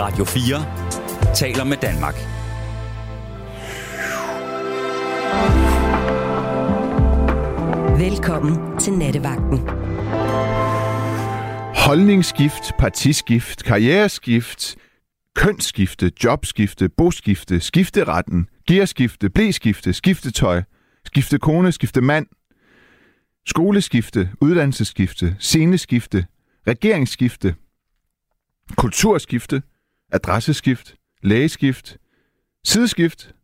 [0.00, 2.14] Radio 4 taler med Danmark.
[8.00, 9.58] Velkommen til Nattevagten.
[11.76, 14.76] Holdningsskift, partiskift, karriereskift,
[15.34, 20.62] kønsskifte, jobskifte, boskifte, skifteretten, gearskifte, blæskifte, skiftetøj,
[21.06, 22.26] skifte kone, skifte mand,
[23.46, 26.26] skoleskifte, uddannelsesskifte, sceneskifte,
[26.66, 27.54] regeringsskifte,
[28.76, 29.62] kulturskifte,
[30.12, 31.96] adresseskift, lægeskift,
[32.64, 33.34] sideskift,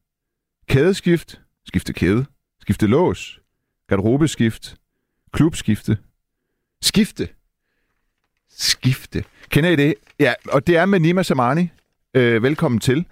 [0.68, 2.26] kædeskift, skifte kæde,
[2.60, 3.40] skifte lås,
[3.88, 4.76] garderobeskift,
[5.32, 5.98] klubskifte,
[6.82, 7.28] skifte,
[8.48, 9.24] skifte.
[9.48, 9.94] Kender I det?
[10.20, 11.68] Ja, og det er med Nima Samani.
[12.14, 13.06] Øh, velkommen til,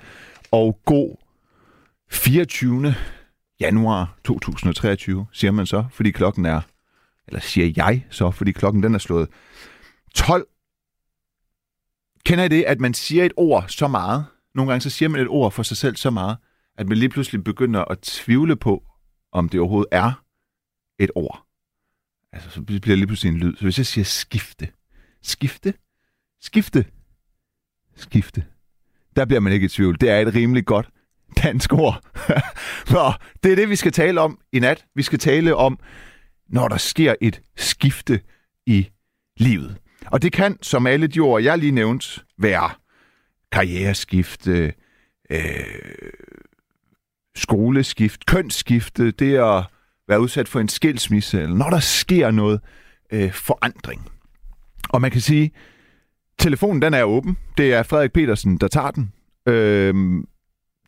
[0.50, 1.16] og god
[2.10, 2.94] 24.
[3.60, 6.60] januar 2023, siger man så, fordi klokken er,
[7.28, 9.28] eller siger jeg så, fordi klokken den er slået
[10.14, 10.46] 12.
[12.26, 14.24] Kender I det, at man siger et ord så meget?
[14.54, 16.36] Nogle gange så siger man et ord for sig selv så meget,
[16.78, 18.84] at man lige pludselig begynder at tvivle på,
[19.32, 20.24] om det overhovedet er
[20.98, 21.46] et ord.
[22.32, 23.56] Altså, så bliver det lige pludselig en lyd.
[23.56, 24.68] Så hvis jeg siger skifte,
[25.22, 25.74] skifte,
[26.40, 26.84] skifte,
[27.96, 28.44] skifte,
[29.16, 30.00] der bliver man ikke i tvivl.
[30.00, 30.88] Det er et rimelig godt
[31.42, 32.00] dansk ord.
[32.94, 34.86] Nå, det er det, vi skal tale om i nat.
[34.94, 35.78] Vi skal tale om,
[36.48, 38.20] når der sker et skifte
[38.66, 38.88] i
[39.36, 39.76] livet.
[40.10, 42.70] Og det kan, som alle de ord, jeg lige nævnte, være
[43.52, 44.72] karriereskifte, øh,
[45.30, 45.64] øh,
[47.36, 49.64] skoleskift, kønsskifte, det at
[50.08, 52.60] være udsat for en skilsmisse, eller når der sker noget
[53.12, 54.10] øh, forandring.
[54.88, 55.50] Og man kan sige,
[56.38, 57.36] telefonen den er åben.
[57.58, 59.12] Det er Frederik Petersen, der tager den.
[59.48, 59.94] Øh,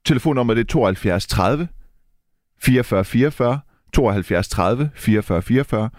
[0.05, 1.69] telefonnummeret det er 72 30
[2.61, 3.61] 44 44
[3.93, 5.91] 72 30 44 44.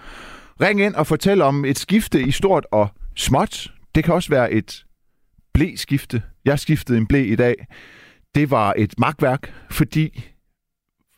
[0.61, 3.73] Ring ind og fortæl om et skifte i stort og småt.
[3.95, 4.85] Det kan også være et
[5.53, 6.23] blæskifte.
[6.45, 7.67] Jeg skiftede en blæ i dag.
[8.35, 10.23] Det var et magtværk, fordi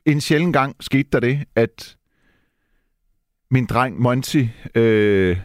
[0.05, 1.97] en sjælden gang skete der det, at
[3.51, 4.45] min dreng Monty
[4.75, 5.37] øh,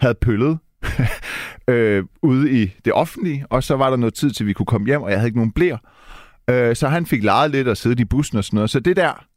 [0.00, 0.58] havde pøllet
[1.68, 4.86] øh, ude i det offentlige, og så var der noget tid til, vi kunne komme
[4.86, 5.78] hjem, og jeg havde ikke nogen blæer.
[6.50, 8.70] Øh, så han fik lejet lidt og siddet i bussen og sådan noget.
[8.70, 9.27] Så det der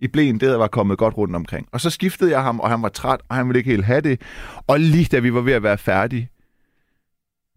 [0.00, 1.68] i blæen, det var kommet godt rundt omkring.
[1.72, 4.00] Og så skiftede jeg ham, og han var træt, og han ville ikke helt have
[4.00, 4.20] det.
[4.66, 6.30] Og lige da vi var ved at være færdige,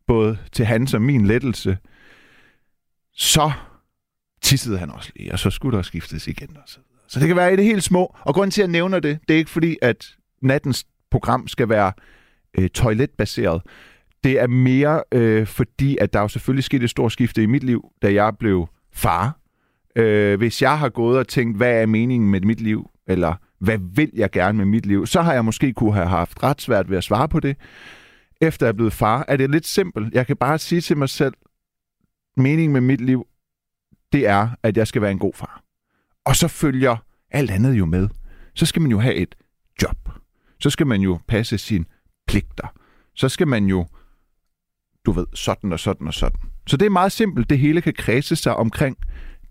[0.08, 1.78] både til hans og min lettelse,
[3.14, 3.52] så
[4.42, 6.58] tissede han også lige, og så skulle der skiftes igen.
[6.58, 8.16] Og så, så det kan være i det helt små.
[8.22, 10.08] Og grunden til, at jeg nævner det, det er ikke fordi, at
[10.42, 11.94] nattens program skal være
[12.58, 13.62] øh, toiletbaseret.
[14.24, 17.64] Det er mere øh, fordi, at der jo selvfølgelig skete et stort skifte i mit
[17.64, 19.39] liv, da jeg blev far.
[19.96, 23.80] Øh, hvis jeg har gået og tænkt, hvad er meningen med mit liv, eller hvad
[23.96, 26.90] vil jeg gerne med mit liv, så har jeg måske kunne have haft ret svært
[26.90, 27.58] ved at svare på det.
[28.42, 30.14] Efter jeg er blevet far, er det lidt simpelt.
[30.14, 31.34] Jeg kan bare sige til mig selv,
[32.38, 33.28] meningen med mit liv,
[34.14, 35.64] det er, at jeg skal være en god far.
[36.26, 36.98] Og så følger
[37.32, 38.10] alt andet jo med.
[38.56, 39.36] Så skal man jo have et
[39.82, 40.10] job.
[40.60, 41.86] Så skal man jo passe sine
[42.28, 42.68] pligter.
[43.16, 43.86] Så skal man jo,
[45.06, 46.40] du ved, sådan og sådan og sådan.
[46.68, 47.50] Så det er meget simpelt.
[47.50, 48.98] Det hele kan kredse sig omkring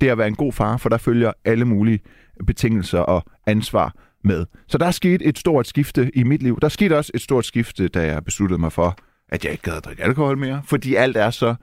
[0.00, 2.00] det at være en god far, for der følger alle mulige
[2.47, 3.94] betingelser og ansvar
[4.25, 4.47] med.
[4.69, 6.59] Så der er sket et stort skifte i mit liv.
[6.62, 8.97] Der skete også et stort skifte, da jeg besluttede mig for,
[9.28, 11.54] at jeg ikke gad at drikke alkohol mere, fordi alt er så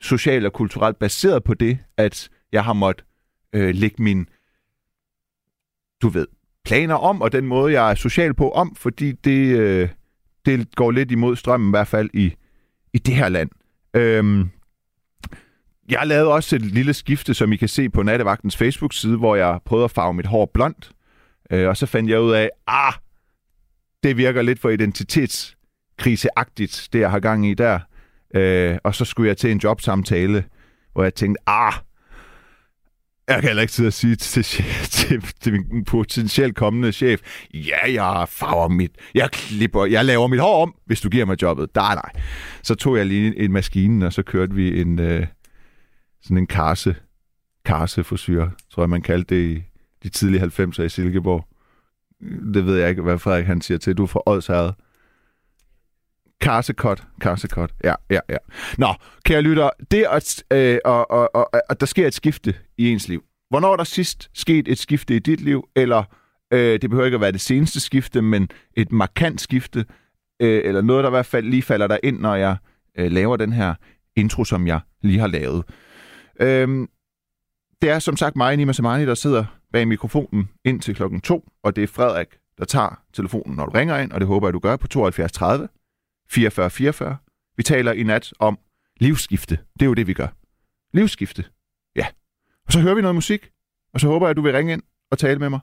[0.00, 3.06] socialt og kulturelt baseret på det, at jeg har måttet
[3.54, 4.28] øh, lægge min,
[6.02, 6.26] du ved,
[6.64, 9.88] planer om, og den måde, jeg er social på om, fordi det, øh,
[10.46, 12.34] det går lidt imod strømmen, i hvert fald i,
[12.94, 13.50] i det her land.
[13.96, 14.50] Øhm,
[15.88, 19.60] jeg lavede også et lille skifte, som I kan se på Nattevagtens Facebook-side, hvor jeg
[19.64, 20.90] prøvede at farve mit hår blondt.
[21.50, 22.92] Øh, og så fandt jeg ud af, ah,
[24.02, 27.80] det virker lidt for identitetskriseagtigt, det jeg har gang i der.
[28.34, 30.44] Øh, og så skulle jeg til en jobsamtale,
[30.92, 31.72] hvor jeg tænkte, ah,
[33.28, 34.44] jeg kan heller ikke sidde og sige til,
[34.96, 37.20] til, til min potentielt kommende chef,
[37.54, 41.42] ja, jeg farver mit, jeg klipper, jeg laver mit hår om, hvis du giver mig
[41.42, 41.68] jobbet.
[41.74, 42.10] Nej, nej.
[42.62, 45.26] Så tog jeg lige en maskine, og så kørte vi en, øh,
[46.24, 46.96] sådan en karse,
[47.64, 49.62] karseforsyre, tror jeg, man kaldte det i
[50.02, 51.48] de tidlige 90'er i Silkeborg.
[52.54, 53.96] Det ved jeg ikke, hvad Frederik han siger til.
[53.96, 54.72] Du er fra Odsherred.
[56.40, 57.04] Karsekot.
[57.20, 57.70] Karsekot.
[57.84, 58.36] Ja, ja, ja.
[58.78, 58.94] Nå,
[59.24, 63.08] kære lytter, det at, øh, og, og, og, at der sker et skifte i ens
[63.08, 63.24] liv.
[63.50, 66.04] Hvornår er der sidst sket et skifte i dit liv, eller
[66.52, 69.84] øh, det behøver ikke at være det seneste skifte, men et markant skifte,
[70.40, 72.56] øh, eller noget, der i hvert fald lige falder der ind, når jeg
[72.98, 73.74] øh, laver den her
[74.16, 75.64] intro, som jeg lige har lavet.
[76.40, 76.88] Øhm,
[77.82, 81.48] det er som sagt mig, Nima Samani, der sidder bag mikrofonen ind til klokken 2,
[81.62, 82.28] og det er Frederik,
[82.58, 85.32] der tager telefonen, når du ringer ind, og det håber jeg, du gør på 72
[85.32, 85.68] 30
[86.30, 87.16] 44 44.
[87.56, 88.58] Vi taler i nat om
[89.00, 89.58] livsskifte.
[89.72, 90.28] Det er jo det, vi gør.
[90.92, 91.44] Livsskifte.
[91.96, 92.06] Ja.
[92.66, 93.50] Og så hører vi noget musik,
[93.94, 95.60] og så håber jeg, at du vil ringe ind og tale med mig.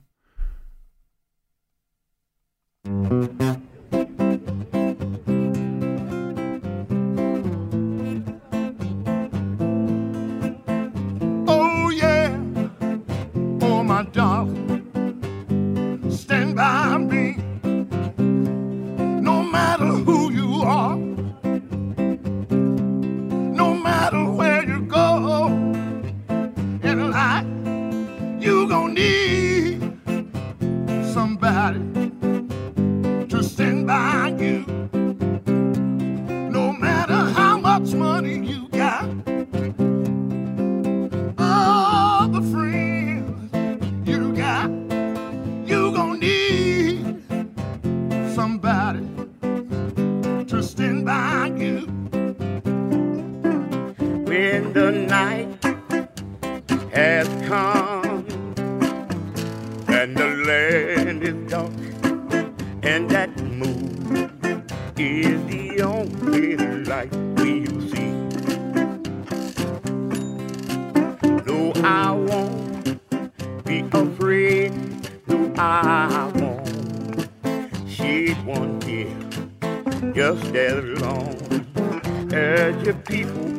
[2.85, 3.70] Mm.
[19.21, 20.95] no matter who you are,
[23.61, 25.47] no matter where you go
[26.83, 27.47] in life,
[28.39, 29.97] you gonna need
[31.13, 31.90] somebody.
[80.21, 81.35] just as long
[82.31, 83.50] as your people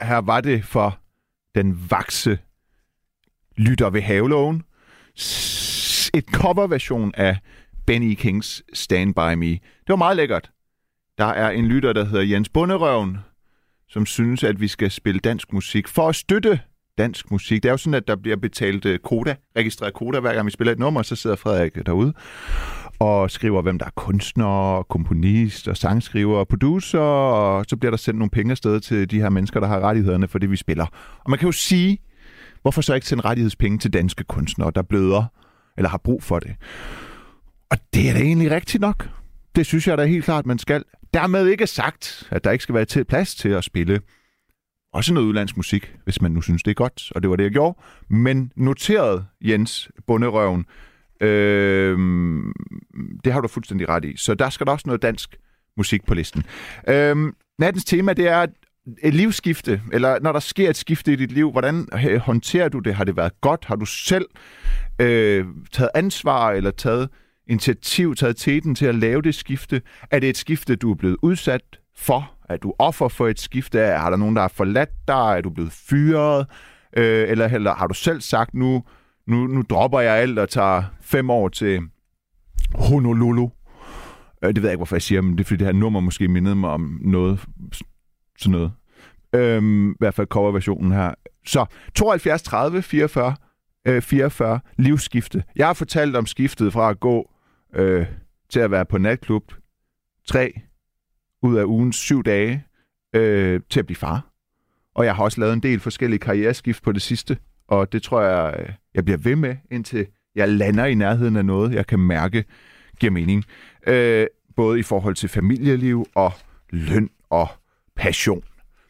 [0.00, 0.98] her var det for
[1.54, 2.38] den vakse
[3.56, 4.62] lytter ved haveloven.
[5.18, 7.36] S- Et coverversion af
[7.86, 9.50] Benny Kings Stand By Me.
[9.50, 10.50] Det var meget lækkert.
[11.18, 13.18] Der er en lytter, der hedder Jens Bunderøven,
[13.88, 16.60] som synes, at vi skal spille dansk musik for at støtte
[16.98, 17.62] dansk musik.
[17.62, 20.50] Det er jo sådan, at der bliver betalt øh, koda, registreret koda, hver gang vi
[20.50, 22.12] spiller et nummer, så sidder Frederik derude
[22.98, 27.96] og skriver, hvem der er kunstner, komponist og sangskriver og producer, og så bliver der
[27.96, 30.86] sendt nogle penge afsted til de her mennesker, der har rettighederne for det, vi spiller.
[31.24, 31.98] Og man kan jo sige,
[32.62, 35.24] hvorfor så ikke sende rettighedspenge til danske kunstnere, der bløder
[35.76, 36.54] eller har brug for det?
[37.70, 39.08] Og det er da egentlig rigtigt nok.
[39.56, 40.84] Det synes jeg da helt klart, man skal.
[41.14, 44.00] Dermed ikke sagt, at der ikke skal være til plads til at spille
[44.92, 47.12] også noget udlandsk musik, hvis man nu synes, det er godt.
[47.14, 47.78] Og det var det, jeg gjorde.
[48.08, 50.64] Men noteret, Jens Bunderøven,
[51.20, 51.98] øh,
[53.24, 54.16] det har du fuldstændig ret i.
[54.16, 55.36] Så der skal der også noget dansk
[55.76, 56.44] musik på listen.
[56.88, 57.16] Øh,
[57.58, 58.46] nattens tema, det er
[59.02, 62.78] et livsskifte, eller når der sker et skifte i dit liv, hvordan øh, håndterer du
[62.78, 62.94] det?
[62.94, 63.64] Har det været godt?
[63.64, 64.26] Har du selv
[65.00, 67.08] øh, taget ansvar, eller taget
[67.46, 69.82] initiativ, taget teten til at lave det skifte?
[70.10, 71.62] Er det et skifte, du er blevet udsat
[71.96, 72.30] for?
[72.48, 73.78] Er du offer for et skifte?
[73.78, 75.34] Har der nogen, der har forladt dig?
[75.36, 76.46] Er du blevet fyret?
[76.96, 78.84] Øh, eller, eller har du selv sagt, nu,
[79.26, 81.80] nu, nu dropper jeg alt og tager fem år til
[82.74, 83.48] Honolulu?
[84.44, 86.00] Øh, det ved jeg ikke, hvorfor jeg siger, men det er fordi, det her nummer
[86.00, 87.44] måske mindede mig om noget,
[88.38, 88.72] sådan noget.
[89.34, 91.14] Øhm, I hvert fald coverversionen her.
[91.46, 93.36] Så 72 30 44
[93.86, 95.44] øh, 44 livsskifte.
[95.56, 97.30] Jeg har fortalt om skiftet fra at gå
[97.74, 98.06] øh,
[98.50, 99.52] til at være på natklub
[100.26, 100.60] tre
[101.42, 102.64] ud af ugens syv dage
[103.14, 104.30] øh, til at blive far.
[104.94, 107.38] Og jeg har også lavet en del forskellige karriereskift på det sidste,
[107.68, 111.44] og det tror jeg, øh, jeg bliver ved med, indtil jeg lander i nærheden af
[111.44, 112.44] noget, jeg kan mærke
[113.00, 113.44] giver mening.
[113.86, 116.32] Øh, både i forhold til familieliv og
[116.70, 117.48] løn og
[117.96, 118.44] passion.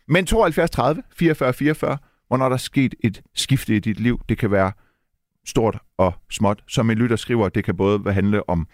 [0.09, 4.39] Men 72 30 44 44, hvornår der er sket et skifte i dit liv, det
[4.39, 4.73] kan være
[5.47, 6.65] stort og småt.
[6.69, 8.69] Som en lytter skriver, det kan både handle om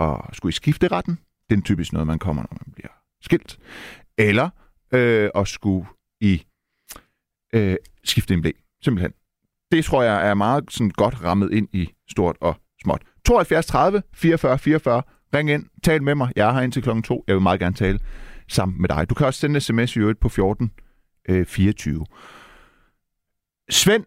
[0.00, 1.18] at skulle i skifteretten.
[1.50, 3.58] Det er typisk noget, man kommer, når man bliver skilt.
[4.18, 4.50] Eller
[4.92, 5.86] øh, at skulle
[6.20, 6.46] i
[7.52, 8.50] øh, skifte en blæ.
[8.82, 9.12] Simpelthen.
[9.72, 13.02] Det tror jeg er meget sådan godt rammet ind i stort og småt.
[13.24, 15.02] 72 30 44 44.
[15.34, 16.32] Ring ind, tal med mig.
[16.36, 17.24] Jeg er her indtil klokken 2.
[17.26, 17.98] Jeg vil meget gerne tale
[18.48, 19.10] sammen med dig.
[19.10, 20.70] Du kan også sende sms i øvrigt på 14
[21.28, 22.06] øh, 24.
[23.70, 24.04] Svend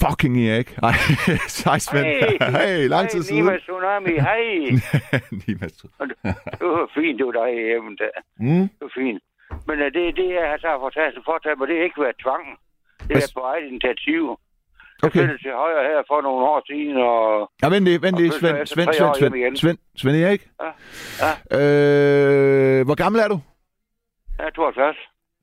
[0.00, 0.78] Fucking Erik.
[0.82, 0.92] Ej,
[1.66, 2.06] hej Svend.
[2.06, 3.44] Hey, hey lang tid Hej, siden.
[3.44, 4.42] Nima Tsunami, hej.
[5.46, 6.14] Nima Tsunami.
[6.60, 8.14] Det var fint, du dig hjemme der.
[8.40, 8.68] Mm.
[8.78, 9.22] Det var fint.
[9.68, 12.16] Men uh, det, det jeg har taget for tage, for tage, det har ikke været
[12.24, 12.44] tvang.
[13.08, 14.22] Det er på eget initiativ.
[15.02, 15.18] Jeg Okay.
[15.18, 18.66] flyttede til højre her for nogle år siden, og Ja, vent lige, vent lige, Svend,
[18.66, 19.56] Svend, Svend, Svend.
[19.56, 20.42] Svend, Svend Erik.
[20.62, 20.70] Ja.
[21.24, 21.32] Ja.
[21.58, 23.40] Øh, hvor gammel er du?
[24.38, 24.96] jeg er 72.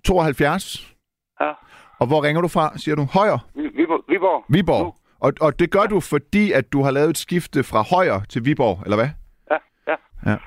[0.06, 0.94] 72.
[1.42, 1.52] Ja.
[2.00, 3.04] Og hvor ringer du fra, siger du?
[3.14, 3.38] Højer?
[3.56, 4.04] Vi- Viborg.
[4.10, 4.44] Viborg.
[4.50, 4.86] Viborg.
[4.86, 4.94] Nu.
[5.20, 8.46] Og, og det gør du, fordi at du har lavet et skifte fra Højer til
[8.46, 9.10] Viborg, eller hvad?
[9.52, 9.58] Ja,
[9.88, 9.96] ja.
[10.32, 10.38] Ja.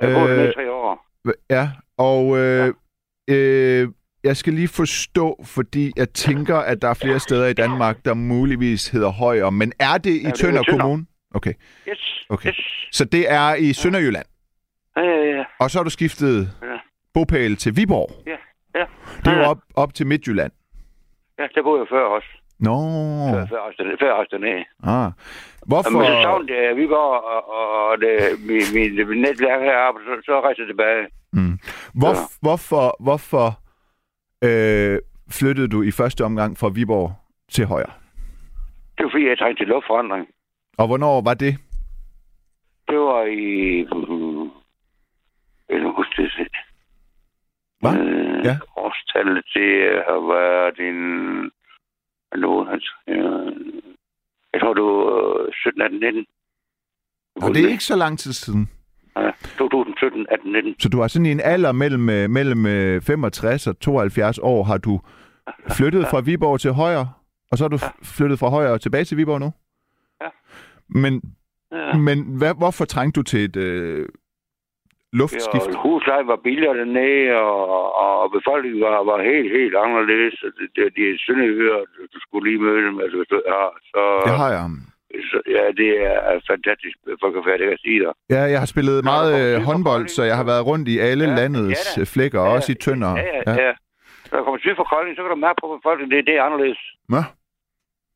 [0.00, 1.06] Jeg har Øh, tre år.
[1.50, 2.74] Ja, og øh,
[3.30, 3.88] øh,
[4.24, 8.14] jeg skal lige forstå, fordi jeg tænker, at der er flere steder i Danmark, der
[8.14, 10.78] muligvis hedder Højer, men er det i er Tønder Tønder.
[10.82, 11.06] Kommune?
[11.34, 11.52] Okay,
[11.88, 12.24] Yes.
[12.28, 12.48] Okay.
[12.48, 12.88] Yes.
[12.92, 14.26] så det er i Sønderjylland,
[14.96, 15.44] Ja, ja, ja.
[15.60, 16.76] og så har du skiftet Ja.
[17.14, 18.10] bopæl til Viborg.
[18.26, 18.30] Ja,
[18.80, 18.84] ja.
[19.24, 19.48] Det er jo Ja.
[19.50, 20.52] op, op til Midtjylland.
[21.38, 22.28] Ja, der boede jeg før også.
[22.60, 22.76] Nå,
[23.34, 24.64] Før, før, før også dernede.
[24.82, 25.06] ah.
[25.06, 25.12] Og
[25.68, 26.22] men så Hvorfor?
[26.22, 27.40] savnede jeg Viborg, og,
[27.90, 28.14] og det,
[28.48, 31.02] min, min, min netværk heroppe, så, så rejste jeg tilbage.
[31.32, 31.58] Mm.
[32.00, 32.14] Hvor, Ja.
[32.42, 33.46] Hvorfor, hvorfor
[34.44, 34.98] øh,
[35.30, 37.12] flyttede du i første omgang fra Viborg
[37.50, 37.92] til Højer?
[38.96, 40.28] Det var fordi, jeg trængte til luftforandring.
[40.78, 41.54] Og hvornår var det?
[42.88, 43.84] Det var i...
[43.92, 44.48] Uh,
[45.68, 46.48] jeg kan huske det.
[47.80, 47.96] Hvad?
[47.96, 48.56] Øh, Ja.
[48.76, 49.70] Årstallet, det
[50.08, 51.00] har været en...
[52.40, 52.92] Nu, altså,
[54.52, 56.26] jeg tror, det var øh, 17, 18, 19.
[57.42, 58.70] Og det er ikke så lang tid siden.
[59.20, 60.74] Ja, 2017, 18, 19.
[60.80, 64.62] Så du har sådan i en alder mellem, øh, mellem øh, 65 og 72 år,
[64.64, 65.00] har du
[65.76, 67.06] flyttet fra Viborg til Højer,
[67.50, 69.50] og så har du f- flyttet fra Højer og tilbage til Viborg nu?
[70.22, 70.28] Ja.
[70.88, 71.22] Men,
[71.72, 71.96] Ja.
[71.96, 74.08] men hvad, hvorfor trængte du til et øh,
[75.12, 75.68] luftskift?
[75.72, 80.34] Ja, husleje var billigere dernede, og, og befolkningen var, var helt, helt anderledes.
[80.58, 81.80] Det, det, de er sønderhører,
[82.14, 82.96] du skulle lige møde dem.
[83.02, 83.62] Altså, hvis du, ja,
[83.92, 84.66] så, Det har jeg.
[85.30, 86.96] Så, ja, det er fantastisk.
[87.22, 88.12] Folk kan færdig at sige dig.
[88.34, 91.24] Ja, jeg har spillet meget kommer øh, håndbold, så jeg har været rundt i alle
[91.28, 92.00] Ja, landets ja da.
[92.00, 93.12] øh, flækker, Ja, også i Tønder.
[93.16, 93.72] Ja, ja, ja.
[94.30, 96.42] Når du kommer syd for Kolding, så kan du mærke på befolkningen, det, det er
[96.48, 96.80] anderledes.
[97.14, 97.22] Nå,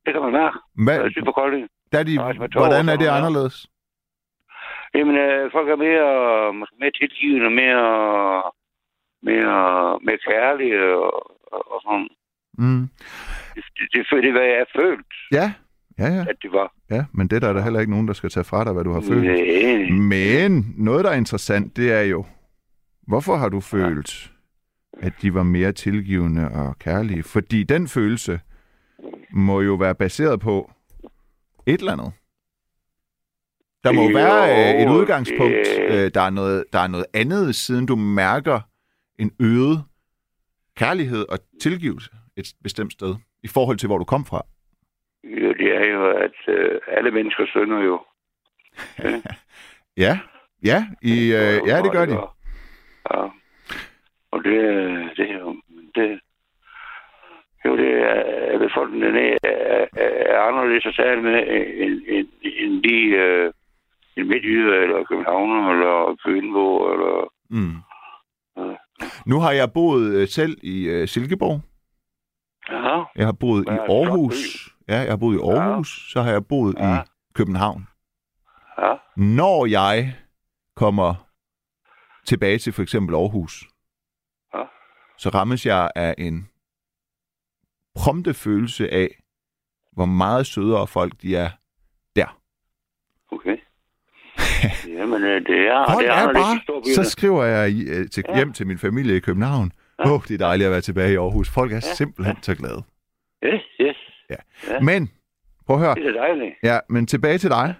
[0.04, 0.56] Det kan man mærke.
[0.86, 1.10] hvad?
[1.10, 1.64] Syd for Kolding.
[1.92, 2.14] der er de,
[2.52, 3.16] tog hvordan er det ja.
[3.18, 3.56] anderledes?
[4.96, 6.08] Jamen, øh, folk er mere,
[6.58, 7.86] måske mere tilgivende, mere,
[9.28, 9.56] mere,
[10.06, 11.12] mere kærlig og,
[11.54, 12.08] og, og sådan.
[12.58, 12.82] Mm.
[13.54, 15.46] Det, det, det, det, hvad jeg har følt, Ja,
[15.98, 16.20] ja, ja.
[16.20, 16.74] at det var.
[16.90, 18.84] Ja, men det der er der heller ikke nogen, der skal tage fra dig, hvad
[18.84, 19.24] du har følt.
[19.24, 19.90] Nej.
[19.90, 22.24] Men noget, der er interessant, det er jo,
[23.06, 24.32] hvorfor har du følt,
[25.00, 27.22] at de var mere tilgivende og kærlige?
[27.22, 28.40] Fordi den følelse
[29.30, 30.70] må jo være baseret på
[31.66, 32.12] et eller andet.
[33.84, 35.68] Der må jo være øh, et udgangspunkt.
[35.78, 38.60] Øh, Der er, noget, der er noget andet, siden du mærker
[39.18, 39.82] en øget
[40.76, 44.46] kærlighed og tilgivelse et bestemt sted, i forhold til, hvor du kom fra.
[45.24, 48.00] Jo, det er jo, at øh, alle mennesker synder jo.
[49.96, 50.18] Ja,
[50.64, 52.12] ja, i, øh, ja det gør de.
[52.12, 53.22] Ja.
[54.30, 54.60] Og det,
[55.16, 55.56] det er jo...
[55.94, 56.20] Det,
[57.64, 61.44] jo, det er, befolkningen er, er, er anderledes at tale med,
[61.82, 63.52] end, end, end de øh,
[64.16, 67.32] en midtjyder, eller københavner, eller Fynbo, eller...
[67.50, 67.76] Mm.
[68.56, 68.76] Ja.
[69.26, 71.60] Nu har jeg boet øh, selv i øh, Silkeborg.
[72.70, 74.73] Ja, Jeg har boet Ja, i Aarhus.
[74.88, 76.12] Ja, jeg har boet i Aarhus.
[76.12, 76.96] Så har jeg boet Ja.
[77.00, 77.88] i København.
[78.78, 80.16] ja, Når jeg
[80.76, 81.14] kommer
[82.26, 83.64] tilbage til for eksempel Aarhus,
[84.54, 84.62] Ja.
[85.18, 86.48] så rammes jeg af en
[87.94, 89.08] prompte følelse af,
[89.92, 91.50] hvor meget sødere folk de er
[92.16, 92.40] der.
[93.32, 93.56] okay.
[94.98, 98.36] Jamen, øh, det er, Folk det er, er bare, så skriver jeg øh, til, Ja.
[98.36, 99.72] hjem til min familie i København.
[99.98, 101.50] Åh, oh, det er dejligt at være tilbage i Aarhus.
[101.50, 101.80] Folk er Ja.
[101.80, 102.82] simpelthen så glade.
[103.44, 103.96] Yes, yes.
[104.68, 104.80] Ja.
[104.80, 105.10] Men,
[105.66, 105.94] prøv at høre.
[105.94, 106.54] Det er dejligt.
[106.62, 107.74] Ja, men tilbage til dig.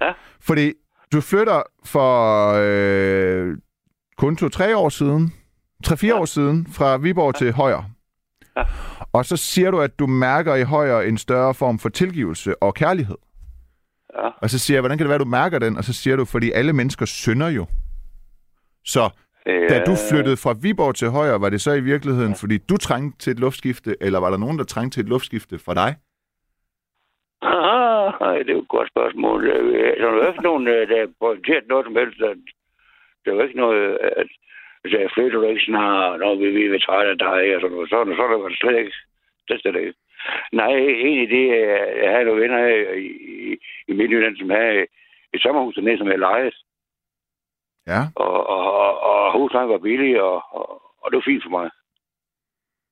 [0.00, 0.12] Ja.
[0.40, 0.72] Fordi
[1.12, 3.56] du flytter for øh,
[4.16, 5.32] kun to-tre år siden,
[5.84, 6.20] tre-fire Ja.
[6.20, 7.82] år siden, fra Viborg til Højer.
[8.56, 8.62] Ja.
[9.12, 12.74] Og så siger du, at du mærker i Højer en større form for tilgivelse og
[12.74, 13.16] kærlighed.
[14.16, 14.28] Ja.
[14.42, 15.76] Og så siger jeg, hvordan kan det være, du mærker den?
[15.76, 17.66] Og så siger du, fordi alle mennesker synder jo.
[18.84, 19.10] Så
[19.70, 23.18] da du flyttede fra Viborg til Højer, var det så i virkeligheden, fordi du trængte
[23.18, 25.90] til et luftskifte, eller var der nogen, der trængte til et luftskifte for dig?
[27.42, 29.40] Ah, det er jo et godt spørgsmål.
[29.48, 32.18] Øh, Der er jo ikke nogen, øh, der har pointeret noget som helst.
[33.24, 34.28] Der er jo ikke noget, at
[34.92, 37.90] jeg flytter ikke snart, når vi, vi er trætte af dig, og sådan noget.
[37.90, 38.94] Sådan, så er det slet ikke.
[39.48, 39.94] Det slet ikke.
[40.52, 40.72] Nej,
[41.06, 43.06] egentlig det, er- jeg havde nogle venner her i,
[43.50, 43.56] i,
[43.88, 44.86] i Midtjylland, som havde
[45.34, 46.50] et sommerhus dernede, som jeg lejede.
[47.92, 48.02] Ja.
[48.14, 50.66] Og, og, og, og huslejen var billig, og, og,
[51.02, 51.70] og det var fint for mig.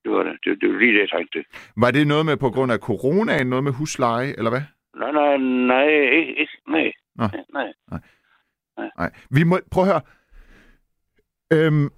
[0.05, 0.39] Det var det.
[0.45, 1.45] Det, det var lige det, jeg trængte.
[1.77, 4.63] Var det noget med på grund af coronaen, noget med husleje, eller hvad?
[4.97, 5.37] Nej, nej,
[5.73, 6.93] nej, ikke, ikke, nej.
[7.15, 7.25] Nå.
[7.53, 7.73] nej.
[8.99, 9.11] Nej.
[9.31, 10.01] Vi må, prøv at høre.
[11.53, 11.91] Øhm,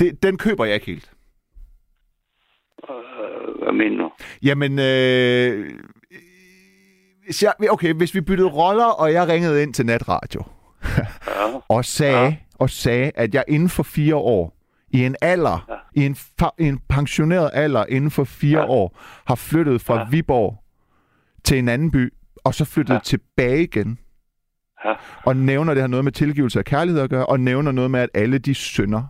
[0.00, 1.12] det, den køber jeg ikke helt.
[2.90, 4.10] Øh, hvad mener du?
[4.42, 5.80] Jamen, øh,
[7.28, 10.42] hvis jeg, okay, hvis vi byttede roller, og jeg ringede ind til natradio,
[10.96, 11.06] Ja.
[11.76, 12.36] og sagde, ja.
[12.58, 14.54] og sagde, at jeg inden for fire år,
[14.90, 16.00] i en alder, ja.
[16.02, 18.66] i, en fa- i en pensioneret alder inden for fire ja.
[18.68, 20.06] År, har flyttet fra ja.
[20.10, 20.64] Viborg
[21.44, 22.12] til en anden by,
[22.44, 23.00] og så flyttet ja.
[23.04, 23.98] Tilbage igen,
[24.84, 24.92] Ja.
[25.24, 28.00] og nævner, det har noget med tilgivelse og kærlighed at gøre, og nævner noget med,
[28.00, 29.02] at alle de synder,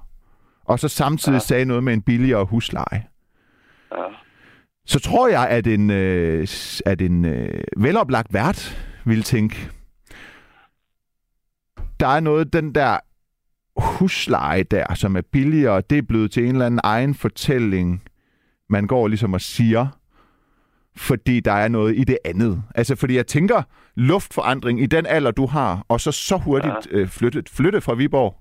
[0.65, 1.35] og så samtidig.
[1.37, 1.39] Ja.
[1.41, 3.05] sagde noget med en billigere husleje.
[3.93, 3.97] Ja.
[4.89, 6.49] Så tror jeg, at en, øh,
[6.87, 9.71] at en øh, veloplagt vært vil tænke,
[12.01, 12.99] der er noget, den der
[13.77, 18.03] husleje der, som er billigere, det er blevet til en eller anden egen fortælling,
[18.69, 19.87] man går ligesom og siger,
[20.97, 22.63] fordi der er noget i det andet.
[22.75, 23.63] Altså, fordi jeg tænker,
[23.95, 26.97] luftforandring i den alder, du har, og så så hurtigt ja.
[26.97, 28.37] øh, flytte, flytte fra Viborg,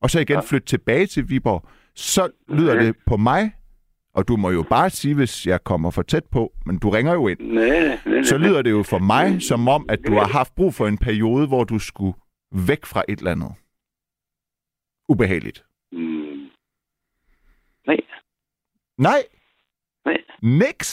[0.00, 0.40] og så igen ja.
[0.40, 0.46] Ja.
[0.46, 2.86] flytte tilbage til Viborg, så lyder Okay.
[2.86, 3.52] det på mig,
[4.16, 7.14] og du må jo bare sige, hvis jeg kommer for tæt på, men du ringer
[7.14, 10.28] jo ind, Nej, nej, så lyder det jo for mig som om, at du har
[10.38, 12.14] haft brug for en periode, hvor du skulle
[12.68, 13.52] væk fra et eller andet.
[15.08, 15.64] Ubehageligt.
[15.92, 16.50] Mm.
[17.86, 17.96] Nej,
[18.98, 19.22] Nej,
[20.04, 20.90] nej, niks.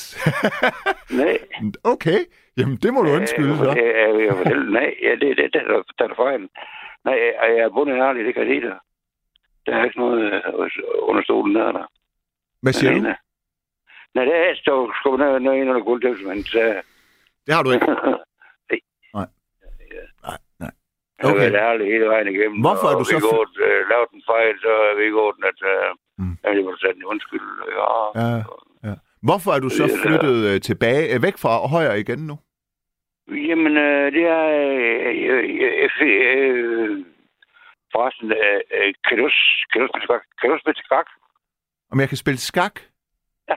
[1.21, 1.37] nej.
[1.83, 2.19] okay,
[2.57, 3.65] jamen det må du undskylde så.
[3.65, 4.09] Jeg, jeg,
[4.45, 5.61] jeg, nej, ja, det, det, det,
[5.97, 6.49] det, er der fejl.
[7.05, 8.77] Nej, jeg, jeg er bundet ærlig, det kan jeg lide dig.
[9.65, 10.41] Der er ikke noget øh,
[11.09, 11.71] under stolen der.
[11.71, 11.85] der.
[12.63, 12.99] Hvad siger du?
[14.15, 16.81] Nej, det er stå skubbe ned, gulv, som han sagde.
[17.45, 17.85] Det har du ikke.
[17.85, 17.97] Nej.
[19.17, 19.27] Nej.
[20.27, 20.71] Nej, nej.
[21.17, 21.51] Jeg har Okay.
[21.51, 22.59] været hele vejen igennem.
[22.65, 25.59] Hvorfor er du så vi gået, øh, lavet en fejl, så er vi gået, at
[25.73, 26.25] øh, Mm.
[26.25, 26.37] mm.
[26.43, 27.47] jeg vil sætte en undskyld.
[27.79, 27.89] Ja.
[28.21, 28.29] Ja,
[28.87, 28.95] ja.
[29.27, 32.35] Hvorfor er du så flyttet øh, tilbage, øh, væk fra højre igen nu?
[33.49, 34.45] Jamen, øh, det er...
[34.61, 35.43] Øh, øh,
[35.83, 37.05] øh, øh,
[37.93, 39.25] forresten, øh, øh, kan du,
[39.71, 39.87] kan du,
[40.41, 41.07] kan du spille skak?
[41.93, 42.75] Om jeg kan spille skak?
[43.49, 43.55] Ja.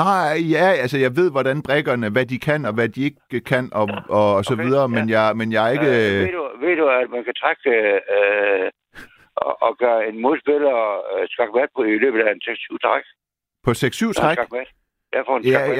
[0.00, 3.64] Nej, ja, altså jeg ved, hvordan brækkerne, hvad de kan og hvad de ikke kan
[3.72, 5.90] og, og, og så Okay, videre, men, jeg, men jeg er ikke...
[6.00, 7.70] Øh, ved, du, ved du, at man kan trække
[8.16, 8.70] øh,
[9.36, 10.76] og, og gøre en modspiller
[11.12, 13.04] øh, skakmat på i løbet af en 6-7 træk?
[13.64, 14.38] På 6-7 træk?
[14.38, 14.68] Ja, skakmat.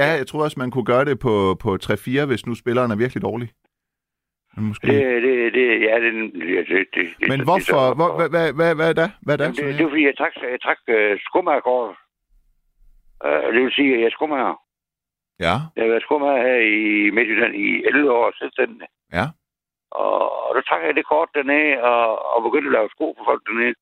[0.02, 2.96] ja, jeg tror også, man kunne gøre det på, på 3-4, hvis nu spilleren er
[2.96, 3.48] virkelig dårlig.
[4.56, 4.86] Måske...
[4.86, 7.82] Det, det, det, ja, det, det, det, det, det men det- hvorfor?
[7.86, 9.10] det- Hvor, hvad, hvad, hvad, hvad er det?
[9.22, 9.64] Hvad er Jamen, det?
[9.64, 11.96] det, det er fordi, jeg trak, jeg trak uh, skummerkort.
[13.24, 14.38] Uh, det vil sige, at jeg er skummer.
[15.46, 18.88] Ja, Jeg har været skummer her i Midtjylland i 11 år selvstændig.
[19.12, 19.26] ja.
[19.90, 23.24] Og, og der trak jeg det kort dernede, og, og begyndte at lave sko for
[23.24, 23.74] folk dernede.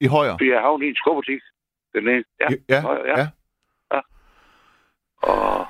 [0.00, 0.32] I højre?
[0.38, 1.40] Fordi jeg havnede i en skobutik
[1.94, 2.24] dernede.
[2.40, 3.26] Ja, ja, højre, ja.
[3.94, 4.00] ja.
[5.22, 5.66] og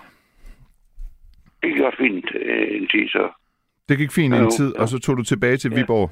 [1.63, 3.31] det gik også fint øh, en tid, så
[3.93, 4.83] Det gik fint en tid, jo.
[4.83, 5.77] og så tog du tilbage til Ja.
[5.81, 6.11] Viborg.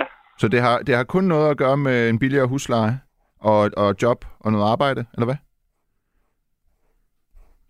[0.00, 0.04] Ja.
[0.38, 3.00] Så det har, det har kun noget at gøre med en billigere husleje
[3.40, 5.34] og, og job og noget arbejde, eller hvad?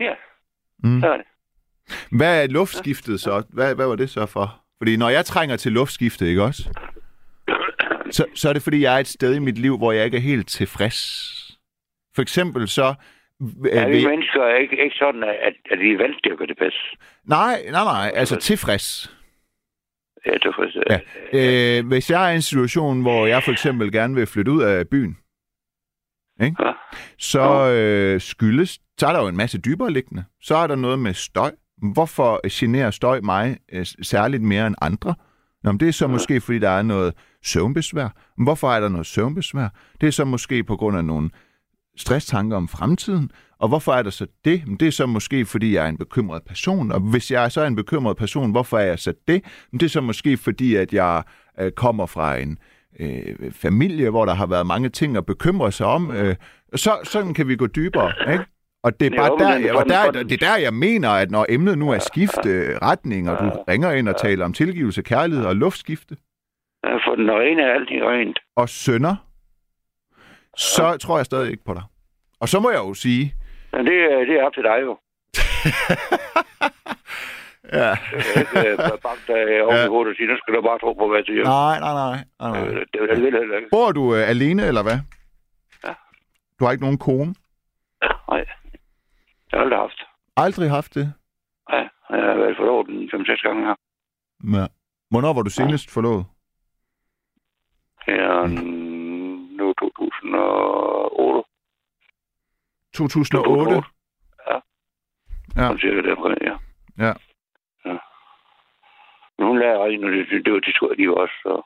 [0.00, 0.12] ja,
[0.84, 1.00] Mm.
[1.00, 1.26] så er det.
[2.18, 3.42] Hvad er luftskiftet så?
[3.48, 4.60] Hvad, hvad var det så for?
[4.78, 6.62] Fordi når jeg trænger til luftskifte, ikke også?
[8.10, 10.16] Så, så er det fordi, jeg er et sted i mit liv, hvor jeg ikke
[10.16, 10.98] er helt tilfreds.
[12.14, 12.94] For eksempel så...
[13.42, 16.38] Øh, Ja, vi mennesker er ikke, ikke sådan, at, at vi er vant til at
[16.38, 16.76] gøre det bedst.
[17.24, 19.17] nej, nej, nej, altså tilfreds.
[20.26, 20.98] Ja, det faktisk, Ja.
[21.78, 24.62] Øh, hvis jeg er i en situation, hvor jeg for eksempel gerne vil flytte ud
[24.62, 25.16] af byen,
[26.42, 26.56] ikke?
[26.64, 26.72] Ja.
[27.18, 30.24] så øh, skyldes, så er der jo en masse dybere liggende.
[30.42, 31.52] Så er der noget med støj.
[31.92, 35.14] Hvorfor generer støj mig øh, særligt mere end andre?
[35.64, 38.08] Nå, men det er så måske, fordi der er noget søvnbesvær.
[38.36, 39.68] Men hvorfor er der noget søvnbesvær?
[40.00, 41.30] Det er så måske på grund af nogle
[41.98, 43.30] stresstanker om fremtiden.
[43.58, 44.62] Og hvorfor er der så det?
[44.80, 46.92] Det er så måske, fordi jeg er en bekymret person.
[46.92, 49.44] Og hvis jeg så er en bekymret person, hvorfor er jeg så det?
[49.72, 51.22] Det er så måske, fordi at jeg
[51.60, 52.58] øh, kommer fra en
[53.00, 56.10] øh, familie, hvor der har været mange ting at bekymre sig om.
[56.10, 56.34] Øh,
[56.74, 58.44] så sådan kan vi gå dybere, ikke?
[58.84, 61.46] Og det er bare der, jeg, og der, det er der, jeg mener, at når
[61.48, 65.56] emnet nu er skifte retning, og du ringer ind og taler om tilgivelse, kærlighed og
[65.56, 66.16] luftskifte,
[67.04, 68.38] For den rene er altid rent.
[68.56, 69.16] og sønder,
[70.58, 71.82] så tror jeg stadig ikke på dig.
[72.40, 73.34] Og så må jeg jo sige,
[73.72, 74.92] Men det, er- det er op til dig jo.
[77.72, 77.96] ja, Jeg
[78.56, 79.84] øh, banke dig over Ja.
[79.84, 81.44] i hovedet og sige, nu skal du bare tro på, hvad jeg siger.
[81.44, 82.68] nej, nej, nej, nej, nej.
[82.68, 83.68] Øh, Det, det jeg heller ikke.
[83.70, 84.98] Bor du øh, alene, eller hvad?
[85.86, 85.92] Ja.
[86.58, 87.34] Du har ikke nogen kone?
[88.28, 88.44] Nej.
[89.50, 90.00] Jeg har aldrig haft.
[90.36, 91.12] Aldrig haft det?
[91.70, 93.74] Nej, jeg har været forlovet den 5-6 gange her.
[94.60, 94.66] Ja.
[95.10, 96.24] Hvornår var du senest forlovet?
[98.06, 98.50] Her Mm.
[98.52, 98.77] nu
[100.22, 101.44] 2008.
[102.94, 103.74] 2008?
[104.48, 104.56] Ja.
[105.56, 105.66] Ja.
[105.66, 106.56] Sådan cirka deromkring, ja.
[107.04, 107.12] Ja.
[107.84, 107.96] ja.
[109.38, 111.34] Men hun lærer rent, og det, det, det, var det skulle de også.
[111.42, 111.62] Så.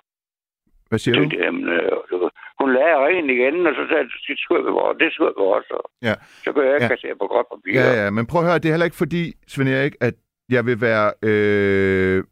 [0.88, 1.36] Hvad siger Det, du?
[1.44, 4.98] jamen, øh, det var- hun lærer rent igen, og så sagde det skulle vi vores,
[4.98, 5.66] det skulle vi vores.
[5.70, 6.14] Og Ja.
[6.44, 6.88] Så kan jeg ikke ja.
[6.88, 7.72] kassere på godt papir.
[7.80, 10.14] Ja, ja, men prøv at høre, det er heller ikke fordi, Svend Erik, at
[10.48, 12.24] jeg vil være øh,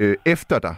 [0.00, 0.76] øh, efter dig.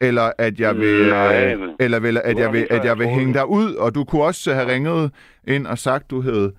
[0.00, 3.08] Eller at jeg vil, Nej, øh, men- eller vil, at jeg vil, at jeg vil
[3.08, 5.12] hænge dig ud, og du kunne også have ringet
[5.48, 6.52] ind og sagt, du hed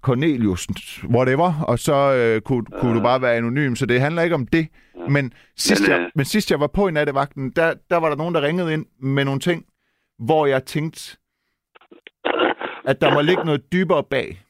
[0.00, 0.66] Cornelius,
[1.04, 4.46] whatever, og så øh, kunne, kunne du bare være anonym, så det handler ikke om
[4.46, 4.68] det.
[5.10, 8.16] Men sidst, jeg, øh, men sidst jeg var på i nattevagten, der, der var der
[8.16, 9.64] nogen, der ringede ind med nogle ting,
[10.18, 11.16] hvor jeg tænkte,
[12.86, 14.42] at der må ligge noget dybere bag.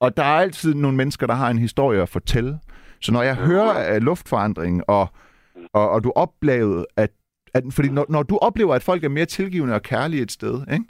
[0.00, 2.58] Og der er altid nogle mennesker, der har en historie at fortælle.
[3.00, 5.08] Så når jeg hører af luftforandring, og,
[5.72, 7.10] og, og du oplevede, at,
[7.54, 10.60] at fordi når, når du oplever, at folk er mere tilgivende og kærlige et sted,
[10.72, 10.84] ikke?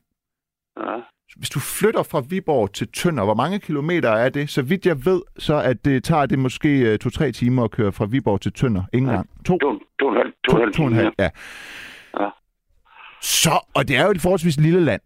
[0.79, 0.97] Ja.
[1.37, 4.51] hvis du flytter fra Viborg til Tønder, hvor mange kilometer er det?
[4.51, 7.93] Så vidt jeg ved, så at det tager det måske øh, to-tre timer at køre
[7.93, 8.83] fra Viborg til Tønder.
[8.93, 9.17] Ingen Ja.
[9.17, 9.29] gang.
[9.45, 11.29] To, To, to, halv, to, to, to halv, ja.
[12.21, 12.29] Ja.
[13.23, 15.01] Så, og det er jo et forholdsvis lille land.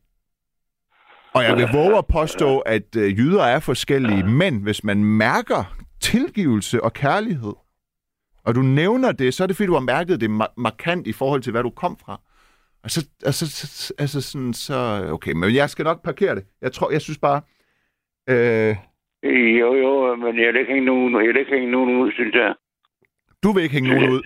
[1.35, 5.75] Og jeg vil våge at påstå, at øh, jyder er forskellige, men hvis man mærker
[6.01, 7.53] tilgivelse og kærlighed,
[8.44, 11.12] og du nævner det, så er det fordi, du har mærket det ma- markant i
[11.12, 12.20] forhold til, hvad du kom fra.
[12.85, 14.74] Og så, altså, så- altså sådan, så,
[15.12, 16.44] okay, men jeg skal nok parkere det.
[16.61, 17.40] Jeg tror, jeg synes bare,
[18.31, 18.76] øh,
[19.61, 22.35] Jo, jo, men jeg vil ikke hænge nogen, jeg vil ikke hænge nogen ud, synes
[22.35, 22.55] jeg.
[23.42, 24.22] du vil ikke hænge nogen ud.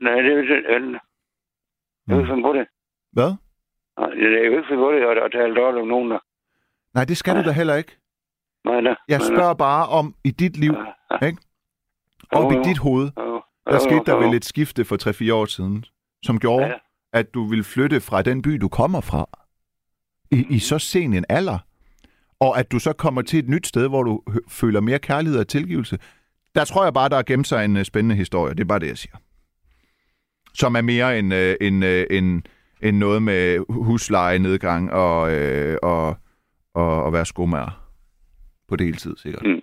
[0.00, 0.92] Nej, det er jo sådan.
[2.06, 2.66] Jeg vil ikke finde på det.
[3.12, 3.30] Hvad?
[3.98, 6.18] Nej, Jeg vil ikke finde på det, og, og tale dårligt om nogen der.
[6.94, 7.96] Nej, det skal du da heller ikke.
[8.64, 8.94] Nej, da.
[9.08, 10.74] Jeg spørger bare om i dit liv,
[11.10, 11.38] Ja, ikke?
[12.32, 14.96] Op i Jo, dit hoved, jo, der skete der vel et skifte for
[15.30, 15.84] 3-4 år siden,
[16.24, 16.72] som gjorde, Ja.
[17.12, 19.28] at du ville flytte fra den by, du kommer fra,
[20.30, 21.58] i, i så sen en alder,
[22.40, 25.48] og at du så kommer til et nyt sted, hvor du føler mere kærlighed og
[25.48, 25.98] tilgivelse.
[26.54, 28.54] Der tror jeg bare, der er gemt sig en øh, spændende historie.
[28.54, 29.16] Det er bare det, jeg siger.
[30.54, 32.42] Som er mere end, øh, end, øh, end,
[32.82, 36.16] end noget med husleje, nedgang og, øh, og,
[36.74, 37.86] og, og være skomager.
[38.68, 39.42] på deltid, sikkert.
[39.46, 39.60] Mm.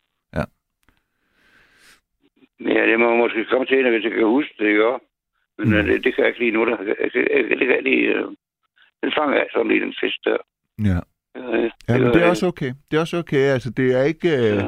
[2.59, 4.83] Ja, det må måske komme til, når vi kan huske det, ikke?
[5.57, 5.75] Men Mm.
[5.75, 5.85] mm.
[5.85, 6.65] det, det kan jeg ikke lige nu.
[6.65, 6.77] Der.
[6.87, 8.05] Jeg, jeg, jeg, det kan jeg lige...
[8.15, 8.23] Øh,
[9.03, 10.37] den fanger jeg sådan lige den fisk der.
[10.89, 10.99] Ja.
[11.39, 12.29] Øh, ja, men det er jeg.
[12.29, 12.71] også okay.
[12.91, 13.43] Det er også okay.
[13.55, 14.29] Altså, det er ikke...
[14.29, 14.63] Øh...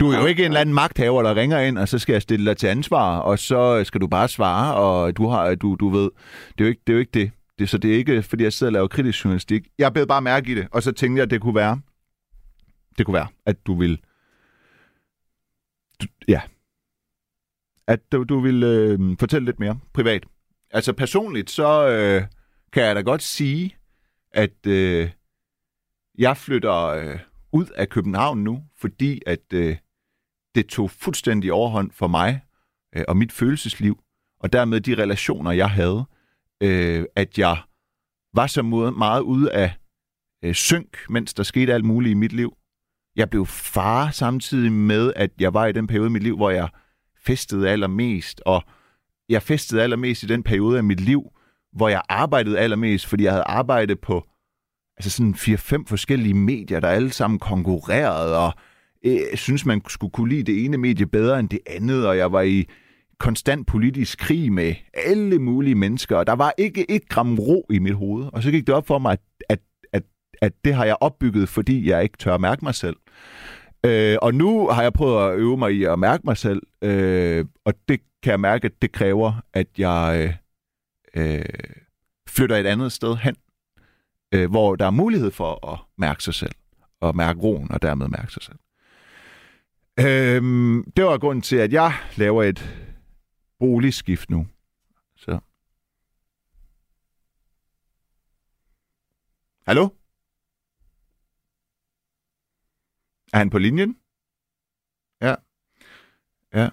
[0.00, 2.22] Du er jo ikke en eller anden magthaver, der ringer ind, og så skal jeg
[2.22, 5.88] stille dig til ansvar, og så skal du bare svare, og du har, du, du
[5.88, 6.10] ved,
[6.58, 6.92] det er jo ikke det.
[6.92, 7.30] Er jo ikke det.
[7.58, 7.68] det.
[7.68, 9.62] Så det er ikke, fordi jeg sidder og laver kritisk journalistik.
[9.78, 11.80] Jeg bed bare mærke i det, og så tænkte jeg, at det kunne være,
[12.98, 14.00] det kunne være, at du vil,
[16.02, 16.40] du, ja,
[17.88, 20.24] at du, du vil øh, fortælle lidt mere privat.
[20.70, 22.22] Altså personligt, så øh,
[22.72, 23.76] kan jeg da godt sige,
[24.32, 25.10] at øh,
[26.18, 27.18] jeg flytter øh,
[27.52, 29.76] ud af København nu, fordi at øh,
[30.54, 32.40] det tog fuldstændig overhånd for mig
[32.96, 33.98] øh, og mit følelsesliv,
[34.40, 36.04] og dermed de relationer, jeg havde,
[36.60, 37.56] øh, at jeg
[38.34, 39.72] var så meget ude af
[40.44, 42.56] øh, synk, mens der skete alt muligt i mit liv.
[43.16, 46.50] Jeg blev far samtidig med, at jeg var i den periode i mit liv, hvor
[46.50, 46.68] jeg
[47.26, 48.62] festede allermest, og
[49.28, 51.22] jeg festede allermest i den periode af mit liv,
[51.72, 54.24] hvor jeg arbejdede allermest, fordi jeg havde arbejdet på
[54.96, 58.52] altså sådan fire-fem forskellige medier, der alle sammen konkurrerede, og
[59.04, 62.32] øh, synes man skulle kunne lide det ene medie bedre end det andet, og jeg
[62.32, 62.64] var i
[63.18, 67.78] konstant politisk krig med alle mulige mennesker, og der var ikke et gram ro i
[67.78, 68.26] mit hoved.
[68.32, 69.58] Og så gik det op for mig, at, at,
[69.92, 70.02] at,
[70.42, 72.96] at det har jeg opbygget, fordi jeg ikke tør at mærke mig selv.
[73.84, 77.44] Øh, og nu har jeg prøvet at øve mig i at mærke mig selv, øh,
[77.64, 80.38] og det kan jeg mærke, at det kræver, at jeg
[81.14, 81.44] øh,
[82.28, 83.36] flytter et andet sted hen,
[84.34, 86.54] øh, hvor der er mulighed for at mærke sig selv,
[87.00, 88.58] og mærke roen, og dermed mærke sig selv.
[90.00, 90.42] Øh,
[90.96, 92.88] det var grunden til, at jeg laver et
[93.58, 94.46] boligskift nu.
[95.16, 95.38] Så.
[99.66, 99.88] Hallo?
[103.32, 103.98] Er han på linjen?
[105.20, 105.34] Ja.
[106.54, 106.68] Ja.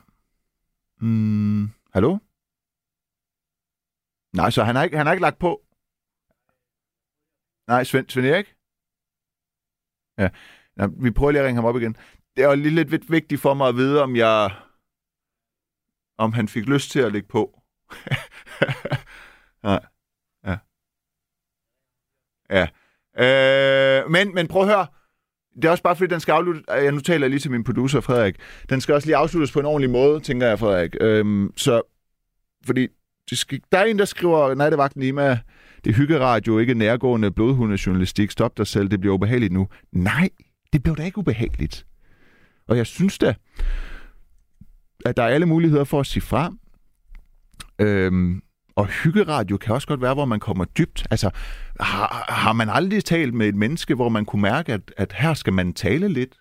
[1.01, 2.17] Mm, hallo?
[4.33, 5.65] Nej, så han har ikke, han har ikke lagt på.
[7.67, 8.55] Nej, Svend, Svend Erik?
[10.17, 10.29] Ja.
[10.75, 11.93] Nå, vi prøver lige at ringe ham op igen.
[12.35, 14.61] Det er jo lige lidt vigt- vigtigt for mig at vide, om jeg...
[16.17, 17.61] Om han fik lyst til at lægge på.
[19.63, 19.85] Nej.
[20.43, 20.57] Ja.
[22.49, 22.67] Ja.
[23.23, 24.87] Øh, men, men prøv at høre.
[25.55, 26.63] Det er også bare fordi, den skal afsluttes.
[26.67, 28.35] Jeg nu taler jeg lige til min producer, Frederik.
[28.69, 30.95] Den skal også lige afsluttes på en ordentlig måde, tænker jeg, Frederik.
[31.01, 31.81] Øhm, så,
[32.65, 32.87] fordi
[33.29, 35.39] det skal, der er en, der skriver, nattevagten Ima,
[35.83, 38.31] det er hyggeradio, ikke nærgående blodhundejournalistik.
[38.31, 39.67] Stop dig selv, det bliver ubehageligt nu.
[39.91, 40.29] Nej,
[40.73, 41.85] det blev da ikke ubehageligt.
[42.67, 43.33] Og jeg synes da,
[45.05, 46.53] at der er alle muligheder for at sige fra.
[47.79, 48.41] Øhm,
[48.79, 51.07] og hyggeradio kan også godt være, hvor man kommer dybt.
[51.11, 51.29] Altså,
[51.79, 55.33] har, har man aldrig talt med et menneske, hvor man kunne mærke, at, at her
[55.33, 56.35] skal man tale lidt,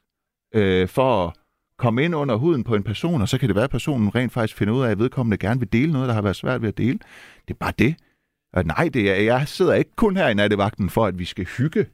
[0.55, 1.33] øh, for at
[1.79, 4.33] komme ind under huden på en person, og så kan det være, at personen rent
[4.33, 6.68] faktisk finder ud af, at vedkommende gerne vil dele noget, der har været svært ved
[6.68, 6.98] at dele.
[7.48, 7.96] Det er bare det.
[8.53, 11.44] Og nej, det er, jeg sidder ikke kun her i nattevagten for, at vi skal
[11.44, 11.79] hygge.
[11.79, 11.87] Jeg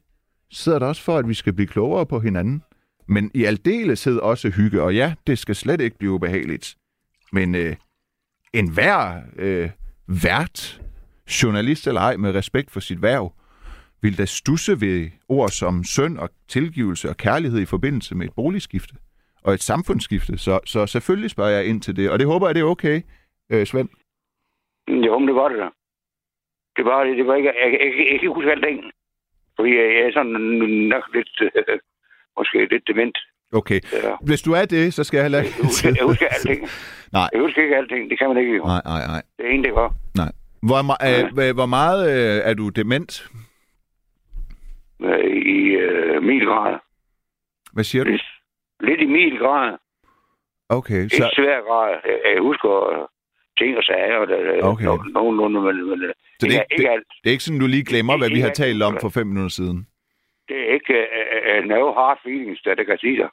[0.51, 2.63] sidder der også for, at vi skal blive klogere på hinanden.
[3.07, 6.75] Men i aldeleshed også hygge, og ja, det skal slet ikke blive ubehageligt.
[7.31, 7.75] Men øh,
[8.53, 9.69] enhver øh,
[10.07, 10.81] vært,
[11.43, 13.33] journalist eller ej, med respekt for sit værv,
[14.01, 18.33] vil da stusse ved ord som søn og tilgivelse og kærlighed i forbindelse med et
[18.35, 18.95] boligskifte
[19.43, 20.37] og et samfundsskifte.
[20.37, 23.01] Så, så selvfølgelig spørger jeg ind til det, og det håber jeg, det er okay,
[23.51, 23.89] øh, Svend.
[24.87, 25.69] Jo, men det var det da.
[26.77, 27.17] Det var det.
[27.17, 27.49] Det var ikke...
[27.49, 28.91] Jeg, jeg, jeg, jeg kan ikke huske alting.
[29.55, 30.31] Fordi jeg, jeg er sådan
[30.93, 31.41] nok lidt...
[31.41, 31.79] Øh,
[32.37, 33.17] måske lidt dement.
[33.53, 33.79] Okay.
[33.93, 34.15] Ja.
[34.25, 35.63] Hvis du er det, så skal jeg heller Jeg ikke...
[35.63, 36.67] husker, jeg husker alting.
[37.13, 37.29] Nej.
[37.33, 38.09] Jeg husker ikke alting.
[38.09, 38.55] Det kan man ikke.
[38.55, 38.63] Jo.
[38.63, 39.21] Nej, nej, nej.
[39.37, 39.93] Det er en, det var.
[40.15, 40.31] nej.
[40.61, 40.77] Hvor,
[41.47, 43.27] øh, hvor meget øh, er du dement?
[45.03, 46.75] Øh, I øh, milgrad.
[47.73, 48.09] Hvad siger du?
[48.09, 48.21] Lidt,
[48.81, 49.77] lidt i milgrad.
[50.69, 51.89] Okay, Ikke så, svær grad.
[52.05, 53.07] Jeg, jeg husker øh,
[53.59, 54.17] ting og sager.
[54.21, 54.85] Og det, Okay.
[54.85, 57.07] no, nogenlunde, men, men øh, så det, ikke, er- ikke det, alt.
[57.23, 59.49] det er ikke sådan, du lige glemmer, hvad vi har talt om for fem minutter
[59.49, 59.87] siden?
[60.49, 63.29] Det er ikke uh, no hard feelings, der det kan sige dig.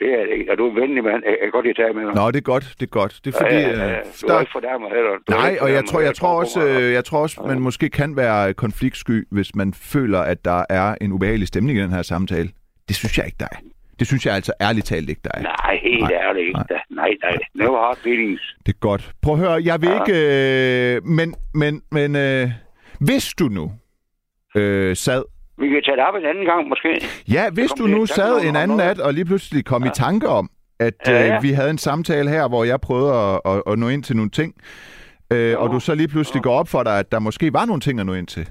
[0.00, 0.50] Det er ikke.
[0.52, 1.22] Og du er en venlig mand.
[1.24, 2.14] Jeg kan godt lide at tale med dig.
[2.14, 3.20] Nå, det er godt, det er godt.
[3.24, 3.54] Det er fordi...
[3.54, 4.00] ja, ja, ja.
[4.22, 5.10] Du der, ikke fordærmet heller.
[5.10, 6.60] Du Nej, og jeg tror, jeg tror også,
[6.98, 11.12] jeg tror også, man måske kan være konfliktsky, hvis man føler, at der er en
[11.12, 12.48] ubehagelig stemning i den her samtale.
[12.88, 13.56] Det synes jeg ikke, der er.
[13.98, 15.42] Det synes jeg altså ærligt talt ikke, der er.
[15.42, 16.58] Nej, helt Nej, ærligt ikke.
[16.70, 16.80] nej.
[16.90, 17.38] Nej, nej.
[17.54, 18.56] No hard feelings.
[18.66, 19.12] Det er godt.
[19.22, 20.00] Prøv at høre, jeg vil Ja.
[20.00, 20.96] ikke...
[20.96, 22.48] Øh, men, men, men øh,
[23.00, 23.72] hvis du nu
[24.56, 25.22] øh, sad...
[25.58, 27.00] Vi kan tage det op en anden gang, måske.
[27.32, 30.50] Ja, hvis du nu sad en anden nat og lige pludselig kom i tanke om,
[30.80, 31.40] at Ja, øh, ja.
[31.40, 34.30] vi havde en samtale her, hvor jeg prøvede at, at, at nå ind til nogle
[34.30, 34.54] ting,
[35.32, 37.80] øh, og du så lige pludselig går op for dig, at der måske var nogle
[37.80, 38.48] ting at nå ind til.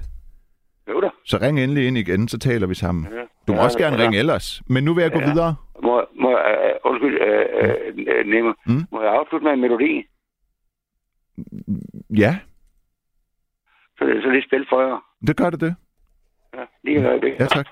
[0.88, 1.08] Jo da.
[1.24, 3.06] Så ring endelig ind igen, så taler vi sammen.
[3.12, 3.20] Ja.
[3.48, 4.02] Du må Ja, også gerne ja.
[4.02, 4.62] ringe ellers.
[4.66, 5.30] Men nu vil jeg gå Ja.
[5.32, 5.54] videre.
[5.82, 8.82] Må, jeg, uh, undskyld, uh, uh, Nemme, Mm.
[8.92, 10.02] må jeg afslutte med en melodi?
[12.18, 12.36] Ja,
[13.98, 15.04] Så, så lidt spil for jer.
[15.26, 15.74] det gør det det.
[16.84, 17.40] Lige en øjeblik.
[17.40, 17.66] Ja, tak.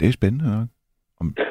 [0.00, 0.68] Det er spændende nok.
[1.20, 1.34] Om...
[1.38, 1.44] Ja.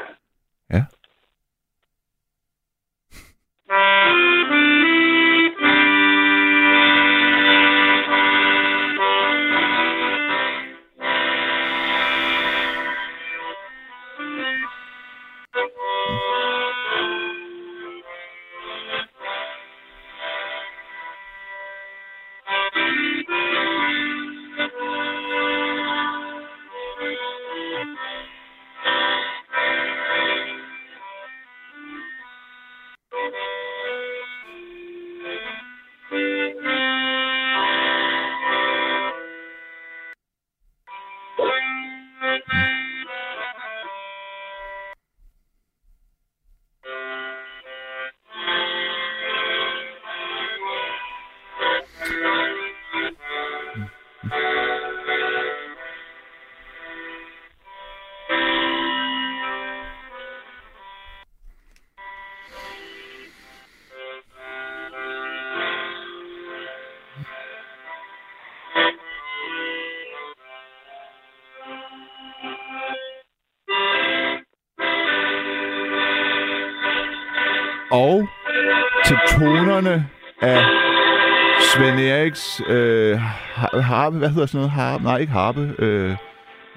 [82.67, 84.71] Øh, har- harpe, hvad hedder sådan noget?
[84.71, 85.03] Harpe?
[85.03, 85.75] Nej, ikke harpe.
[85.79, 86.15] Øh,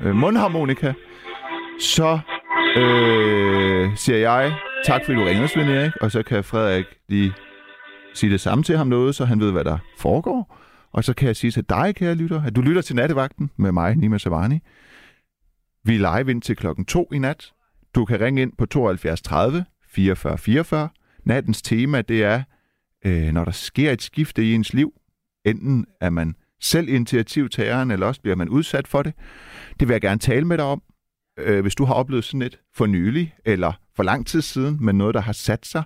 [0.01, 0.93] øh, mundharmonika.
[1.81, 2.19] Så
[2.77, 4.55] øh, siger jeg
[4.87, 5.93] tak, fordi du ringer, Svend Erik.
[6.01, 7.33] Og så kan Frederik lige
[8.15, 10.59] sige det samme til ham noget, så han ved, hvad der foregår.
[10.93, 13.73] Og så kan jeg sige til dig, kære lytter, at du lytter til Nattevagten med
[13.73, 14.59] mig, Nima Savani.
[15.85, 17.53] Vi er live ind til klokken 2 i nat.
[17.95, 20.89] Du kan ringe ind på 72 30 44 44.
[21.25, 22.43] Nattens tema, det er,
[23.07, 24.93] øh, når der sker et skifte i ens liv.
[25.45, 29.15] Enten er man selv initiativtageren, eller også bliver man udsat for det.
[29.81, 30.83] Det vil jeg gerne tale med dig om.
[31.39, 34.93] Øh, hvis du har oplevet sådan et for nylig, eller for lang tid siden, med
[34.93, 35.83] noget, der har sat sig,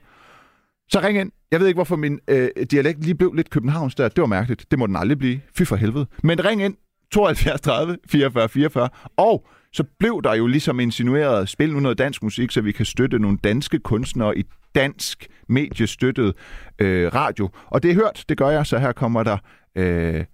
[0.90, 1.32] så ring ind.
[1.50, 4.08] Jeg ved ikke, hvorfor min øh, dialekt lige blev lidt Københavns der.
[4.08, 4.70] Det var mærkeligt.
[4.70, 5.40] Det må den aldrig blive.
[5.58, 6.06] Fy for helvede.
[6.22, 6.76] Men ring ind.
[7.12, 8.88] 72 30 44 44.
[9.16, 12.86] Og så blev der jo ligesom insinueret, spil nu noget dansk musik, så vi kan
[12.86, 16.34] støtte nogle danske kunstnere i dansk mediestøttet
[16.78, 17.48] øh, radio.
[17.66, 19.38] Og det er hørt, det gør jeg, så her kommer der
[19.76, 20.24] øh,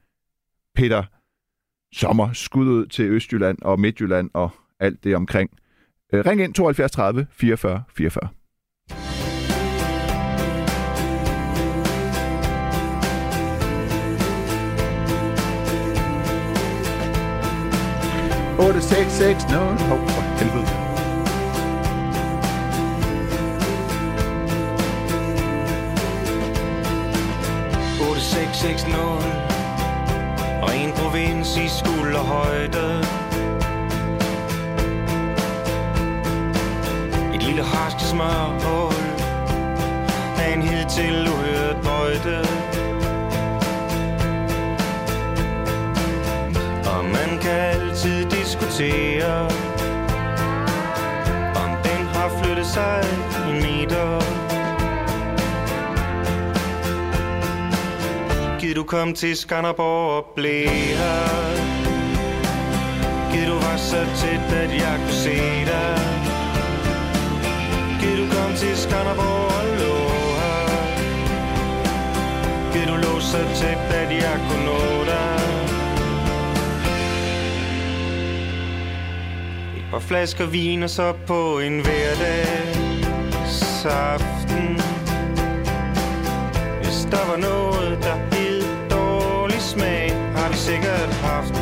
[0.74, 1.02] Peter
[1.94, 4.50] Sommer skud ud til Østjylland og Midtjylland og
[4.80, 5.50] alt det omkring.
[6.12, 8.28] Øh, ring ind 72 30 44 44.
[18.66, 19.78] Otte, seks, seks, nul.
[19.88, 20.92] Hov, for helvede.
[30.62, 33.04] Og en provins i skulderhøjde
[37.34, 38.94] Et lille harsk smørhul
[40.38, 42.71] Af en hidtil uhørt bøjde
[46.96, 49.44] Og man kan altid diskutere
[51.62, 53.04] Om den har flyttet sig
[53.48, 54.20] en meter.
[58.60, 61.82] Gid du kom til Skanderborg og blev her
[63.32, 65.38] Gid du var så tæt, at jeg kunne se
[65.72, 65.98] dig.
[68.00, 69.96] Gid du kom til Skanderborg og lå
[70.40, 70.68] her
[72.72, 74.61] Gid du lå så tæt, at jeg kunne
[79.92, 84.80] og flasker vin og så på en hverdagsaften
[86.82, 91.61] Hvis der var noget, der hed dårlig smag Har vi sikkert haft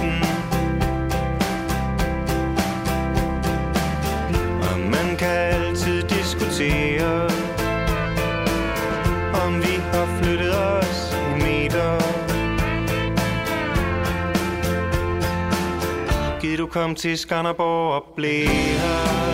[16.70, 19.30] kom til Skanderborg og blev her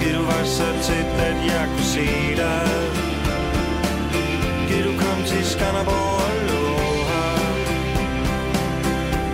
[0.00, 2.06] Gid du var så tæt, at jeg kunne se
[2.36, 2.68] dig?
[4.68, 6.64] Gid du kom til Skanderborg og lå
[7.10, 7.36] her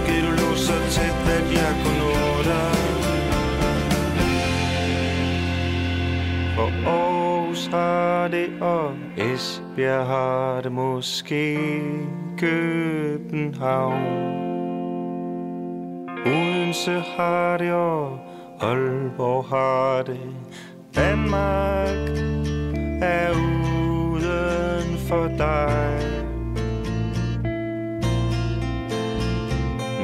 [0.07, 2.77] Gid du lå så tæt, at jeg kunne nå dig?
[6.55, 11.59] For Aarhus har det, og Esbjerg har det måske
[12.39, 14.17] København.
[16.27, 18.19] Odense har det, og
[18.61, 20.21] Aalborg har det.
[20.95, 22.11] Danmark
[23.03, 26.01] er uden for dig.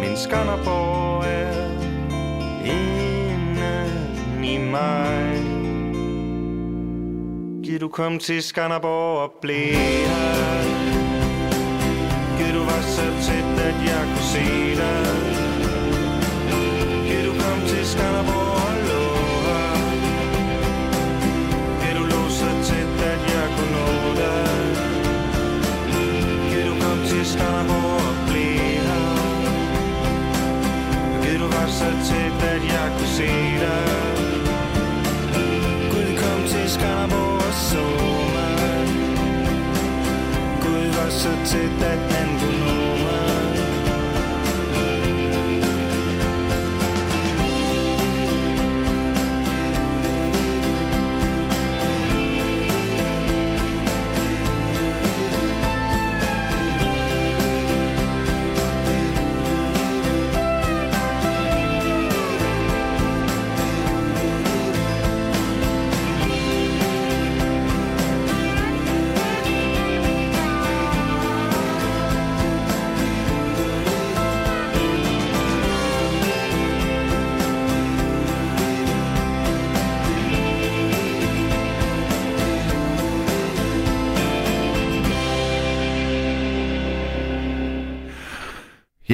[0.00, 1.70] Min Skanderborg er
[2.64, 5.42] inden i mig.
[7.64, 10.62] Giv du kom til Skanderborg og blev her.
[12.38, 15.21] Giv du var så tæt, at jeg kunne se dig.
[17.92, 19.04] Skanderborg lå
[19.46, 19.76] her.
[21.80, 23.86] Giv du lå så tæt, at jeg kunne nå
[24.20, 24.52] dig.
[26.50, 29.08] Giv du kom til Skanderborg og blev her.
[31.22, 33.30] Giv du var så tæt, at jeg kunne se
[33.64, 33.84] dig.
[35.92, 37.84] Gud kom til Skanderborg og så
[38.36, 38.88] mig.
[40.64, 42.11] Gud var så tæt, at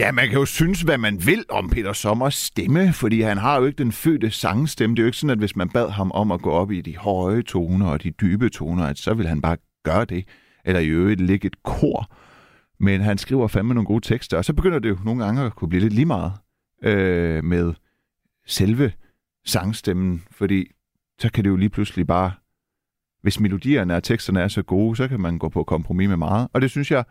[0.09, 3.59] Ja, man kan jo synes, hvad man vil om Peter Sommers stemme, fordi han har
[3.59, 4.97] jo ikke den fødte sangstemme.
[4.97, 6.81] Det er jo ikke sådan, at hvis man bad ham om at gå op i
[6.81, 10.25] de høje toner og de dybe toner, at så vil han bare gøre det,
[10.65, 12.11] eller i øvrigt ligge et kor.
[12.81, 15.57] Men han skriver fandme nogle gode tekster, og så begynder det jo nogle gange at
[15.57, 16.33] kunne blive lidt lige meget
[16.83, 17.75] øh, med
[18.47, 18.93] selve
[19.47, 20.71] sangstemmen, fordi
[21.19, 22.33] så kan det jo lige pludselig bare,
[23.23, 26.49] hvis melodierne og teksterne er så gode, så kan man gå på kompromis med meget.
[26.53, 27.05] Og det synes jeg,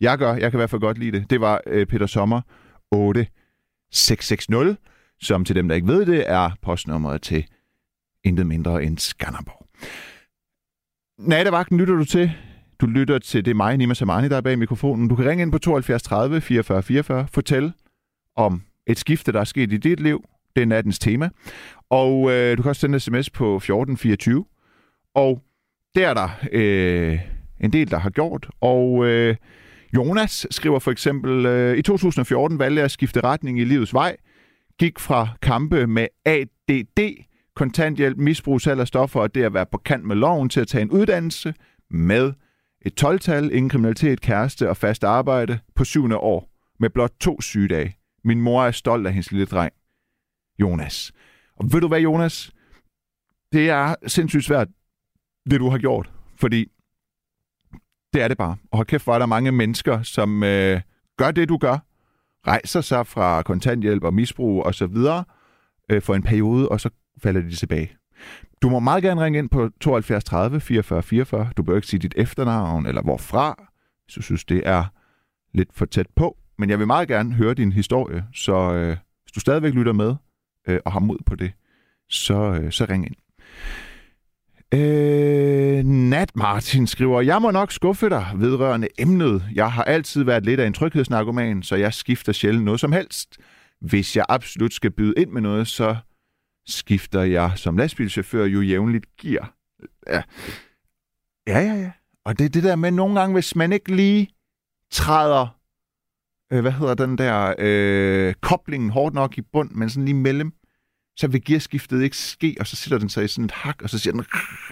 [0.00, 0.32] jeg gør.
[0.32, 1.30] Jeg kan i hvert fald godt lide det.
[1.30, 2.40] Det var øh, Peter Sommer
[2.92, 4.78] 8660,
[5.20, 7.46] som til dem, der ikke ved det, er postnummeret til
[8.24, 9.66] intet mindre end Skanderborg.
[11.18, 12.32] Nattevagten lytter du til.
[12.80, 15.08] Du lytter til det er mig, Nima Samani, der er bag mikrofonen.
[15.08, 17.26] Du kan ringe ind på 72 30 44 44.
[17.32, 17.72] Fortæl
[18.36, 20.24] om et skifte, der er sket i dit liv.
[20.56, 21.28] Det er nattens tema.
[21.90, 24.44] Og øh, du kan også sende sms på 1424.
[25.14, 25.42] Og
[25.94, 27.18] det er der øh,
[27.60, 28.50] en del, der har gjort.
[28.60, 29.36] Og øh,
[29.94, 34.16] Jonas skriver for eksempel, øh, i 2014 valgte jeg at skifte retning i livets vej.
[34.78, 37.24] Gik fra kampe med ADD,
[37.56, 40.68] kontanthjælp, misbrug, salg af stoffer og det at være på kant med loven til at
[40.68, 41.54] tage en uddannelse
[41.90, 42.32] med
[42.82, 47.96] et 12-tal, ingen kriminalitet, kæreste og fast arbejde på syvende år med blot to sygedage.
[48.24, 49.72] Min mor er stolt af hendes lille dreng,
[50.60, 51.12] Jonas.
[51.56, 52.52] Og ved du hvad, Jonas?
[53.52, 54.68] Det er sindssygt svært,
[55.50, 56.12] det du har gjort.
[56.36, 56.66] Fordi
[58.16, 58.56] det er det bare.
[58.70, 60.80] Og hold kæft, hvor er der mange mennesker, som øh,
[61.18, 61.78] gør det, du gør.
[62.46, 65.24] Rejser sig fra kontanthjælp og misbrug og så videre
[65.90, 66.90] øh, for en periode, og så
[67.22, 67.90] falder de tilbage.
[68.62, 71.50] Du må meget gerne ringe ind på 72 30 44 44.
[71.56, 73.64] Du bør ikke sige dit efternavn eller hvorfra,
[74.04, 74.84] hvis du synes, det er
[75.54, 76.36] lidt for tæt på.
[76.58, 80.14] Men jeg vil meget gerne høre din historie, så øh, hvis du stadigvæk lytter med
[80.68, 81.52] øh, og har mod på det,
[82.08, 83.16] så, øh, så ring ind.
[84.74, 89.44] Øh, Nat Martin skriver, jeg må nok skuffe dig vedrørende emnet.
[89.54, 93.38] Jeg har altid været lidt af en tryghedsnarkoman, så jeg skifter sjældent noget som helst.
[93.80, 95.96] Hvis jeg absolut skal byde ind med noget, så
[96.66, 99.54] skifter jeg som lastbilchauffør jo jævnligt gear.
[100.06, 100.22] Ja,
[101.46, 101.74] ja, ja.
[101.74, 101.90] ja.
[102.24, 104.28] Og det er det der med nogle gange, hvis man ikke lige
[104.92, 105.58] træder,
[106.52, 110.52] øh, hvad hedder den der, øh, koblingen hårdt nok i bund, men sådan lige mellem,
[111.16, 113.90] så vil gearskiftet ikke ske, og så sætter den sig i sådan et hak, og
[113.90, 114.24] så siger den,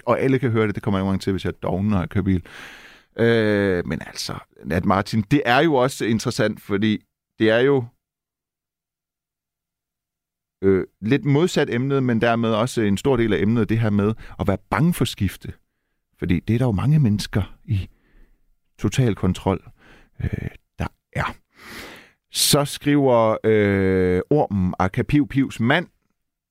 [0.05, 2.23] og alle kan høre det, det kommer jeg mange til, hvis jeg dogner jeg kører
[2.23, 2.45] bil.
[3.19, 7.03] Øh, men altså, Nat Martin, det er jo også interessant, fordi
[7.39, 7.85] det er jo
[10.63, 14.13] øh, lidt modsat emnet, men dermed også en stor del af emnet, det her med
[14.39, 15.53] at være bange for skifte.
[16.19, 17.89] Fordi det er der jo mange mennesker i
[18.79, 19.71] total kontrol,
[20.23, 21.35] øh, der er.
[22.31, 25.87] Så skriver øh, ormen Akapiv Pivs mand,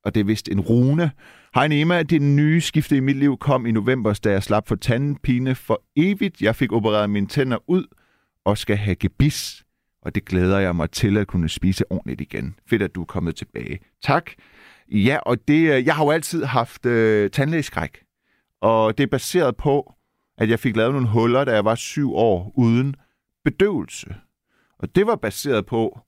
[0.04, 1.10] og det er vist en rune.
[1.54, 4.74] Hej Nema, det nye skifte i mit liv kom i november, da jeg slap for
[4.74, 6.42] tandpine for evigt.
[6.42, 7.84] Jeg fik opereret mine tænder ud
[8.44, 9.64] og skal have gebis,
[10.02, 12.54] og det glæder jeg mig til at kunne spise ordentligt igen.
[12.70, 13.78] Fedt, at du er kommet tilbage.
[14.02, 14.30] Tak.
[14.88, 17.98] Ja, og det, øh, jeg har jo altid haft øh, tandlægeskræk.
[18.60, 19.94] og det er baseret på,
[20.38, 22.94] at jeg fik lavet nogle huller, da jeg var syv år, uden
[23.44, 24.14] bedøvelse.
[24.78, 26.00] Og det var baseret på,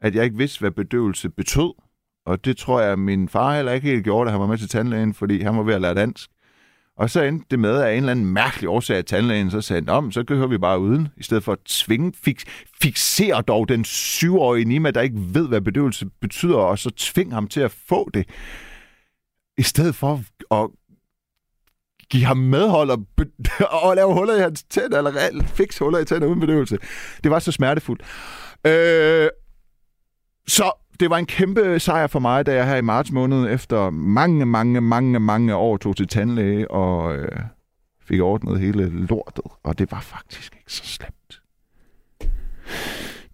[0.00, 1.72] at jeg ikke vidste, hvad bedøvelse betød.
[2.26, 4.58] Og det tror jeg, at min far heller ikke helt gjorde, da han var med
[4.58, 6.30] til tandlægen, fordi han var ved at lære dansk.
[6.96, 9.92] Og så endte det med, at en eller anden mærkelig årsag af tandlægen så sagde,
[9.92, 12.44] om så kører vi bare uden, i stedet for at tvinge, fix,
[12.82, 17.48] fixere dog den syvårige Nima, der ikke ved, hvad bedøvelse betyder, og så tvinge ham
[17.48, 18.28] til at få det.
[19.58, 20.20] I stedet for
[20.50, 20.70] at
[22.10, 26.04] give ham medhold og, be- og lave huller i hans tænder, eller fix huller i
[26.04, 26.78] tænder uden bedøvelse.
[27.24, 28.02] Det var så smertefuldt.
[28.66, 29.28] Øh,
[30.46, 33.90] så det var en kæmpe sejr for mig, da jeg her i marts måned efter
[33.90, 37.40] mange, mange, mange, mange år tog til tandlæge og øh,
[38.00, 39.44] fik ordnet hele lortet.
[39.62, 41.42] Og det var faktisk ikke så slemt.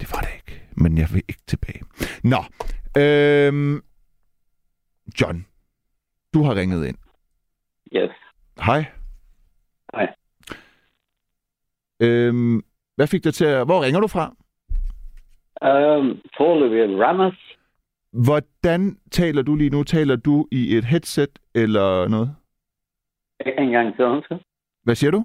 [0.00, 0.62] Det var det ikke.
[0.72, 1.82] Men jeg vil ikke tilbage.
[2.22, 2.44] Nå.
[2.96, 3.82] Øh,
[5.20, 5.46] John,
[6.34, 6.98] du har ringet ind.
[7.96, 8.10] Yes.
[8.60, 8.84] Hej.
[9.94, 10.06] Hej.
[12.00, 12.62] Øhm,
[12.96, 13.66] hvad fik dig til at...
[13.66, 14.34] Hvor ringer du fra?
[15.62, 17.56] Um, foreløbig Ramos.
[18.12, 19.82] Hvordan taler du lige nu?
[19.82, 22.34] Taler du i et headset eller noget?
[23.58, 24.38] En gang til, undskyld.
[24.84, 25.24] Hvad siger du?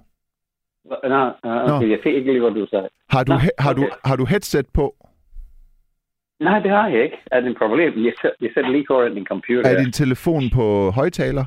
[0.85, 2.89] Uh, okay, jeg fik ikke lige, hvad du sagde.
[3.09, 4.95] Har du, Nå, har, du, har du headset på?
[6.39, 7.17] Nej, det har jeg ikke.
[7.31, 8.05] Er det en problem?
[8.05, 9.69] Jeg, jeg sætter lige foran din computer.
[9.69, 11.45] Er din telefon på højtaler?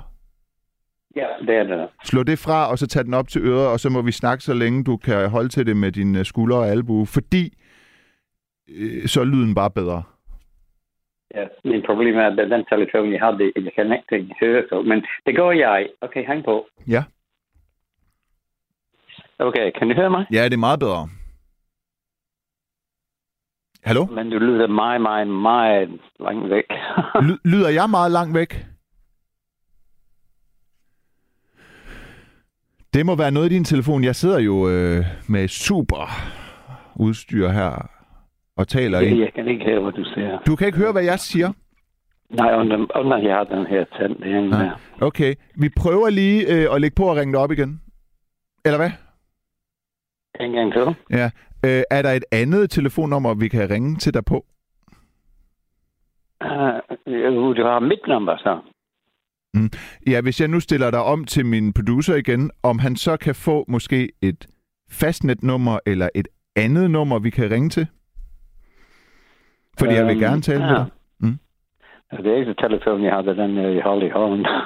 [1.16, 1.89] Ja, det er det.
[2.05, 4.45] Slå det fra, og så tag den op til øret, og så må vi snakke,
[4.45, 7.53] så længe du kan holde til det med dine skuldre og albue, fordi
[8.68, 10.02] øh, så er lyden bare bedre.
[11.34, 13.52] Ja, min problem er, at den telefon, jeg havde,
[14.12, 14.82] ikke høre så.
[14.82, 15.88] Men det går jeg.
[16.00, 16.66] Okay, hæng på.
[16.88, 17.04] Ja.
[19.38, 20.26] Okay, kan du høre mig?
[20.32, 21.08] Ja, det er meget bedre.
[23.84, 24.04] Hallo?
[24.06, 26.64] Men du lyder meget, meget, meget langt væk.
[27.28, 28.66] Ly- lyder jeg meget langt væk?
[32.94, 34.04] Det må være noget i din telefon.
[34.04, 36.06] Jeg sidder jo øh, med super
[36.96, 37.95] udstyr her
[38.57, 39.20] og taler ind.
[39.20, 40.38] jeg kan ikke høre, hvad du siger.
[40.46, 41.52] Du kan ikke høre, hvad jeg siger?
[42.30, 44.76] Nej, under, under jeg har den her tand, mere.
[45.00, 47.80] Okay, vi prøver lige øh, at lægge på og ringe dig op igen.
[48.64, 48.90] Eller hvad?
[50.40, 50.96] En gang til.
[51.11, 51.30] Ja.
[51.66, 54.46] Øh, er der et andet telefonnummer, vi kan ringe til dig på?
[56.44, 58.59] Uh, du har mit nummer, så.
[60.07, 63.34] Ja, hvis jeg nu stiller dig om til min producer igen, om han så kan
[63.34, 64.46] få måske et
[64.90, 67.86] fastnetnummer eller et andet nummer, vi kan ringe til?
[69.78, 70.86] Fordi jeg vil Øhm, gerne tale med dig.
[71.20, 71.38] Mm.
[72.12, 74.46] Ja, Det er ikke telefon, jeg havde den øh, jeg holdt i hånden.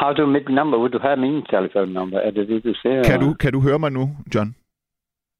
[0.00, 0.78] har du mit nummer?
[0.82, 2.18] Vil du have min telefonnummer?
[2.18, 3.02] Er det det, du siger?
[3.04, 4.54] Kan du, kan du høre mig nu, John?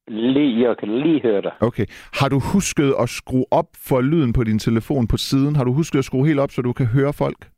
[0.07, 1.51] Lige, jeg kan lige høre dig.
[1.61, 1.85] Okay.
[2.13, 5.55] Har du husket at skrue op for lyden på din telefon på siden?
[5.55, 7.49] Har du husket at skrue helt op, så du kan høre folk?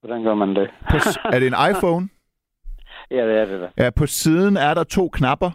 [0.00, 0.70] Hvordan gør man det?
[0.90, 0.96] På,
[1.32, 2.08] er det en iPhone?
[3.10, 3.84] ja, det er det da.
[3.84, 5.50] Ja, på siden er der to knapper.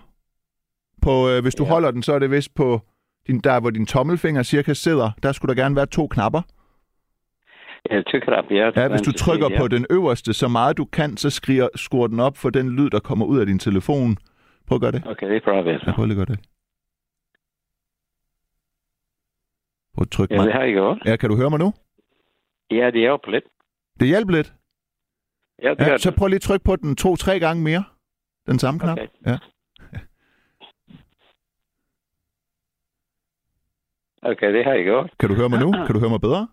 [1.01, 1.69] På, øh, hvis du Ja.
[1.69, 2.81] holder den, så er det vist på
[3.27, 5.11] din, der, hvor din tommelfinger cirka sidder.
[5.23, 6.41] Der skulle der gerne være to knapper.
[7.89, 8.71] Jeg tykker op, ja.
[8.81, 12.19] Ja, hvis du trykker på den øverste så meget du kan, så skriger, skruer den
[12.19, 14.17] op for den lyd, der kommer ud af din telefon.
[14.67, 15.03] Prøv at gøre det.
[15.07, 16.39] Okay, det prøver vi Ja, prøv at gøre det.
[19.95, 20.53] Prøv at trykke Ja, det mig.
[20.53, 20.97] har jeg gjort.
[21.05, 21.73] Ja, kan du høre mig nu?
[22.71, 23.43] Ja, det er på lidt.
[23.99, 24.53] Det hjælper lidt.
[25.63, 26.17] Ja, det Ja, så det.
[26.17, 27.83] prøv lige at trykke på den to-tre gange mere.
[28.47, 28.97] Den samme knap.
[28.97, 29.07] Okay.
[29.25, 29.37] Ja.
[34.23, 35.09] Okay, det har jeg gjort.
[35.19, 35.71] Kan du høre mig nu?
[35.71, 36.47] Kan du høre mig bedre?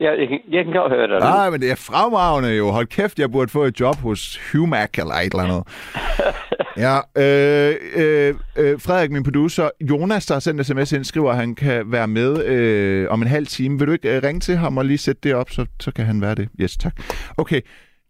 [0.00, 1.18] Ja, jeg kan, jeg kan godt høre dig.
[1.18, 2.70] Nej, men det er fremragende jo.
[2.70, 5.62] Hold kæft, jeg burde få et job hos Humac eller et eller andet.
[6.76, 11.36] Ja, øh, øh, øh, Frederik, min producer, Jonas, der har sendt sms ind, skriver, at
[11.36, 13.78] han kan være med øh, om en halv time.
[13.78, 16.04] Vil du ikke øh, ringe til ham og lige sætte det op, så, så kan
[16.04, 16.48] han være det?
[16.60, 16.92] Yes, tak.
[17.36, 17.60] Okay,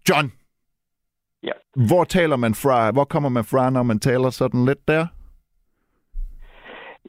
[0.08, 0.32] John.
[1.42, 1.52] Ja.
[1.86, 2.90] Hvor taler man fra?
[2.90, 5.06] Hvor kommer man fra, når man taler sådan lidt der?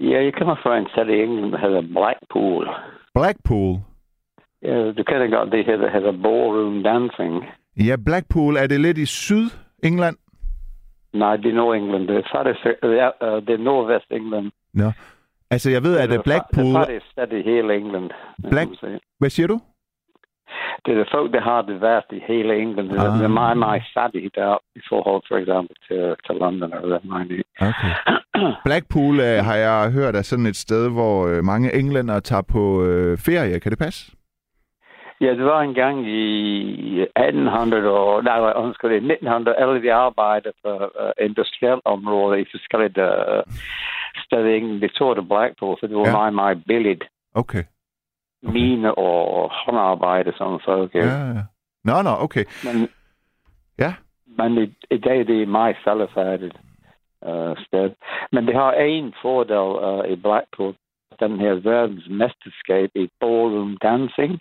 [0.09, 2.69] Ja, jeg kommer fra en sted i England, der hedder Blackpool.
[3.13, 3.71] Blackpool.
[4.61, 7.45] Ja, du kender godt det her, der hedder ballroom dancing.
[7.87, 10.17] Ja, Blackpool, er det lidt i Syd-England?
[11.13, 12.07] Nej, det er Nord-England.
[12.07, 14.51] Det er faktisk ja, øh, det er Nordvest-England.
[14.73, 14.91] Nå.
[15.51, 16.65] Altså, jeg ved, at det Blackpool...
[16.65, 18.09] Det er faktisk i hele England.
[18.49, 18.99] Black-.
[19.19, 19.59] Hvad siger du?
[20.85, 22.89] Det er folk, der har det værst i hele England.
[22.89, 23.17] Det er, Ah.
[23.17, 26.73] det er meget, meget fattige der i forhold, for eksempel, til, til London.
[26.83, 27.43] Eller siger.
[27.69, 27.91] Okay.
[28.67, 32.83] Blackpool øh, har jeg hørt er sådan et sted, hvor øh, mange englænder tager på
[32.85, 33.59] øh, ferie.
[33.59, 34.11] Kan det passe?
[35.21, 40.53] Ja, det var en gang i 1800 og nej, undskyld, i 1900, alle de arbejdede
[40.61, 43.43] for uh, industrielt område i forskellige uh,
[44.23, 44.81] steder i England.
[44.81, 46.11] De tog til Blackpool, for det var ja.
[46.11, 47.03] meget, meget billigt.
[47.35, 47.63] Okay.
[48.43, 50.95] Mine og håndarbejde, som folk.
[50.95, 51.43] Ja, Ja.
[51.83, 52.45] Nå, nå, okay.
[52.65, 52.89] Men,
[53.79, 53.93] Ja.
[54.37, 56.55] men i, i dag det er meget faldefærdigt
[57.27, 57.91] uh, sted.
[58.31, 60.75] Men det har en fordel uh, i Blackpool,
[61.19, 64.39] den her verdens mesterskab i ballroom dancing.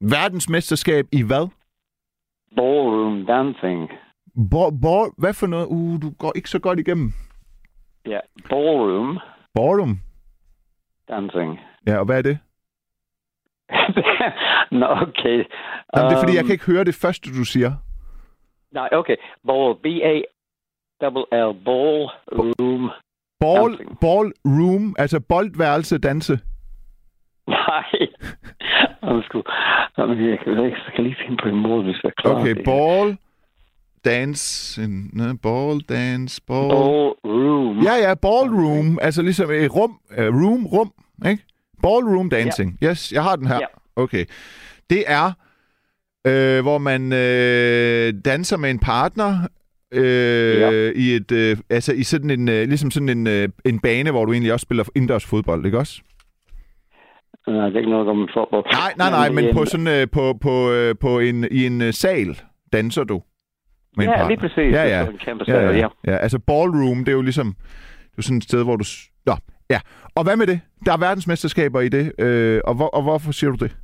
[0.00, 1.48] Verdensmesterskab i hvad?
[2.56, 3.90] Ballroom dancing.
[4.50, 5.66] Bo, bo, hvad for noget?
[5.66, 7.12] Uh, du går ikke så godt igennem.
[8.06, 9.18] Ja, ballroom
[9.54, 10.00] Ballroom.
[11.08, 11.60] dancing.
[11.86, 12.38] Ja, og hvad er det?
[14.80, 15.38] Nå, okay.
[15.96, 17.72] Jamen, det er fordi, jeg Um, kan ikke høre det første, du siger.
[18.72, 19.16] Nej, okay.
[19.46, 22.90] Ball, B-A-L-L, ballroom.
[23.40, 24.00] Ball, Dancing.
[24.00, 26.38] ballroom, altså boldværelse danse.
[27.48, 27.84] Nej.
[29.14, 29.42] Undskyld.
[29.98, 32.64] Jamen, jeg kan, jeg kan lige finde på en måde, hvis jeg klarer Okay, det.
[32.64, 33.16] ball,
[34.04, 36.68] dance, en, ne, ball, dance, ball.
[36.68, 37.78] Ballroom.
[37.82, 40.92] Ja, ja, ballroom, altså ligesom et rum, uh, room, rum,
[41.30, 41.42] ikke?
[41.82, 42.78] Ballroom dancing.
[42.84, 43.54] Yes, jeg har den her.
[43.56, 43.66] Ja.
[43.96, 44.24] Okay.
[44.90, 45.32] Det er,
[46.26, 49.38] øh, hvor man øh, danser med en partner
[49.92, 50.70] øh, Ja.
[50.96, 54.24] i et, øh, altså i sådan en, øh, ligesom sådan en, øh, en bane, hvor
[54.24, 56.00] du egentlig også spiller indendørs fodbold, ikke også?
[57.48, 58.64] Nej, det er ikke noget om fodbold.
[58.72, 61.82] Nej, nej, nej, men på øhm, sådan øh, på på øh, på en i en
[61.82, 62.40] øh, sal
[62.72, 63.22] danser du
[63.96, 64.28] med en Ja, partner.
[64.28, 64.72] lige præcis.
[64.74, 65.04] Ja, ja.
[65.04, 65.88] På en kæmpe Ja, sal, ja, ja.
[66.12, 66.16] ja.
[66.16, 67.54] Altså ballroom, det er jo ligesom
[68.10, 68.84] det er sådan et sted, hvor du...
[69.26, 69.36] Nå,
[69.70, 69.80] ja.
[70.16, 70.60] Og hvad med det?
[70.86, 73.76] Der er verdensmesterskaber i det, øh, og, hvor, og hvorfor siger du det?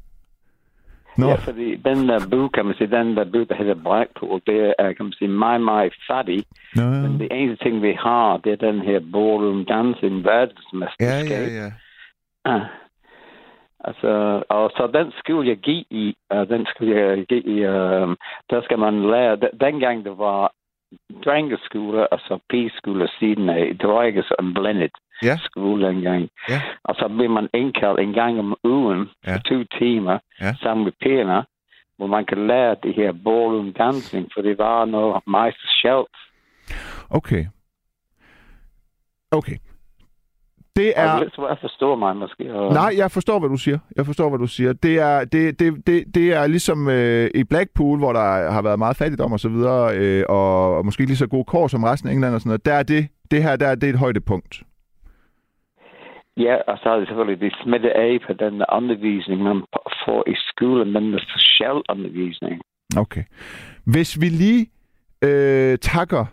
[1.19, 4.41] Nå, Ja, fordi den der by, kan man sige, den der by, der hedder Blackpool,
[4.47, 6.45] det er, kan man sige, meget, meget fattig.
[6.77, 11.31] Nå, Men det eneste ting, vi har, det er den her ballroom dancing ja, verdensmesterskab.
[11.31, 11.69] ja, ja.
[12.45, 12.61] Ah.
[13.85, 18.09] Altså, og så den skulle jeg give i, uh, den skulle jeg give i, uh,
[18.51, 20.53] der skal man lære, de- dengang det var
[21.25, 24.93] drengeskoler og så pigeskoler siden af, det var ikke sådan blandet
[25.23, 25.37] Ja.
[25.43, 26.29] skole dengang.
[26.49, 26.61] Ja.
[26.85, 29.35] Og så blev man indkaldt en gang om ugen Ja.
[29.35, 30.55] for to timer Ja.
[30.63, 31.45] sammen med pigerne,
[31.97, 36.15] hvor man kan lære det her ballroom dancing, for det var noget meget specielt.
[37.11, 37.45] Okay.
[39.31, 39.57] Okay.
[40.77, 41.19] Det er...
[41.19, 42.55] Det er svært at forstå mig måske.
[42.55, 43.79] Og, Nej, jeg forstår, hvad du siger.
[43.97, 44.73] Jeg forstår, hvad du siger.
[44.73, 48.79] Det er, det, det, det, det er ligesom øh, i Blackpool, hvor der har været
[48.79, 52.09] meget fattigdom og så videre, øh, og, og måske lige så gode kår som resten
[52.09, 52.65] af England og sådan noget.
[52.65, 54.63] Der er det, det her, der er det et højdepunkt.
[56.37, 59.65] Ja, og så er det selvfølgelig det smitte af på den undervisning, man
[60.05, 62.63] får i skolen, men er speciel undervisning.
[62.97, 63.25] Okay.
[63.87, 64.67] Hvis vi lige
[65.25, 66.25] øh, takker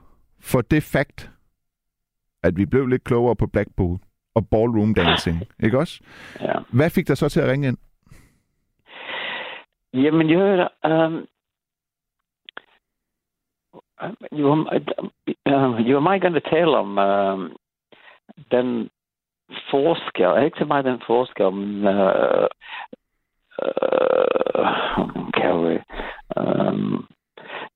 [0.41, 1.32] for det fakt,
[2.43, 4.00] at vi blev lidt klogere på Blackpool
[4.36, 6.02] og ballroom dancing, ikke også?
[6.41, 6.54] Ja.
[6.74, 7.78] Hvad fik dig så til at ringe ind?
[9.93, 11.28] Jamen, jeg hørte, um,
[14.34, 14.80] you, were,
[15.86, 17.58] you were meget gerne tale om um,
[18.52, 18.89] den
[19.72, 22.47] forskel, ikke så meget den forskel, men uh,
[23.66, 25.80] uh, kan vi,
[26.38, 27.08] um,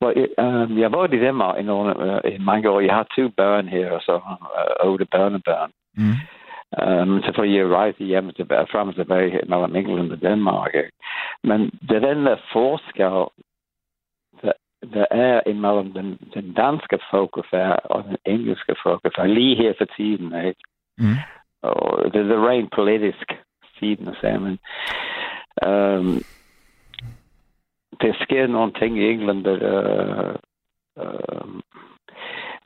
[0.01, 2.79] well, um, jeg var i Danmark i, nogle, uh, i mange år.
[2.79, 5.71] Jeg har to børn her, og så uh, otte børnebørn.
[5.97, 6.15] Mm.
[6.81, 10.71] Um, selvfølgelig jeg rejser hjem tilbage, frem og tilbage mellem England og Danmark.
[11.43, 11.59] Men
[11.89, 13.19] det er den der forskel,
[14.41, 14.53] der,
[14.93, 20.45] der er imellem den, den danske folkefærd og den engelske folkefærd, lige her for tiden.
[20.45, 20.61] Ikke?
[20.97, 21.19] Mm.
[21.63, 23.33] Og det er rent politisk
[23.79, 24.59] siden af sagen.
[25.67, 26.17] Øhm,
[28.01, 30.35] der sker nogle ting i England, der, øh,
[30.99, 31.61] øh,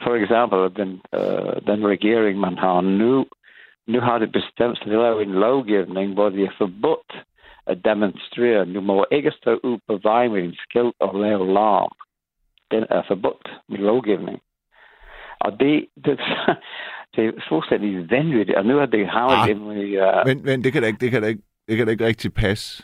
[0.04, 3.26] for eksempel den, øh, den regering, man har nu,
[3.88, 7.24] nu har det bestemt sig til at lave en lovgivning, hvor det er forbudt
[7.66, 8.66] at demonstrere.
[8.66, 11.91] Nu må ikke stå ud på vejen med en skilt og lave larm.
[12.72, 14.41] Den er forbudt med lovgivning.
[15.39, 16.20] Og det, det,
[17.18, 18.57] det er fuldstændig vanvittigt.
[18.57, 19.78] Og nu er det havnet Ah.
[19.78, 19.97] i...
[19.99, 22.05] Uh, Men, men det kan da ikke, det kan da ikke, det kan da ikke
[22.05, 22.84] rigtig passe.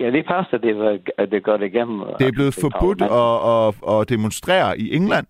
[0.00, 2.00] ja, det passer, det, var, det går igennem.
[2.00, 5.26] uh, Det er blevet forbudt at, at, at demonstrere i England.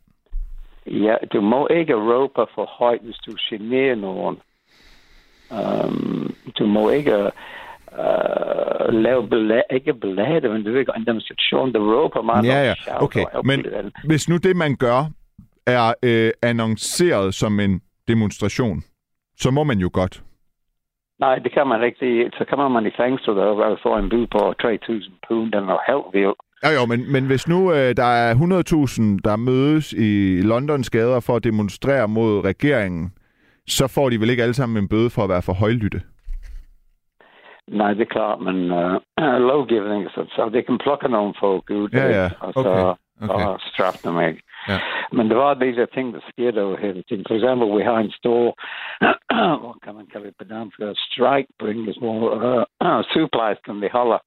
[0.86, 4.36] Ja, du må ikke råbe for højt, hvis du generer nogen.
[5.50, 7.16] Um, du må ikke
[7.98, 12.46] uh, lave bela- ikke belade, men du ikke en demonstration, der råber meget.
[12.46, 13.02] Ja, ja.
[13.02, 13.66] Okay, men
[14.04, 15.04] hvis nu det, man gør,
[15.66, 17.80] er øh, annonceret som en
[18.12, 18.78] demonstration,
[19.42, 20.14] så må man jo godt.
[21.24, 21.98] Nej, det kan man ikke.
[22.04, 26.08] Det, så kommer man i fængsel og får en bud på 3.000 pund eller helt
[26.16, 26.40] vildt.
[26.64, 31.20] Jo, jo, men, men hvis nu øh, der er 100.000, der mødes i Londons gader
[31.20, 33.12] for at demonstrere mod regeringen,
[33.68, 36.00] så får de vel ikke alle sammen en bøde for at være for højlytte?
[37.68, 41.88] Nej, det er klart, men uh, lovgivning, så, så det kan plukke nogen folk ud,
[41.92, 42.30] Ja, ja.
[42.40, 43.34] og så Okay.
[43.34, 43.46] Okay.
[43.46, 44.42] og straffe dem ikke.
[44.68, 44.78] Ja.
[45.12, 47.24] Men der var disse ting, der skete over hele tiden.
[47.28, 48.44] For eksempel, vi har en stor,
[49.62, 52.18] hvad kan man kalde det på dansk, uh, strike bringers, hvor
[52.80, 54.18] uh, supplies, som de holder.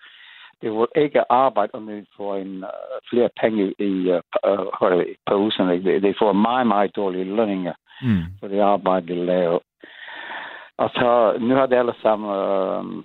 [0.61, 4.19] de vil ikke arbejde, om de får en, uh, flere penge i uh,
[4.91, 5.67] uh, posen.
[5.67, 8.23] De, de får meget, meget dårlige lønninger Mm.
[8.39, 9.59] for det arbejde, de laver.
[10.77, 13.03] Og så, nu har de alle sammen, uh,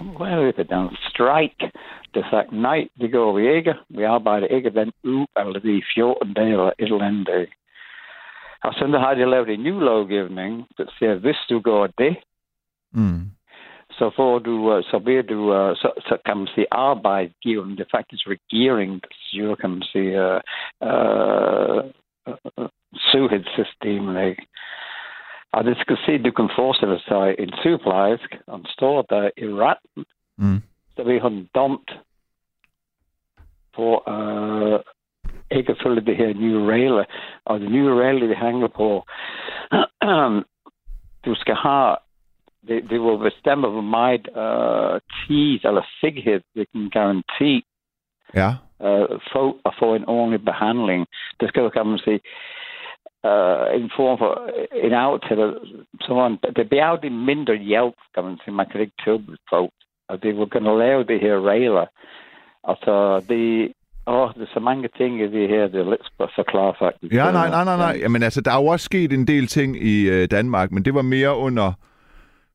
[0.00, 1.70] hvad er det, den strike,
[2.14, 3.74] der sagt, nej, det går vi ikke.
[3.88, 7.46] Vi arbejder ikke den uge, eller de 14 dage, eller et eller andet dag.
[8.62, 12.16] Og så har de lavet en ny lovgivning, der siger, hvis du går det,
[12.94, 13.20] Mm.
[13.90, 17.80] så får du, uh, så bliver du, uh, så, så kan man sige, arbejdsgiveren, det
[17.80, 20.40] er faktisk regeringen, der styrer, kan man sige, uh,
[20.80, 21.84] uh,
[22.56, 24.46] uh, sygehedssystem, ikke?
[25.52, 30.04] Og det skal se, du kan forestille sig en sygeplejerske, han står der i retten,
[30.36, 30.62] Mm.
[30.96, 31.90] så bliver han dømt
[33.74, 34.80] for uh,
[35.50, 37.04] ikke at følge det her nye regler.
[37.44, 39.04] Og de nye regler, det hænger på,
[41.26, 41.96] du skal have,
[42.68, 47.62] det, det vil bestemme, hvor meget uh, tid eller sikkerhed det kan garantere
[48.34, 48.48] Ja.
[48.80, 51.06] uh, for at få en ordentlig behandling.
[51.40, 52.20] Det skal jo, kan man sige,
[53.30, 54.32] uh, en form for
[54.86, 55.54] en aftale,
[56.00, 59.38] så man, det bliver jo det mindre hjælp, kan man sige, man kan ikke tilbyde
[59.50, 59.70] folk.
[60.08, 61.86] Og det vil kunne lave det her regler.
[62.64, 63.72] Altså, det,
[64.06, 67.14] åh, det er så mange ting i det her, det er lidt at forklare faktisk.
[67.14, 67.96] Ja, nej, nej, nej, nej.
[68.02, 70.94] Jamen altså, der er jo også sket en del ting i øh, Danmark, men det
[70.94, 71.72] var mere under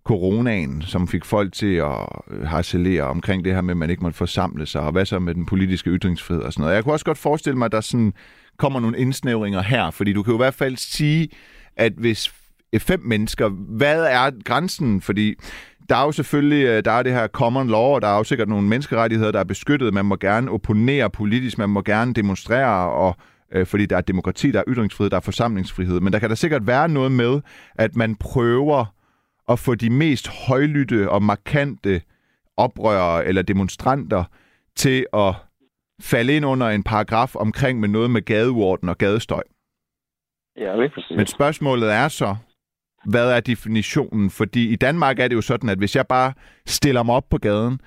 [0.03, 4.03] coronaen, som fik folk til at øh, harcelere omkring det her med, at man ikke
[4.03, 6.75] måtte forsamle sig, og hvad så med den politiske ytringsfrihed og sådan noget.
[6.75, 8.13] Jeg kunne også godt forestille mig, at der sådan
[8.57, 11.29] kommer nogle indsnævringer her, fordi du kan jo i hvert fald sige,
[11.75, 12.33] at hvis
[12.79, 15.01] fem mennesker, hvad er grænsen?
[15.01, 15.35] Fordi
[15.89, 18.23] der er jo selvfølgelig, øh, der er det her common law, og der er jo
[18.23, 19.93] sikkert nogle menneskerettigheder, der er beskyttet.
[19.93, 23.15] Man må gerne opponere politisk, man må gerne demonstrere, og
[23.51, 25.99] øh, fordi der er demokrati, der er ytringsfrihed, der er forsamlingsfrihed.
[25.99, 27.41] Men der kan der sikkert være noget med,
[27.75, 28.85] at man prøver
[29.49, 32.01] at få de mest højlytte og markante
[32.57, 34.23] oprørere eller demonstranter
[34.75, 35.33] til at
[36.01, 39.43] falde ind under en paragraf omkring med noget med gadeorden og gadestøj.
[40.57, 41.17] Ja, lige præcis.
[41.17, 42.35] Men spørgsmålet er så,
[43.05, 44.29] hvad er definitionen?
[44.29, 46.33] Fordi i Danmark er det jo sådan, at hvis jeg bare
[46.65, 47.79] stiller mig op på gaden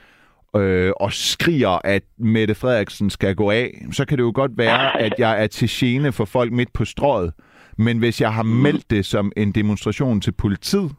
[0.57, 4.97] øh, og skriger, at Mette Frederiksen skal gå af, så kan det jo godt være,
[5.07, 7.33] at jeg er til gene for folk midt på strået.
[7.79, 10.93] Men hvis jeg har meldt det som en demonstration til politiet,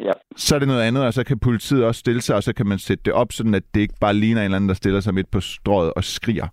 [0.00, 0.12] Ja.
[0.36, 2.66] så er det noget andet, og så kan politiet også stille sig, og så kan
[2.66, 5.00] man sætte det op, sådan at det ikke bare ligner en eller anden, der stiller
[5.00, 6.48] sig midt på strået og skriger.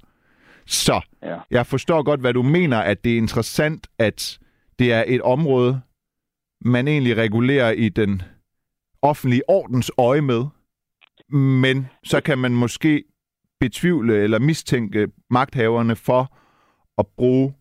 [0.66, 1.38] Så Ja.
[1.52, 4.40] jeg forstår godt, hvad du mener, at det er interessant, at
[4.80, 5.82] det er et område,
[6.62, 8.22] man egentlig regulerer i den
[9.02, 10.46] offentlige ordens øje med,
[11.30, 13.04] men så kan man måske
[13.60, 16.38] betvivle eller mistænke magthaverne for
[16.98, 17.54] at bruge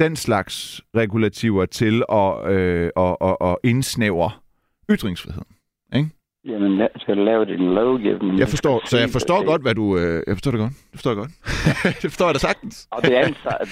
[0.00, 4.30] den slags regulativer til at, øh, at, at, at indsnævre
[4.90, 5.46] ytringsfriheden.
[6.52, 8.38] Jamen, jeg skal lave det en lovgivning.
[8.38, 9.86] Jeg forstår, så jeg forstår godt, hvad du...
[10.00, 10.74] Øh, jeg forstår det godt.
[10.90, 11.32] Det forstår jeg godt.
[12.02, 12.76] det forstår jeg da sagtens.
[12.94, 13.10] Og det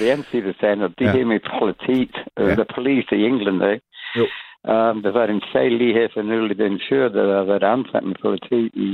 [0.01, 1.11] det andet side af sagen, og det Ja.
[1.11, 1.17] ja.
[1.17, 2.43] her med politik, Ja.
[2.43, 3.85] uh, the police i England, ikke?
[4.19, 4.25] Jo.
[4.73, 8.05] Um, der var en sag lige her for nylig, den fyr, der har været ansat
[8.05, 8.91] med politi i,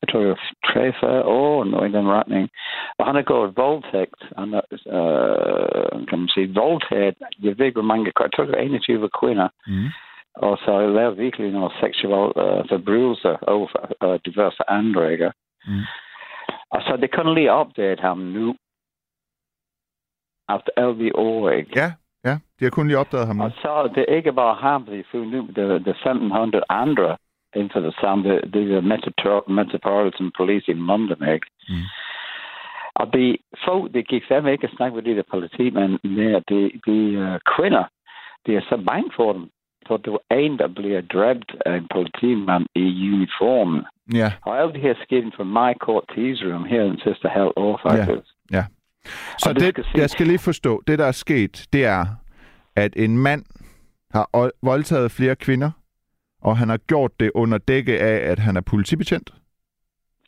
[0.00, 0.40] jeg tror, det var
[0.72, 2.48] 43 år, noget i den retning.
[2.98, 4.20] Og han har gået voldtægt.
[4.38, 4.64] Han har,
[4.98, 9.08] uh, kan man sige, voldtaget, jeg ved ikke, hvor mange, jeg tror, det var 21
[9.20, 9.48] kvinder.
[9.66, 9.88] Mm.
[10.36, 13.68] Så lavet virkelig nogle seksuelle uh, forbrydelser over
[14.04, 15.32] uh, diverse andre, ikke?
[15.66, 15.84] Mm.
[16.70, 18.56] Og så det kun lige opdaget ham nu.
[20.54, 21.70] Efter alle de år, ikke?
[21.76, 21.92] Ja,
[22.24, 22.34] ja.
[22.58, 23.44] De har kun lige opdaget ham nu.
[23.44, 27.16] Og så det er ikke bare ham, de får nu, det er de 1500 andre
[27.56, 31.46] inden for det samme, det, det er Metro- Metropolitan Police i London, ikke?
[31.68, 31.84] Mm.
[32.94, 36.42] Og de folk, det gik fandme ikke at snakke med de der politimænd mere.
[36.48, 37.84] De, de uh, kvinder,
[38.46, 39.50] de er så bange for dem.
[39.86, 43.84] For det var en, der bliver dræbt af en politimand i uniform.
[44.14, 47.80] Ja, Og alt det her skete for meget kort tidsrum her den sidste halv år,
[47.88, 48.28] faktisk.
[48.50, 48.64] ja.
[49.38, 52.06] Så Og det det, skal jeg skal lige forstå, det der er sket, det er,
[52.76, 53.44] at en mand
[54.10, 55.70] har ol- voldtaget flere kvinder,
[56.42, 59.30] og han har gjort det under dække af, at han er politibetjent.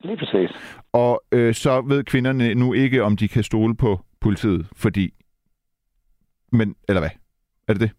[0.01, 0.51] Lige præcis.
[0.93, 5.11] Og øh, så ved kvinderne nu ikke, om de kan stole på politiet, fordi...
[6.53, 7.11] Men, eller hvad?
[7.69, 7.91] Er det det?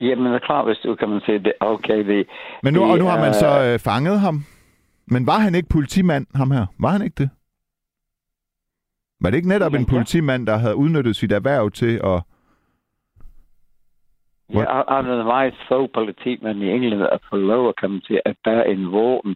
[0.00, 2.28] Jamen, det er klart, hvis du kan man sige, det, okay, det,
[2.62, 4.44] Men nu, Det og nu har man så øh, fanget ham.
[5.06, 6.66] Men var han ikke politimand, ham her?
[6.80, 7.30] Var han ikke det?
[9.20, 9.90] Var det ikke netop en Ja.
[9.90, 12.20] politimand, der havde udnyttet sit erhverv til at...
[14.54, 14.66] What?
[14.68, 18.36] Ja, der er meget få politimænd i England, at få lov at komme til at
[18.44, 19.34] bære en våben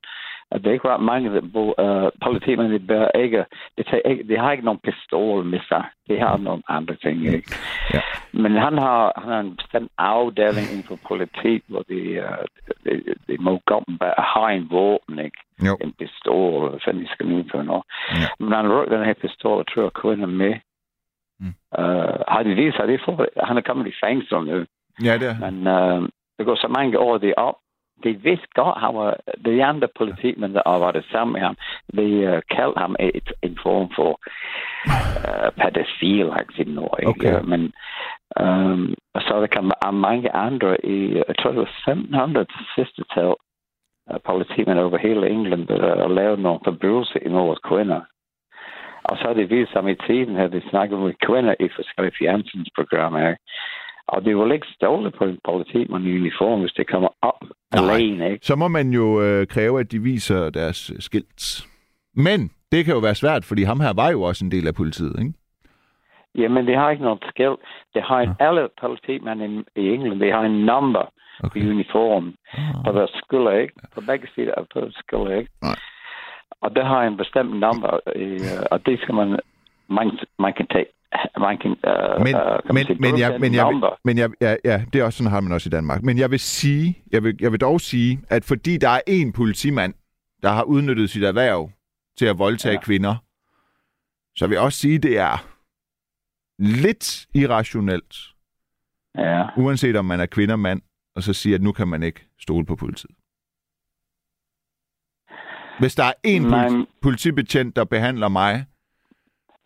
[0.53, 3.45] at det er ikke ret mange, der bor, uh, politikerne, de, bør ikke,
[3.79, 5.85] de, tager ikke, de har ikke nogen pistol med sig.
[6.09, 7.55] De har nogle andre ting, ikke?
[7.95, 8.01] Ja.
[8.33, 12.45] Men han har, han har en bestemt afdeling inden for politik, hvor de, uh,
[12.85, 12.93] de,
[13.29, 13.61] de må
[14.01, 15.41] med har en våben, ikke?
[15.67, 15.77] Jo.
[15.81, 17.85] En pistol, eller hvad de skal nu for noget.
[18.11, 18.45] Ja.
[18.45, 20.55] Men han røg den her pistol, og tror, at kvinder med.
[21.41, 21.55] Mm.
[21.79, 24.65] Uh, har de vist, har de fået, han er kommet i fængsel nu.
[25.05, 25.37] Ja, det er.
[25.45, 27.55] Men uh, det går så mange år det op.
[28.05, 31.57] De vidste godt, han var, de andre politikmænd, der arbejdede sammen med ham,
[31.99, 34.21] de uh, kaldte ham et, en form for
[34.87, 37.11] uh, pædofil, ikke noget, ikke?
[37.11, 37.45] Okay.
[37.53, 37.63] Men
[38.41, 38.95] um,
[39.27, 43.35] så der kan være mange andre i, jeg tror det var 1500 sidste tal,
[44.11, 48.01] uh, politikmænd over hele England, der uh, lavede nogle forbrydelser imod kvinder.
[49.05, 52.17] Og så har det vist sig i tiden, at de snakker med kvinder i forskellige
[52.19, 53.35] fjernsynsprogrammer.
[54.07, 57.41] Og det vil ikke stole på en politimand i uniform, hvis det kommer op
[57.75, 57.95] Nej.
[57.95, 58.47] alene, ikke?
[58.47, 61.67] Så må man jo øh, kræve, at de viser deres øh, skilt.
[62.15, 64.75] Men det kan jo være svært, fordi ham her var jo også en del af
[64.75, 65.33] politiet, ikke?
[66.35, 67.55] Jamen, de har ikke noget skill.
[67.95, 71.05] Det har en, alle politimænd i, i England, de har en number
[71.45, 71.61] okay.
[71.61, 72.85] I uniform Ah.
[72.85, 73.75] på deres skulder, ikke?
[73.95, 75.51] På begge sider af deres skulder, ikke?
[75.63, 75.77] Nej.
[76.61, 79.41] Og der har en bestemt number, i, uh, og det skal man,
[79.89, 80.87] man, man kan tage,
[81.39, 82.35] man kan, uh, Men, kan
[82.67, 85.17] man men, sige, men, jeg, men, jeg, vil- men jeg, ja, ja, det er også
[85.17, 86.03] sådan har man også i Danmark.
[86.03, 89.33] Men jeg vil sige, jeg vil, jeg vil dog sige, at fordi der er en
[89.33, 89.95] politimand,
[90.43, 91.71] der har udnyttet sit erhverv
[92.19, 92.81] til at voldtage Ja.
[92.81, 93.17] kvinder,
[94.37, 95.49] så vil jeg også sige, det er
[96.59, 98.17] lidt irrationelt,
[99.19, 99.45] Ja.
[99.57, 100.83] uanset om man er kvinde og mand,
[101.17, 103.11] og så sige, at nu kan man ikke stole på politiet.
[105.79, 108.67] Hvis der er en politi- politibetjent, der behandler mig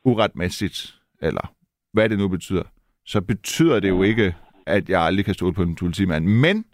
[0.04, 1.52] uretmæssigt, eller
[1.92, 2.62] hvad det nu betyder,
[3.06, 4.34] så betyder det jo ikke,
[4.66, 6.26] at jeg aldrig kan stole på en politimand.
[6.26, 6.64] Men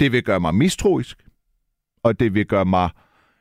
[0.00, 1.26] det vil gøre mig mistroisk,
[2.02, 2.90] og det vil gøre mig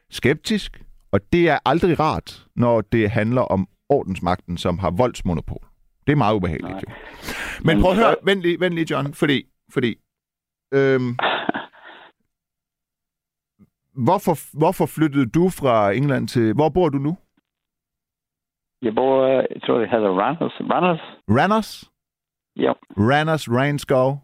[0.09, 5.65] skeptisk, og det er aldrig rart, når det handler om ordensmagten, som har voldsmonopol.
[6.07, 6.81] Det er meget ubehageligt, Nej.
[6.87, 6.93] jo.
[7.63, 9.43] Men prøv at høre, vent lige, vent lige John, fordi,
[9.73, 9.95] fordi
[10.73, 11.17] øhm,
[14.05, 16.53] hvorfor, hvorfor flyttede du fra England til...
[16.53, 17.17] Hvor bor du nu?
[18.81, 20.53] Jeg bor, jeg tror, det hedder Randers.
[20.71, 21.01] Randers?
[21.29, 21.89] Randers?
[22.55, 22.73] Ja.
[22.97, 24.23] Randers, Rainskov?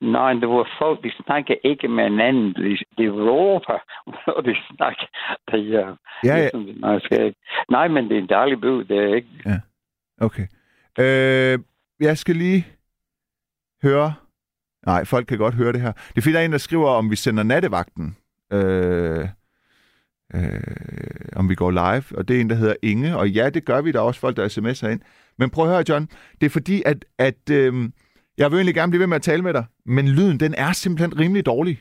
[0.00, 2.54] Nej, det var folk, de snakker ikke med hinanden.
[2.54, 3.78] De, de råber,
[4.26, 5.06] når de snakker.
[5.52, 5.58] De,
[5.90, 6.60] uh, Ja, ja, Ligesom.
[7.70, 9.28] Nej, men det er en dejlig by, det er ikke.
[10.20, 10.46] okay.
[10.98, 11.58] Øh,
[12.00, 12.66] jeg skal lige
[13.82, 14.14] høre...
[14.86, 15.92] Nej, folk kan godt høre det her.
[15.92, 18.16] Det er fordi, der er en, der skriver, om vi sender nattevagten.
[18.52, 19.28] Øh,
[20.34, 22.18] øh, om vi går live.
[22.18, 23.16] Og det er en, der hedder Inge.
[23.16, 23.92] Og ja, det gør vi.
[23.92, 25.00] Der er også folk, der sms'er ind.
[25.38, 26.08] Men prøv at høre, John.
[26.40, 27.74] Det er fordi, at, at øh,
[28.38, 29.64] jeg vil egentlig gerne blive ved med at tale med dig.
[29.86, 31.78] Men lyden, den er simpelthen rimelig dårlig.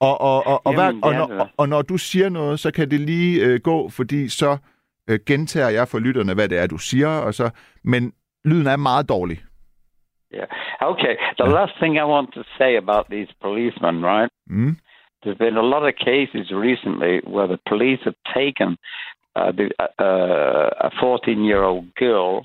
[0.00, 2.60] Og, og, og, og, hver, Jamen, det og, når, og, og når du siger noget,
[2.60, 4.56] så kan det lige øh, gå, fordi så
[5.10, 7.08] øh, gentager jeg for lytterne, hvad det er, du siger.
[7.08, 7.50] Og så,
[7.84, 8.12] men
[8.44, 9.38] lyden er meget dårlig.
[10.34, 10.48] Yeah.
[10.80, 11.14] Okay.
[11.38, 14.30] The last thing I want to say about these policemen, right?
[14.46, 14.76] Mm.
[15.24, 18.76] There's been a lot of cases recently where the police have taken
[19.36, 22.44] uh, the, uh, a 14 year old girl,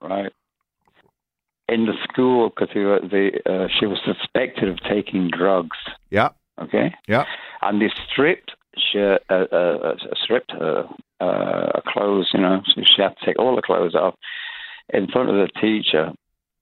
[0.00, 0.32] right,
[1.68, 5.78] in the school because uh, she was suspected of taking drugs.
[6.10, 6.30] Yeah.
[6.60, 6.94] Okay.
[7.06, 7.24] Yeah.
[7.62, 10.88] and they stripped she, uh, uh, stripped her
[11.20, 12.30] uh, clothes.
[12.32, 14.14] You know, so she had to take all the clothes off
[14.92, 16.12] in front of the teacher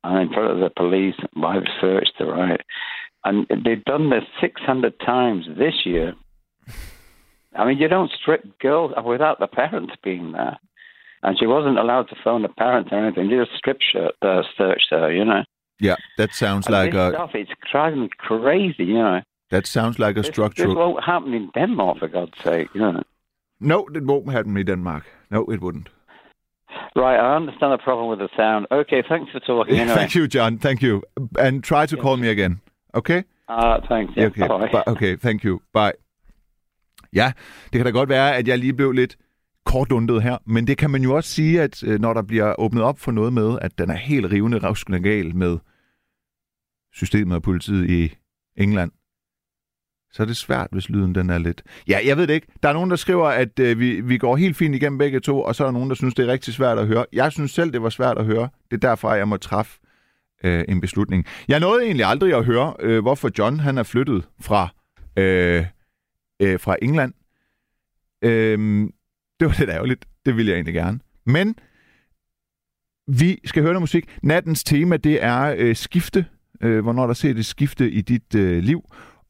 [0.05, 2.27] and in front of the police they searched her.
[2.27, 2.61] Right,
[3.25, 6.15] and they've done this six hundred times this year.
[7.57, 10.59] I mean, you don't strip girls without the parents being there.
[11.23, 13.31] And she wasn't allowed to phone the parents or anything.
[13.31, 15.43] You just strip shirt, uh, searched her, you know.
[15.81, 19.21] Yeah, that sounds And like this a stuff, it's driving me crazy, you know.
[19.51, 20.75] that sounds like a This, this structural.
[20.77, 23.03] won't happen in Denmark, for God's sake, you know.
[23.61, 25.05] No, it won't happen in Denmark.
[25.31, 25.89] No, it wouldn't.
[26.97, 28.67] Right, I understand the problem with the sound.
[28.71, 29.95] Okay, thanks for talking anyway.
[29.97, 30.59] Thank you, John.
[30.59, 31.03] Thank you.
[31.39, 32.61] And try to call me again.
[32.95, 33.23] Okay?
[33.49, 34.13] Uh, thanks.
[34.19, 34.49] Yeah, okay.
[34.73, 34.83] bye.
[34.87, 35.61] Okay, thank you.
[35.75, 35.93] Bye.
[37.13, 37.33] Ja,
[37.65, 39.17] det kan da godt være, at jeg lige blev lidt
[39.65, 42.83] kortundet her, men det kan man jo også sige, at øh, når der bliver åbnet
[42.83, 45.59] op for noget med, at den er helt rivende ravskende gal med
[46.93, 48.15] systemet og politiet i
[48.57, 48.91] England,
[50.13, 51.63] så er det svært, hvis lyden den er lidt...
[51.89, 52.47] Ja, jeg ved det ikke.
[52.63, 55.43] Der er nogen, der skriver, at øh, vi, vi går helt fint igennem begge to,
[55.43, 57.07] og så er der nogen, der synes, det er rigtig svært at høre.
[57.13, 58.49] Jeg synes selv, det var svært at høre.
[58.71, 59.81] Det er derfor, jeg må træffe
[60.45, 61.27] øh, en beslutning.
[61.49, 64.69] Jeg nåede egentlig aldrig at høre, øh, hvorfor John han er flyttet fra,
[65.19, 65.67] øh,
[66.43, 67.15] øh, fra England.
[68.25, 68.89] Øh,
[69.41, 70.05] det var lidt ærgerligt.
[70.27, 71.01] Det ville jeg egentlig gerne.
[71.27, 71.57] Men
[73.07, 74.19] vi skal høre noget musik.
[74.23, 76.27] Nattens tema, det er øh, skifte.
[76.61, 78.83] Øh, hvornår der ser det skifte i dit øh, liv.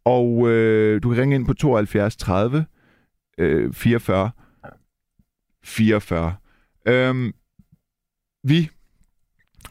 [0.04, 2.66] Og øh, du kan ringe ind på 72 30
[3.38, 4.30] øh, 44
[5.64, 6.34] 44.
[6.86, 7.34] Øhm,
[8.42, 8.70] vi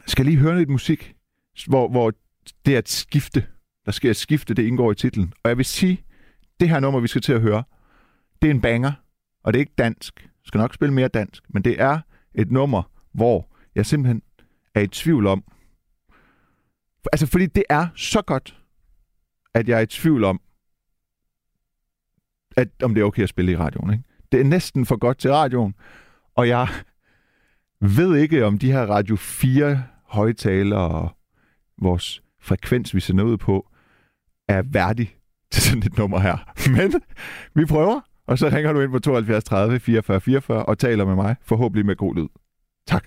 [0.06, 1.13] skal lige høre lidt musik,
[1.62, 2.12] hvor, hvor
[2.66, 3.46] det er et skifte.
[3.86, 5.32] Der sker et skifte, det indgår i titlen.
[5.42, 6.04] Og jeg vil sige,
[6.60, 7.64] det her nummer, vi skal til at høre,
[8.42, 8.92] det er en banger,
[9.44, 10.20] og det er ikke dansk.
[10.22, 11.98] Jeg skal nok spille mere dansk, men det er
[12.34, 12.82] et nummer,
[13.12, 14.22] hvor jeg simpelthen
[14.74, 15.44] er i tvivl om,
[17.12, 18.60] altså fordi det er så godt,
[19.54, 20.40] at jeg er i tvivl om,
[22.56, 23.92] at, om det er okay at spille i radioen.
[23.92, 24.04] Ikke?
[24.32, 25.74] Det er næsten for godt til radioen,
[26.34, 26.68] og jeg
[27.80, 31.16] ved ikke, om de her Radio 4 højtalere og
[31.82, 33.68] vores frekvens, vi sender ud på,
[34.48, 35.16] er værdig
[35.50, 36.36] til sådan et nummer her.
[36.76, 37.02] Men
[37.54, 41.14] vi prøver, og så ringer du ind på 72 30 44 44 og taler med
[41.14, 42.28] mig, forhåbentlig med god lyd.
[42.86, 43.06] Tak.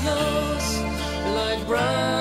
[0.00, 0.80] Close,
[1.34, 2.11] like brothers?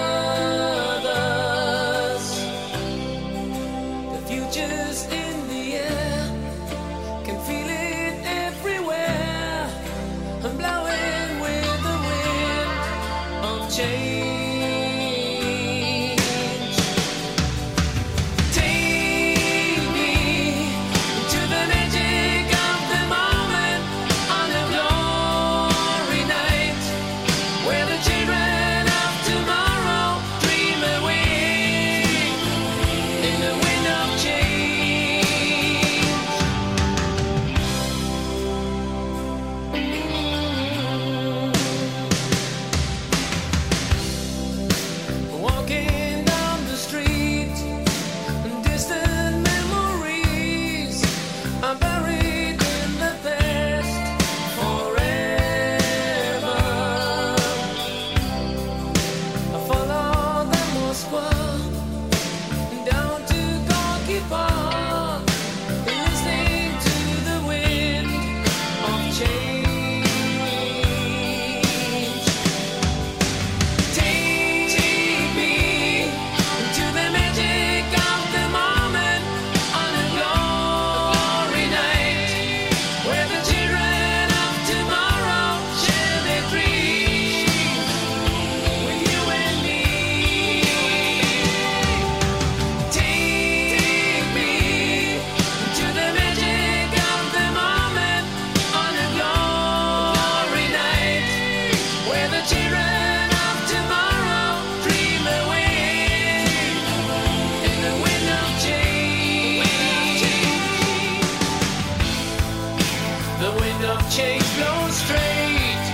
[114.10, 115.86] Change blows straight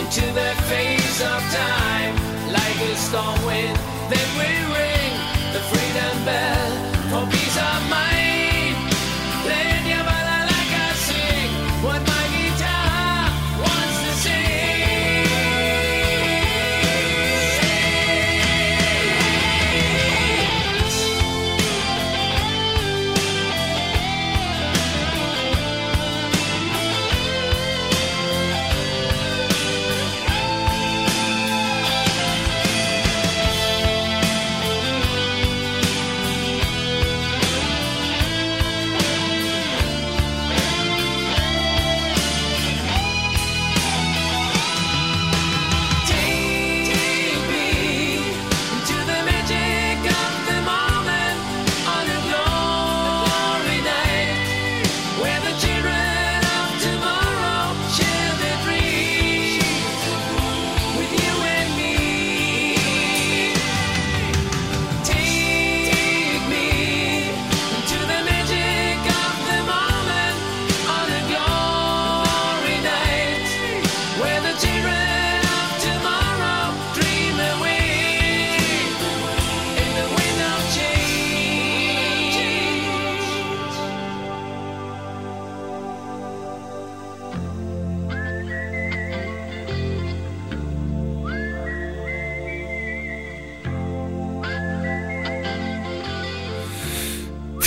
[0.00, 2.14] into the face of time,
[2.52, 3.78] like a storm wind
[4.10, 5.12] then we ring
[5.54, 6.70] the freedom bell
[7.10, 8.23] for peace of mind.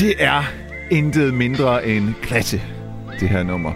[0.07, 0.43] Det er
[0.91, 2.57] intet mindre end klasse,
[3.19, 3.73] det her nummer.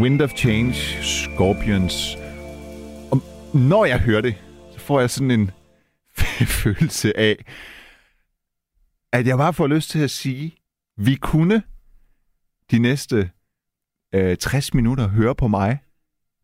[0.00, 2.16] Wind of Change, Scorpions.
[3.12, 3.22] Og
[3.54, 4.34] når jeg hører det,
[4.72, 5.50] så får jeg sådan en
[6.62, 7.44] følelse af,
[9.12, 10.56] at jeg bare får lyst til at sige,
[10.96, 11.62] vi kunne
[12.70, 13.30] de næste
[14.14, 15.78] øh, 60 minutter høre på mig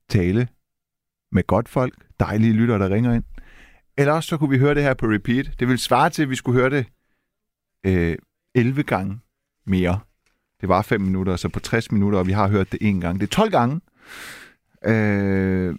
[0.09, 0.49] tale
[1.32, 3.24] med godt folk, dejlige lytter, der ringer ind.
[3.99, 5.51] Eller også så kunne vi høre det her på repeat.
[5.61, 6.86] Det vil svare til, at vi skulle høre det
[7.86, 8.16] øh,
[8.57, 9.19] 11 gange
[9.67, 10.01] mere.
[10.61, 13.21] Det var 5 minutter, så på 60 minutter, og vi har hørt det en gang.
[13.21, 13.81] Det er 12 gange.
[14.85, 15.77] Øh,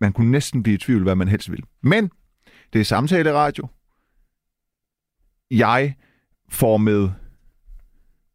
[0.00, 1.64] man kunne næsten blive i tvivl, hvad man helst vil.
[1.82, 2.10] Men
[2.72, 3.68] det er samtale-radio.
[5.50, 5.94] Jeg
[6.48, 7.08] får med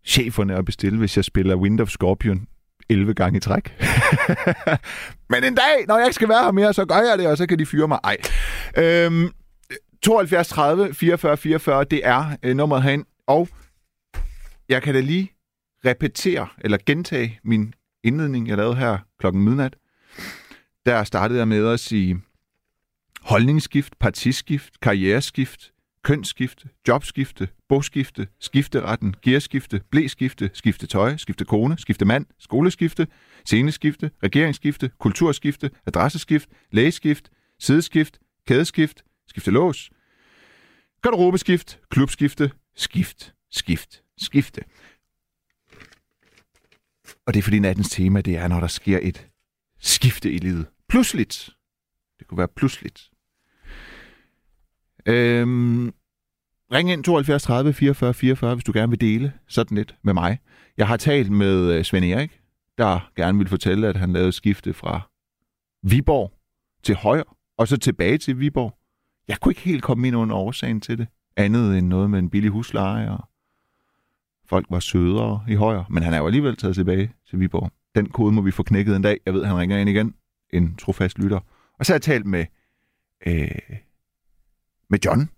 [0.06, 2.48] cheferne at bestille, hvis jeg spiller Wind of Scorpion
[2.90, 3.76] 11 gange i træk.
[5.30, 7.38] Men en dag, når jeg ikke skal være her mere, så gør jeg det, og
[7.38, 8.00] så kan de fyre mig.
[8.04, 8.18] Ej.
[8.78, 9.30] Øhm,
[10.02, 13.06] 72 30 44 44, det er øh, nummeret herind.
[13.30, 13.50] Og
[14.70, 15.32] jeg kan da lige
[15.86, 17.74] repetere, eller gentage min
[18.04, 19.76] indledning, jeg lavede her klokken midnat.
[20.86, 22.22] Der startede jeg med at sige
[23.22, 25.72] holdningsskift, partiskift, karriereskift,
[26.04, 33.08] kønsskifte, jobskifte, boskifte, skifteretten, gearskifte, blæskifte, skifte tøj, skifte kone, skifte mand, skoleskifte,
[33.46, 39.90] sceneskifte, regeringsskifte, kulturskifte, adresseskift, lægeskift, sideskift, kædeskift, skifte lås,
[41.02, 44.62] garderobeskift, klubskifte, skift, skift, skifte.
[47.26, 49.28] Og det er fordi nattens tema, det er, når der sker et
[49.80, 50.68] skifte i livet.
[50.90, 51.50] Pludseligt.
[52.20, 53.10] Det kunne være pludseligt.
[55.06, 55.94] Øhm,
[56.74, 60.40] ring ind 72 30 44 44, hvis du gerne vil dele sådan lidt med mig.
[60.78, 62.42] Jeg har talt med øh, Svend Erik,
[62.78, 65.10] der gerne vil fortælle, at han lavede skifte fra
[65.84, 66.34] Viborg
[66.84, 68.78] til Højer, og så tilbage til Viborg.
[69.28, 71.08] Jeg kunne ikke helt komme ind under årsagen til det.
[71.40, 73.30] Andet end noget med en billig husleje, og
[74.46, 75.84] folk var sødere i Højer.
[75.90, 77.72] Men han er jo alligevel taget tilbage til Viborg.
[77.96, 79.20] Den kode må vi få knækket en dag.
[79.26, 80.16] Jeg ved, han ringer ind igen.
[80.54, 81.40] En trofast lytter.
[81.80, 82.46] Og så har jeg talt med,
[83.28, 83.80] øh,
[84.90, 85.30] med John.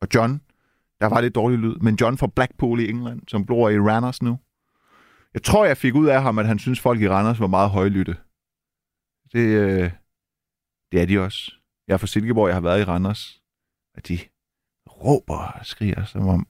[0.00, 0.40] Og John,
[1.00, 4.22] der var lidt dårlig lyd, men John fra Blackpool i England, som bor i Randers
[4.22, 4.38] nu.
[5.34, 7.70] Jeg tror, jeg fik ud af ham, at han synes, folk i Randers var meget
[7.70, 8.16] højlytte.
[9.32, 9.90] Det, øh,
[10.92, 11.52] det er de også.
[11.88, 13.42] Jeg er fra Silkeborg, jeg har været i Randers.
[13.94, 14.18] Og de
[15.04, 16.46] råber og skriger, som om...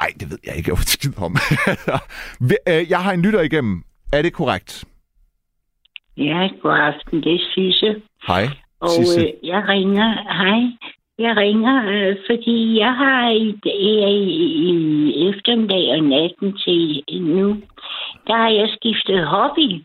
[0.00, 1.36] Ej, det ved jeg ikke, jeg skid om.
[2.68, 3.82] Øh, jeg har en lytter igennem.
[4.12, 4.84] Er det korrekt?
[6.16, 7.22] Ja, god aften.
[7.22, 8.02] Det er Sisse.
[8.28, 8.44] Hej,
[8.80, 9.20] Og Sisse.
[9.20, 10.08] øh, jeg ringer,
[10.42, 10.60] hej,
[11.18, 13.92] jeg ringer, øh, fordi jeg har i, i,
[15.20, 17.48] i eftermiddag og natten til nu,
[18.26, 19.84] der har jeg skiftet hobby.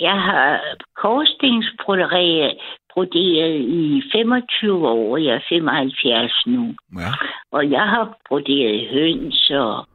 [0.00, 0.60] Jeg har
[0.96, 2.58] korsstensbroderet
[2.96, 6.74] broderet i 25 år, jeg er 75 nu.
[6.98, 7.12] Ja.
[7.52, 9.86] Og jeg har broderet høns, og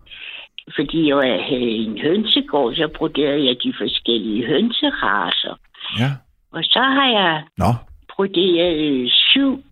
[0.75, 5.55] fordi jeg havde en hønsegård, så broderede jeg de forskellige hønseraser.
[5.99, 6.11] ja.
[6.51, 7.71] Og så har jeg Nå,
[8.15, 9.63] broderet øh, syv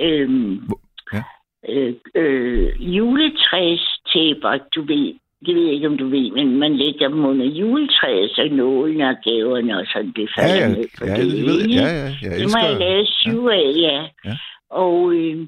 [0.00, 0.68] øhm,
[1.12, 1.22] ja.
[1.68, 5.14] øh, øh, juletræstæpper, du ved.
[5.46, 9.00] Det ved jeg ikke, om du ved, men man lægger dem under juletræet, så nålen
[9.00, 11.74] og gaverne og sådan, det ja, falder ja, ned på ja, det det ved jeg.
[11.74, 12.60] Ja, ja, jeg Det elsker...
[12.62, 13.98] må jeg lave syv af, ja.
[14.24, 14.36] Ja.
[14.70, 15.46] Og, øh,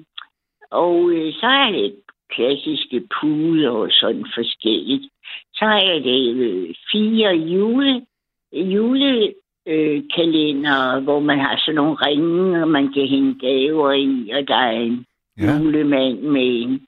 [0.70, 1.94] og øh, så er det
[2.34, 5.04] klassiske puder og sådan forskelligt.
[5.54, 8.02] Så har jeg lavet fire jule,
[8.52, 9.32] jule
[9.68, 14.48] øh, kalender, hvor man har sådan nogle ringe, og man kan hænge gaver i, og
[14.48, 15.06] der er en
[15.40, 15.58] Ja.
[15.58, 16.80] julemand med en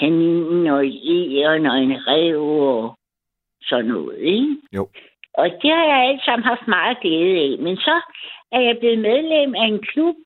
[0.00, 2.42] kanin og et æren og en rev
[2.74, 2.98] og
[3.62, 4.56] sådan noget, ikke?
[4.76, 4.88] Jo.
[5.34, 7.58] Og det har jeg alt sammen haft meget glæde af.
[7.58, 7.96] Men så
[8.52, 10.16] er jeg blevet medlem af en klub,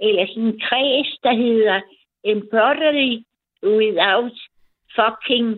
[0.00, 1.80] eller sådan en kreds, der hedder
[2.24, 3.12] Embroidery
[3.78, 4.38] Without
[4.96, 5.48] Fucking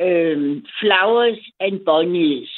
[0.00, 2.52] øhm, Flowers and Bunnies.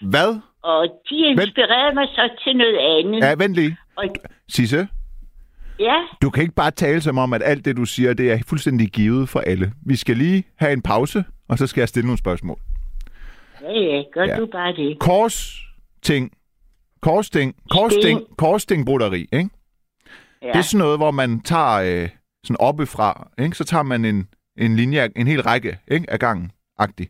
[0.00, 0.40] Hvad?
[0.62, 3.20] Og de inspirerede mig så til noget andet.
[3.20, 3.76] Ja, vent lige.
[3.96, 4.04] Og,
[4.48, 4.88] Sisse,
[5.80, 8.38] ja, du kan ikke bare tale som om, at alt det, du siger, det er
[8.46, 9.72] fuldstændig givet for alle.
[9.86, 12.58] Vi skal lige have en pause, og så skal jeg stille nogle spørgsmål.
[13.62, 14.34] ja, ja, gør Ja.
[14.34, 14.36] ja.
[14.40, 14.98] du bare det.
[14.98, 15.62] Kors
[16.02, 16.32] ting.
[17.02, 17.54] Korsting.
[17.70, 18.20] Korsting.
[18.38, 19.50] Korstingbroderi, ikke?
[20.42, 20.46] Ja.
[20.46, 22.08] Det er sådan noget, hvor man tager øh,
[22.44, 23.56] sådan oppefra, ikke?
[23.56, 24.28] Så tager man en,
[24.58, 26.10] en linje, en hel række, ikke?
[26.10, 27.08] Af gangen, agtig.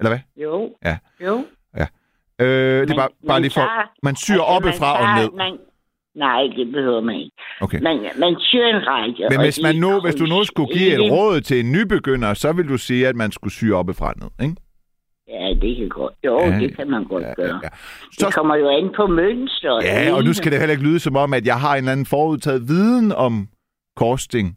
[0.00, 0.18] Eller hvad?
[0.36, 0.98] Jo, Ja.
[1.20, 1.44] jo.
[2.38, 3.68] Øh, det er bare, bare lige for...
[4.02, 5.36] Man syr Altså, oppefra man og tager- ned.
[5.36, 5.58] Man,
[6.14, 7.36] nej, det behøver man ikke.
[7.60, 7.80] Okay.
[7.82, 9.26] Man, man syr en række.
[9.30, 12.52] Men hvis, man nu, hvis du nu skulle give et råd til en nybegynder, så
[12.52, 14.60] vil du sige, at man skulle sy oppefra og ned, ikke?
[15.28, 16.14] Ja, det kan godt.
[16.24, 17.46] Jo, Ja, det kan man godt Ja, gøre.
[17.46, 17.68] ja, Ja,
[18.20, 18.26] ja.
[18.26, 19.80] Det kommer jo an på mønster.
[19.82, 21.92] Ja, og nu skal det heller ikke lyde som om, at jeg har en eller
[21.92, 23.48] anden forudtaget viden om
[23.96, 24.56] korsting.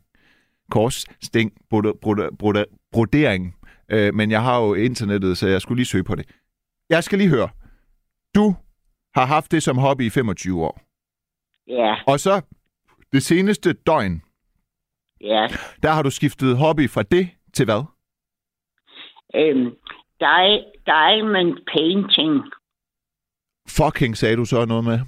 [0.72, 3.56] korssting broder- broder- broder- brodering.
[3.92, 6.26] Øh, men jeg har jo internettet, så jeg skulle lige søge på det.
[6.90, 7.50] Jeg skal lige høre.
[8.36, 8.56] Du
[9.16, 10.82] har haft det som hobby i 25 år.
[11.68, 12.42] Ja, Og så
[13.12, 14.22] det seneste døgn,
[15.22, 15.48] ja.
[15.84, 17.84] der har du skiftet hobby fra det til hvad?
[19.36, 19.76] Øhm,
[20.24, 22.44] di- diamond painting.
[23.70, 25.00] Fucking sagde du så noget med.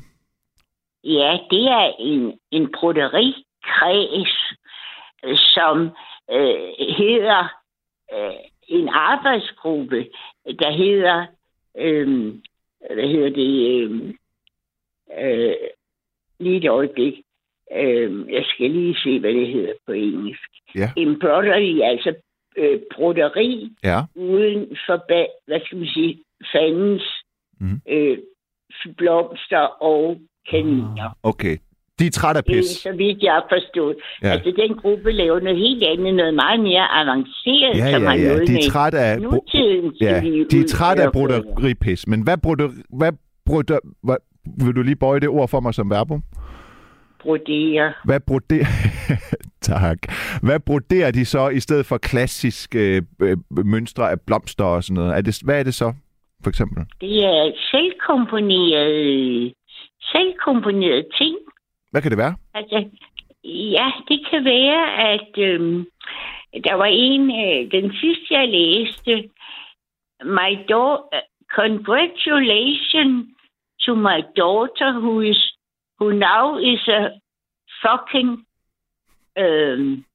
[1.04, 4.36] Ja, det er en, en broderikreds,
[5.54, 5.78] som
[6.32, 7.44] øh, hedder
[8.14, 8.34] øh,
[8.68, 10.10] en arbejdsgruppe,
[10.60, 11.26] der hedder,
[11.78, 12.34] øh,
[12.94, 14.14] hvad hedder det, øh,
[15.20, 15.56] øh,
[16.40, 17.14] lige et øjeblik.
[17.78, 20.50] Øh, jeg skal lige se, hvad det hedder på engelsk.
[20.76, 20.92] Ja.
[20.98, 22.14] Embroidery, altså
[22.58, 24.00] øh, broderi Ja.
[24.16, 26.20] uden for, ba- hvad skal man sige,
[26.52, 27.04] fandens
[27.62, 27.82] Mhm.
[27.90, 28.18] øh,
[28.98, 30.18] blomster og
[30.52, 31.10] kaniner.
[31.24, 31.58] Okay.
[32.00, 32.66] De er træt af Det er pis.
[32.68, 33.96] så vidt jeg har forstået.
[34.24, 34.28] Ja.
[34.28, 38.16] Altså, den gruppe laver noget helt andet, noget meget mere avanceret, Ja, som ja, har
[38.18, 38.28] ja.
[38.28, 39.22] noget De er med træt af...
[39.22, 40.22] nutiden Ja,
[40.52, 42.08] de er træt af broderipis.
[42.08, 42.70] Men hvad broder...
[43.00, 43.12] Hvad
[43.46, 43.80] broder...
[44.04, 46.24] Hvad, vil du lige bøje det ord for mig som verbum?
[47.22, 47.94] Brodere.
[48.06, 48.66] Hvad broderer...
[49.72, 49.98] tak.
[50.44, 55.18] Hvad broderer de så i stedet for klassiske øh, mønstre af blomster og sådan noget?
[55.18, 55.94] Er det, hvad er det så,
[56.44, 56.86] for eksempel?
[57.02, 59.54] Det er selvkomponerede,
[60.02, 61.36] selvkomponerede ting.
[61.92, 62.36] Hvad kan det være?
[62.54, 62.86] Altså,
[63.78, 65.86] ja, det kan være, at øhm,
[66.64, 69.30] der var en, øh, den sidste jeg læste,
[70.24, 71.20] my daughter,
[71.56, 73.26] congratulations
[73.90, 75.42] to my daughter who is
[76.00, 77.02] who now is a
[77.84, 78.32] fucking
[79.44, 80.06] um,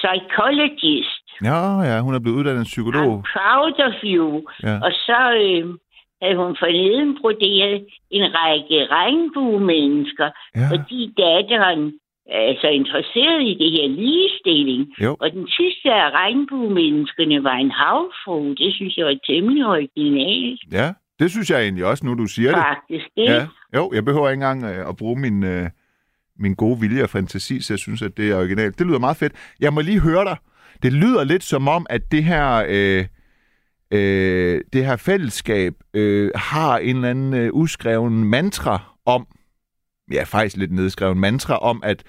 [0.00, 1.24] psychologist.
[1.44, 1.60] Ja,
[1.90, 3.12] ja, hun er blevet uddannet psykolog.
[3.18, 4.26] I'm proud of you.
[4.62, 4.74] Ja.
[4.86, 5.64] Og så øh,
[6.22, 10.68] havde hun forleden broderet en række regnbuemennesker, Ja.
[10.72, 11.82] fordi datteren
[12.30, 14.82] er så interesseret i det her ligestilling.
[15.04, 15.16] Jo.
[15.20, 18.54] Og den sidste af regnbuemenneskerne var en havfru.
[18.54, 22.50] Det synes jeg var temmelig originalt, Ja, det synes jeg egentlig også, nu du siger
[22.50, 22.58] det.
[22.58, 23.06] faktisk.
[23.16, 23.32] Ikke?
[23.32, 25.70] Ja, jo, jeg behøver ikke engang øh, at bruge min, øh,
[26.38, 28.78] min gode vilje og fantasi, så jeg synes, at det er originalt.
[28.78, 29.32] Det lyder meget fedt.
[29.60, 30.36] Jeg må lige høre dig.
[30.82, 33.04] Det lyder lidt som om, at det her, øh,
[33.90, 39.26] øh, det her fællesskab øh, har en eller anden øh, uskreven mantra om,
[40.12, 42.02] ja, faktisk lidt nedskreven mantra om, at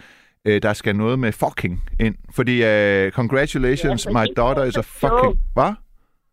[0.45, 2.15] øh, der skal noget med fucking ind.
[2.35, 5.39] Fordi øh, congratulations, Ja, for my det daughter is a fucking...
[5.53, 5.73] Hvad?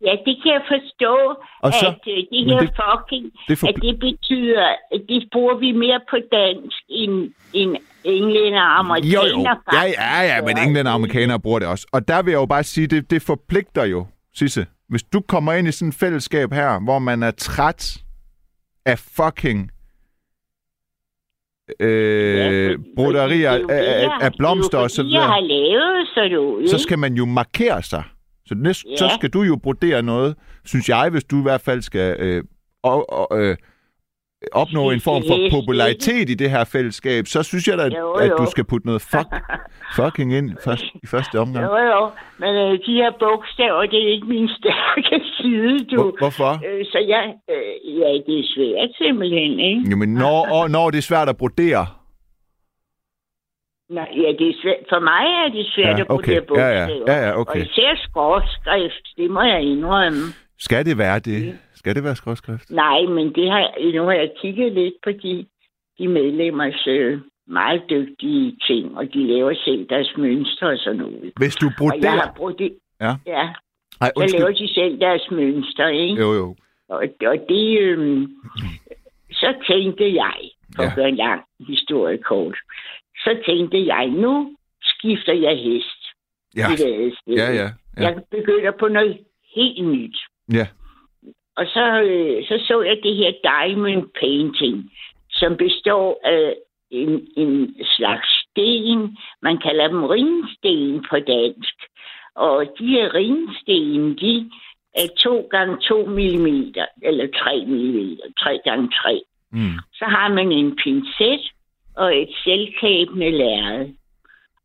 [0.01, 1.15] Ja, det kan jeg forstå,
[1.62, 5.29] Og så- at øh, det her det- fucking, det for- at det betyder, at det
[5.33, 9.51] bruger vi mere på dansk end, end englænder og Jo, amerikaner.
[9.73, 9.79] jo.
[9.79, 11.87] Ja, ja, ja, men englænder og amerikanere bruger det også.
[11.93, 14.66] Og der vil jeg jo bare sige, det, det forpligter jo, Sisse.
[14.89, 17.97] Hvis du kommer ind i sådan et fællesskab her, hvor man er træt
[18.87, 19.71] af fucking
[21.81, 26.07] øh, broderier af, af, af blomster og så Det er jo fordi, jeg har videre,
[26.15, 26.71] sådan noget.
[26.71, 28.03] så skal man jo markere sig.
[28.47, 28.97] Så, næste, Ja.
[28.97, 32.43] så skal du jo brodere noget, synes jeg, hvis du i hvert fald skal øh,
[32.83, 33.57] og, og, øh,
[34.53, 38.33] opnå en form for popularitet i det her fællesskab, så synes jeg da, Jo, at
[38.39, 39.31] du skal putte noget fuck,
[39.99, 41.65] fucking ind først, i første omgang.
[41.65, 46.03] Jo, jo, men øh, de her bogstaver, det er ikke min stærke side, du.
[46.03, 46.51] Hvor, hvorfor?
[46.69, 49.91] Øh, så jeg, øh, ja, det er svært simpelthen, ikke?
[49.91, 51.87] Jo, men når, og, når det er svært at brodere.
[53.89, 54.77] Nej, ja, det er svært.
[54.89, 56.40] For mig er det svært Ja, at okay.
[56.40, 56.86] de her Ja, ja.
[57.06, 57.61] Ja, ja, okay.
[57.61, 60.19] Og især skråskrift, det må jeg indrømme.
[60.59, 61.59] Skal det være det?
[61.74, 62.70] Skal det være skråskrift?
[62.70, 65.47] Nej, men det har, nu har jeg kigget lidt på de,
[65.98, 71.32] de medlemmers øh, meget dygtige ting, og de laver selv deres mønstre og sådan noget.
[71.36, 72.11] Hvis du Og jeg broderer...
[72.11, 72.73] har brugt det.
[73.01, 73.12] Ja.
[73.27, 73.48] Ja,
[74.01, 74.69] Ej, så laver undskyld.
[74.69, 76.20] de selv deres mønstre, ikke?
[76.23, 76.56] Jo, jo.
[76.89, 78.27] Og, og det, øhm,
[79.32, 80.35] så tænkte jeg,
[80.77, 80.89] for Ja.
[80.89, 82.56] at gøre en lang historie kort,
[83.24, 86.05] så tænkte jeg, nu skifter jeg hest
[86.56, 86.66] Ja,
[87.26, 87.68] ja, ja.
[87.96, 88.02] ja.
[88.02, 89.18] Jeg begynder på noget
[89.55, 90.16] helt nyt.
[90.52, 90.66] ja.
[91.56, 94.92] Og så, øh, så så jeg det her diamond painting,
[95.30, 96.55] som består af
[96.90, 99.18] en, en slags sten.
[99.42, 101.74] Man kalder dem ringsten på dansk.
[102.34, 104.51] Og de her ringsten, de
[104.94, 106.46] er 2 gange 2 mm,
[107.02, 109.22] eller 3 mm, 3 gange 3.
[109.52, 109.78] Mm.
[109.92, 111.52] Så har man en pincet
[111.97, 113.89] og et selvkæbende lærred.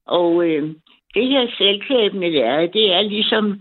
[0.06, 0.76] Og øh,
[1.14, 3.60] det her selvkæbende lærred, det er ligesom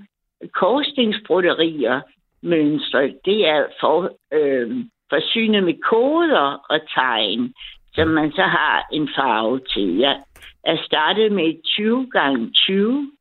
[0.53, 2.01] korsstingsbroderier
[2.43, 3.15] mønstre.
[3.25, 7.55] Det er for, øh, forsynet med koder og tegn,
[7.95, 9.97] som man så har en farve til.
[9.97, 10.23] Jeg
[10.65, 13.13] er startet med 20 gange 20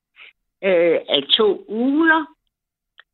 [0.64, 2.26] øh, af to uler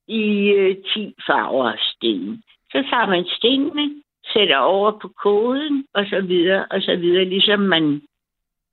[0.07, 2.43] i øh, 10 farver sten.
[2.71, 4.02] Så tager man stenene,
[4.33, 8.01] sætter over på koden, og så videre, og så videre, ligesom man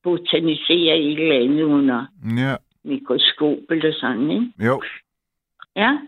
[0.02, 2.06] botaniserer i et eller andet under
[2.36, 2.56] Ja.
[2.84, 4.66] mikroskop eller sådan, ikke?
[4.66, 4.82] Jo.
[5.76, 5.98] Ja.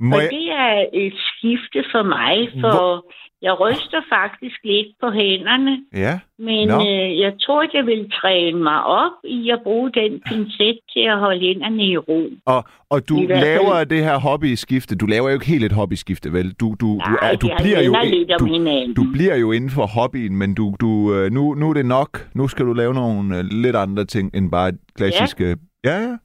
[0.00, 0.30] Må og jeg...
[0.30, 6.18] det er et skifte for mig, for jeg ryster faktisk lidt på hænderne, Ja.
[6.38, 6.74] men Nå.
[6.80, 11.00] øh, jeg tror, at jeg vil træne mig op i at bruge den pincet til
[11.00, 12.22] at holde hænderne i ro.
[12.46, 14.96] Og, og du I hvert fald- laver det her hobbyskifte.
[14.96, 16.52] Du laver jo ikke helt et hobbyskifte, vel?
[16.52, 18.94] Du, du, du, Nej, er, du bliver jo lidt du, hinanden.
[18.94, 22.28] du bliver jo inden for hobbyen, men du, du, øh, nu, nu er det nok.
[22.34, 25.56] Nu skal du lave nogle øh, lidt andre ting end bare klassiske...
[25.84, 26.16] Ja, ja.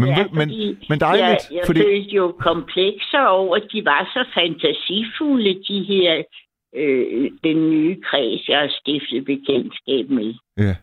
[0.00, 0.48] Men, Ja, ja, men,
[0.88, 1.80] men dejligt, Jeg, jeg fordi...
[1.80, 6.22] følte jo komplekser over, at de var så fantasifulde, de her,
[6.76, 10.34] øh, den nye kreds, jeg har stiftet bekendtskab med.
[10.58, 10.74] Ja.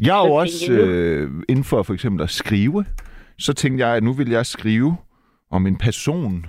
[0.00, 2.84] Jeg er jo Så også øh, inden for for eksempel at skrive.
[3.38, 4.96] Så tænkte jeg, at nu vil jeg skrive
[5.50, 6.46] om en person,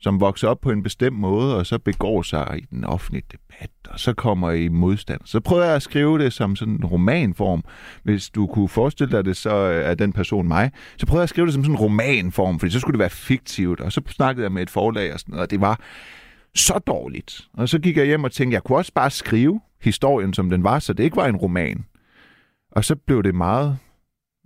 [0.00, 3.70] som vokser op på en bestemt måde, og så begår sig i den offentlige debat,
[3.88, 5.20] og så kommer i modstand.
[5.24, 7.64] Så prøver jeg at skrive det som sådan en romanform.
[8.02, 10.70] Hvis du kunne forestille dig det, så øh, er den person mig.
[10.96, 13.10] Så prøvede jeg at skrive det som sådan en romanform, fordi så skulle det være
[13.10, 13.80] fiktivt.
[13.80, 15.80] Og så snakkede jeg med et forlag og sådan noget, og det var
[16.54, 17.40] så dårligt.
[17.52, 20.64] Og så gik jeg hjem og tænkte, jeg kunne også bare skrive historien, som den
[20.64, 21.84] var, så det ikke var en roman.
[22.70, 23.78] Og så blev det meget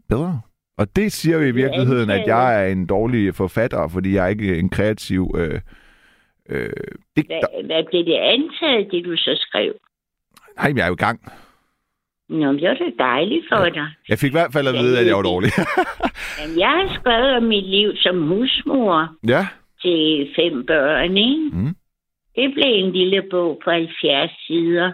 [0.09, 0.41] bedre.
[0.79, 4.29] Og det siger jo i virkeligheden, at jeg er en dårlig forfatter, fordi jeg er
[4.29, 5.61] ikke en kreativ øh,
[6.49, 6.71] øh,
[7.17, 7.49] digter.
[7.53, 9.73] Hvad, hvad blev det antaget, det du så skrev?
[10.57, 11.21] Nej, men jeg er jo i gang.
[12.29, 13.71] Nå, men det var da dejligt for ja.
[13.71, 13.89] dig.
[14.09, 15.51] Jeg fik i hvert fald at vide, at jeg var dårlig.
[16.39, 19.47] Jamen, jeg har skrevet om mit liv som husmor ja.
[19.83, 21.51] til fem børn, ikke?
[21.53, 21.75] Mm.
[22.37, 24.93] Det blev en lille bog på 70 sider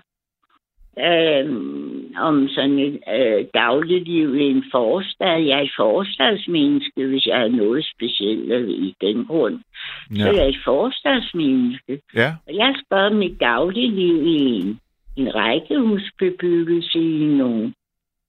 [0.98, 5.40] øhm, om sådan et øh, dagligliv i en forstad.
[5.43, 9.59] Jeg er et forstadsmenneske, hvis jeg har noget specielt øh, i den grund.
[10.16, 10.43] Så jeg Ja.
[10.44, 12.01] er et forstadsmenneske.
[12.14, 12.32] ja.
[12.47, 14.81] Og jeg om mit dagligliv i en,
[15.16, 17.74] en rækkehusbebyggelse i nogle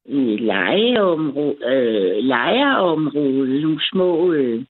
[0.05, 4.65] i lejeområde, øh, lejerområde, nogle små, øh,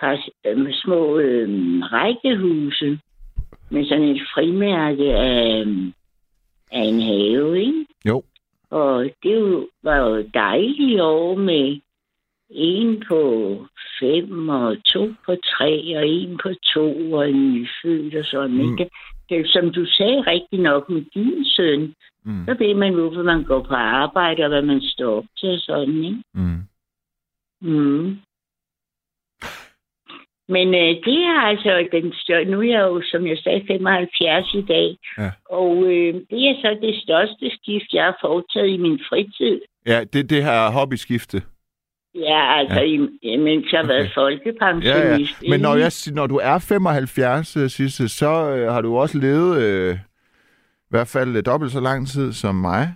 [0.00, 1.48] pas, øh, små øh,
[1.80, 2.98] rækkehuse
[3.70, 5.64] med sådan et frimærke af,
[6.72, 7.86] af en have, ikke?
[8.08, 8.22] Jo.
[8.70, 11.80] Og det var jo dejligt år med
[12.50, 13.20] en på
[14.00, 18.56] fem, og to på tre, og en på to, og en nyfødt og sådan.
[18.56, 18.70] Mm.
[18.70, 18.76] Mm.
[18.76, 18.88] Det,
[19.28, 21.94] det, som du sagde rigtig nok med din søn,
[22.28, 22.44] Mm.
[22.46, 25.60] så ved man, hvorfor man går på arbejde, og hvad man står op til og
[25.60, 26.22] sådan, ikke?
[26.34, 26.60] Mm.
[27.60, 28.16] Mm.
[30.48, 32.44] Men øh, det er altså den større...
[32.44, 34.96] Nu er jeg jo, som jeg sagde, 75 i dag.
[35.18, 35.30] Ja.
[35.50, 39.60] Og øh, det er så det største skift, jeg har foretaget i min fritid.
[39.86, 41.42] Ja, det, det her hobbyskifte.
[42.14, 42.86] Ja, altså, Ja.
[42.86, 43.08] ja.
[43.22, 44.14] I, mens jeg har været Okay.
[44.14, 45.42] folkepensionist.
[45.42, 45.50] Ja, ja.
[45.50, 49.62] Men når, jeg, når du er 75, øh, Sisse, så øh, har du også levet
[49.62, 52.88] øh, i hvert fald øh, dobbelt så lang tid som mig.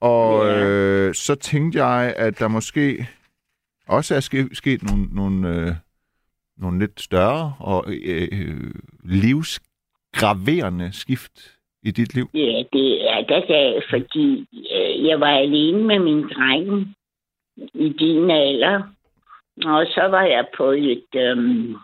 [0.00, 0.64] Og Ja.
[0.64, 3.06] øh, så tænkte jeg, at der måske
[3.88, 5.68] også er ske, sket nogle, nogle, øh,
[6.56, 8.74] nogle lidt større og øh, øh,
[9.04, 12.26] livsgraverende skift i dit liv.
[12.34, 16.94] Ja, det er da da, fordi øh, jeg var alene med min dreng
[17.74, 18.82] i din alder.
[19.64, 21.76] Og så var jeg på et, øhm,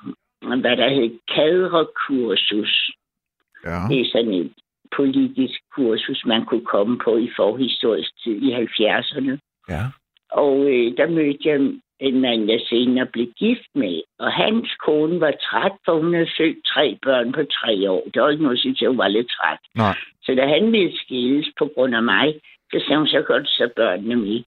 [0.61, 2.91] hvad der hed, kadrekursus.
[3.65, 3.79] Ja.
[3.91, 4.53] Det er sådan et
[4.97, 9.39] politisk kursus, man kunne komme på i forhistorisk tid i 70'erne.
[9.69, 9.83] ja.
[10.33, 11.61] Og øh, der mødte jeg
[12.01, 14.03] en mand, jeg senere blev gift med.
[14.19, 18.03] Og hans kone var træt, for hun havde født tre børn på tre år.
[18.15, 19.59] Det var ikke noget til, at hun var lidt træt.
[19.75, 19.97] Nej.
[20.23, 22.35] Så da han ville skilles på grund af mig,
[22.73, 24.43] så sagde hun, så godt så børnene med.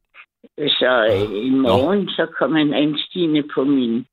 [0.58, 4.06] Så øh, en morgen, så kom han anstigende på min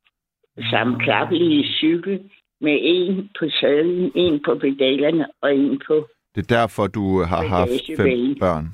[0.71, 2.21] sammenklappelige cykel
[2.61, 7.47] med en på sadlen, en på pedalerne og en på, Det er derfor, du har
[7.47, 8.67] haft fem børn.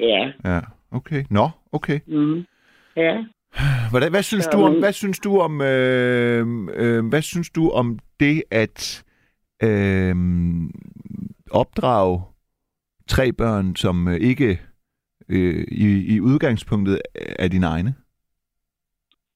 [0.00, 0.32] ja.
[0.44, 0.60] Ja,
[0.92, 1.24] okay.
[1.30, 2.00] Nå, okay.
[2.06, 2.46] Mm.
[2.96, 3.24] Ja.
[3.90, 7.98] Hvordan, hvad synes du om hvad synes du om øh, øh, hvad synes du om
[8.20, 9.04] det at
[9.62, 10.14] øh,
[11.50, 12.22] opdrage
[13.08, 14.60] tre børn som øh, ikke
[15.28, 17.94] øh, i, i udgangspunktet er dine egne?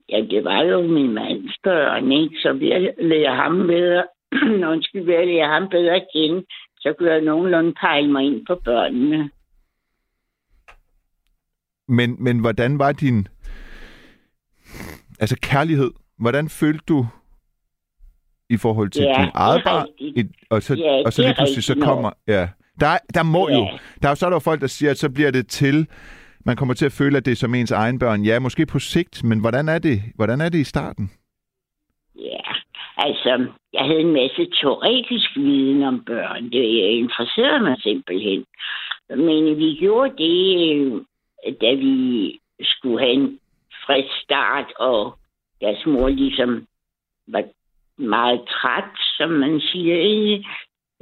[0.09, 2.37] Ja, det var jo min mands børn, ikke?
[2.37, 4.05] Så ved at lære ham bedre,
[4.73, 6.45] undskyld, ved at lære ham bedre at kende,
[6.79, 9.31] så kunne jeg nogenlunde pege mig ind på børnene.
[11.89, 13.29] Men men hvordan var din
[15.23, 15.91] altså kærlighed?
[16.19, 17.07] Hvordan følte du
[18.51, 19.87] i forhold til Ja, din eget barn?
[20.51, 22.49] og så, Ja, og så lige pludselig så kommer ja.
[22.81, 23.55] Der der må Ja.
[23.59, 23.69] jo
[24.03, 25.87] der er så er der jo folk der siger at så bliver det til
[26.45, 28.23] man kommer til at føle at det er som ens egen børn.
[28.25, 30.03] Ja, måske på sigt, men hvordan er det?
[30.15, 31.11] Hvordan er det i starten?
[32.17, 32.41] Ja,
[32.97, 36.45] altså, jeg havde en masse teoretisk viden om børn.
[36.45, 36.65] Det
[37.03, 38.45] interesserede mig simpelthen.
[39.11, 40.37] Men vi gjorde det,
[41.47, 43.39] øh, da vi skulle have en
[43.87, 45.19] frisk start, og
[45.61, 46.67] deres mor ligesom
[47.29, 47.45] var
[47.99, 49.97] meget træt, som man siger.
[49.97, 50.45] ikke?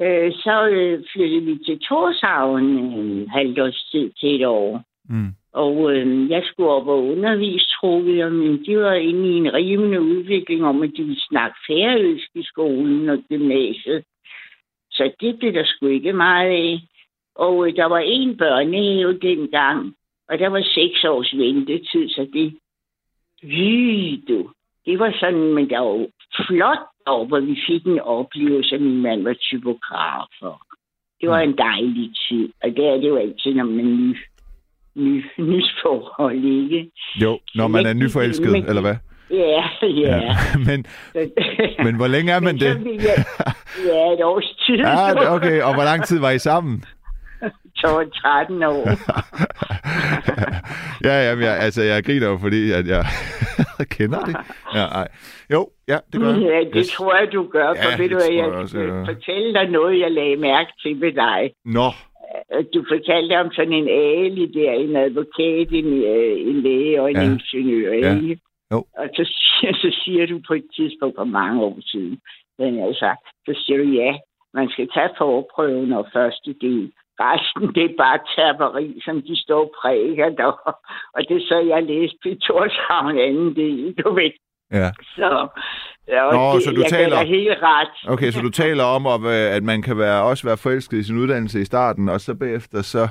[0.01, 4.83] Øh, så øh, flyttede vi til Torshavn en halvt års tid til et år.
[5.09, 5.29] Mm.
[5.53, 9.55] Og øh, jeg skulle op og undervise, troede jeg, men de var inde i en
[9.55, 14.05] rivende udvikling om, at de ville snakke færøsk i skolen og gymnasiet.
[14.91, 16.81] Så det blev der sgu ikke meget af.
[17.35, 19.95] Og øh, der var en børnehave dengang,
[20.29, 22.59] og der var seks års ventetid, så det...
[23.43, 24.51] Hy, du.
[24.87, 26.07] Det var sådan, men der var
[26.47, 30.27] flot over, hvor vi fik en oplevelse, at min mand var typograf.
[30.43, 30.59] Og
[31.21, 34.15] det var en dejlig tid, og det er det jo altid, når man er
[34.95, 36.91] ny, ny, forhold, ikke?
[37.23, 38.97] Jo, når man er nyforelsket, men- eller hvad?
[39.31, 40.35] Ja, ja.
[40.69, 40.85] men,
[41.85, 42.75] men hvor længe er man det?
[43.09, 43.25] jeg-
[43.87, 44.77] Ja, et års tid.
[44.77, 45.63] Ja, det- okay.
[45.63, 46.85] Og hvor lang tid var I sammen?
[47.81, 48.85] Så var 13 år.
[51.09, 53.05] ja, jamen, jeg, altså, jeg griner jo, fordi at jeg
[53.97, 54.37] kender det.
[54.75, 55.09] Ja, ej.
[55.53, 56.41] Jo, ja, det gør jeg.
[56.43, 56.89] Ja, det Yes.
[56.93, 57.69] tror jeg, du gør.
[57.75, 59.03] For Ja, ved du, tror jeg, jeg også, ja.
[59.13, 61.51] fortælle dig noget, jeg lagde mærke til ved dig.
[61.65, 61.89] Nå,
[62.55, 67.11] Øh, Du fortalte om sådan en Ali der, en advokat, en, øh, en læge og
[67.11, 67.23] en Ja.
[67.23, 67.31] ja.
[67.33, 68.15] ingeniør, Ja.
[68.17, 68.41] ikke?
[68.73, 68.79] Jo.
[68.99, 72.19] Og så siger, så siger du på et tidspunkt for mange år siden,
[72.59, 74.13] den jeg sagt, så siger du ja,
[74.55, 76.93] man skal tage forprøven og første del.
[77.23, 80.53] Resten, det er bare tapperi, som de står præger der.
[81.15, 84.31] Og det så jeg læste i Torshavn anden del, du ved.
[84.73, 84.91] ja.
[85.17, 85.49] Så,
[86.09, 87.95] ja, og Nå, det, så du jeg taler- helt ret.
[88.13, 91.03] Okay, så du taler om, at, øh, at man kan være, også være forelsket i
[91.03, 93.09] sin uddannelse i starten, og så bagefter, så,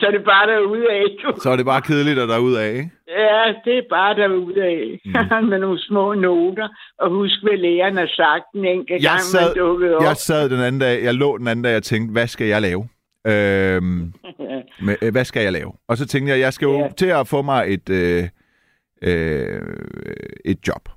[0.00, 1.40] Så er det bare derudad, du.
[1.40, 2.90] så er det bare kedeligt at derudad, ikke?
[3.08, 4.98] Ja, det er bare derudad.
[5.04, 5.48] Mm.
[5.50, 6.68] Med nogle små noter.
[6.98, 10.02] Og husk, hvad læreren har sagt en enkelt Jeg gang, sad- man dukkede op.
[10.02, 12.62] Jeg sad den anden dag, jeg lå den anden dag og tænkte, hvad skal jeg
[12.62, 12.88] lave?
[13.26, 14.12] Øhm,
[14.86, 15.72] med, øh, hvad skal jeg lave?
[15.88, 16.88] Og så tænkte jeg, jeg skal jo Ja.
[16.98, 18.28] til at få mig et, øh,
[19.02, 19.62] øh,
[20.44, 20.88] et job.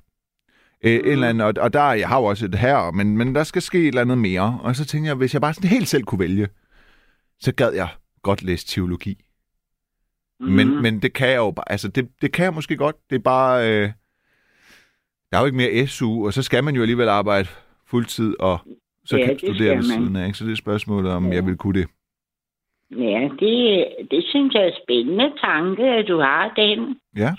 [0.84, 3.34] Øh, en eller anden, og, og der, jeg har jo også et her, men, men
[3.34, 4.58] der skal ske et eller andet mere.
[4.62, 6.48] Og så tænkte jeg, hvis jeg bare sådan helt selv kunne vælge,
[7.40, 7.88] så gad jeg
[8.22, 9.24] godt læse teologi.
[10.40, 10.46] Mm.
[10.46, 12.96] Men, men det kan jeg jo bare, altså det, det kan jeg måske godt.
[13.10, 13.90] Det er bare, øh,
[15.30, 17.48] der er jo ikke mere SU, og så skal man jo alligevel arbejde
[17.86, 18.58] fuldtid, og
[19.04, 20.26] så Ja, kan studere ved siden af.
[20.26, 20.38] Ikke?
[20.38, 21.34] Så det er spørgsmålet, om ja.
[21.34, 21.88] jeg vil kunne det.
[22.96, 27.00] Ja, det, det synes jeg er spændende tanke, at du har den.
[27.16, 27.30] Ja.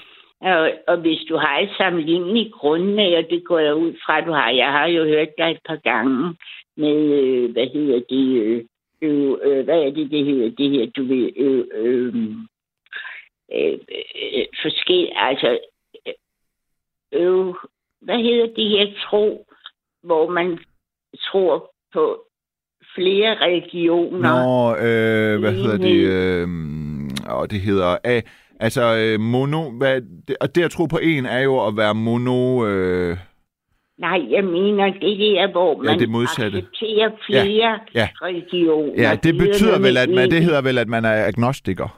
[0.42, 4.26] Og, og hvis du har et sammenligneligt grundlag, og det går jeg ud fra, at
[4.28, 4.50] du har.
[4.50, 6.36] Jeg har jo hørt dig et par gange
[6.78, 8.66] med, øh, hvad hedder det, øh,
[9.02, 12.14] øh, øh, hvad er det, det hedder, det her, du ved, øh, øh,
[13.54, 13.80] øh,
[14.16, 15.60] øh, forskel, altså,
[16.08, 16.14] øh,
[17.14, 17.54] øh,
[18.02, 19.46] hvad hedder det her tro,
[20.04, 20.60] hvor man
[21.18, 22.26] tror på
[22.96, 24.30] flere religioner.
[24.44, 25.96] Nå, øh, hvad hedder det?
[25.96, 26.48] Øh,
[27.30, 27.98] og det hedder...
[28.08, 28.22] Øh,
[28.60, 29.70] altså, øh, mono...
[29.70, 32.66] Hvad, det, og det at tro på en er jo at være mono...
[32.68, 33.18] Øh,
[34.00, 36.58] Nej, jeg mener det der, hvor man det modsatte.
[36.58, 38.08] accepterer flere ja.
[38.22, 38.94] religioner.
[39.10, 41.98] ja, det betyder vel, at man, det hedder vel, at man er agnostiker.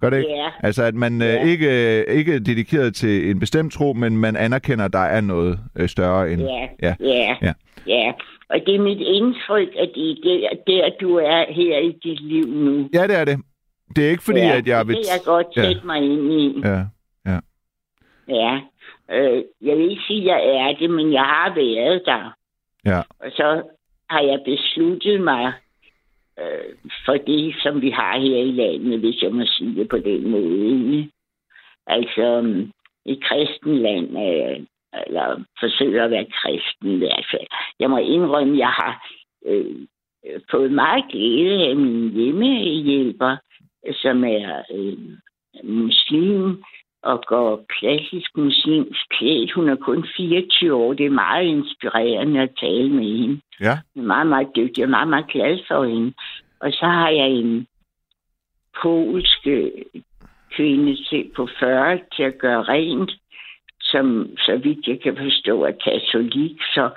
[0.00, 0.30] Gør det ikke?
[0.30, 0.48] Ja.
[0.62, 1.44] Altså, at man øh, Ja.
[1.44, 5.58] ikke, ikke er dedikeret til en bestemt tro, men man anerkender, at der er noget
[5.76, 6.42] øh, større end...
[6.42, 6.94] Ja, Ja.
[7.00, 7.52] ja, Ja.
[7.86, 8.12] ja.
[8.48, 12.20] Og det er mit indtryk, at det er der, der, du er her i dit
[12.20, 12.88] liv nu.
[12.94, 13.38] Ja, det er det.
[13.96, 14.96] Det er ikke fordi, ja, at jeg det vil...
[14.96, 15.62] kan jeg godt Ja.
[15.62, 16.60] sætte mig ind i.
[16.64, 16.80] Ja.
[18.28, 18.60] Ja.
[19.10, 22.34] Øh, jeg vil ikke sige, at jeg er det, men jeg har været der.
[22.86, 22.98] Ja.
[22.98, 23.62] Og så
[24.10, 25.52] har jeg besluttet mig
[26.40, 26.74] øh,
[27.06, 30.30] for det, som vi har her i landet, hvis jeg må sige det på den
[30.30, 30.68] måde.
[30.68, 31.10] ikke?
[31.86, 32.26] Altså,
[33.06, 34.66] et kristen land, øh,
[35.06, 37.46] eller forsøger at være kristen i hvert fald.
[37.80, 39.08] Jeg må indrømme, at jeg har
[39.46, 39.76] øh,
[40.26, 43.36] øh, fået meget glæde af min hjemmehjælper,
[44.02, 44.98] som er øh,
[45.64, 46.62] muslim
[47.02, 49.52] og går klassisk muslimsk klædt.
[49.52, 50.92] Hun er kun 24 år.
[50.94, 53.40] Det er meget inspirerende at tale med hende.
[53.60, 53.78] Ja.
[53.94, 54.82] Hun er meget, meget dygtig.
[54.82, 56.12] Er meget, meget glad for hende.
[56.60, 57.66] Og så har jeg en
[58.82, 59.46] polsk
[60.56, 63.12] kvinde til på 40 til at gøre rent,
[63.84, 66.56] som så vidt jeg kan forstå er katolik.
[66.74, 66.90] Så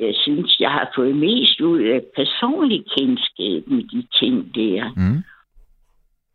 [0.00, 4.92] jeg synes, jeg har fået mest ud af personlig kendskab med de ting der.
[4.96, 5.22] Mm.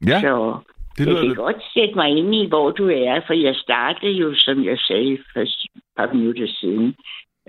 [0.08, 0.58] Ja, Så
[0.98, 1.38] det jeg kan lidt...
[1.38, 5.18] godt sætte mig ind i, hvor du er, for jeg startede jo, som jeg sagde
[5.34, 5.56] for et
[5.98, 6.96] par minutter siden,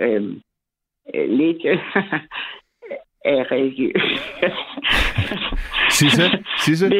[0.00, 0.42] øhm,
[1.14, 1.62] øh, lidt
[3.34, 4.02] af religiøs.
[5.98, 6.22] Sisse,
[6.64, 6.90] Sisse,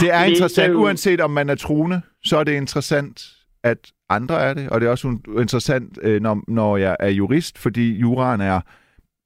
[0.00, 0.74] det er interessant.
[0.74, 3.20] Uanset om man er troende, så er det interessant,
[3.64, 7.58] at andre er det, og det er også interessant, øh, når, når jeg er jurist,
[7.58, 8.60] fordi juraen er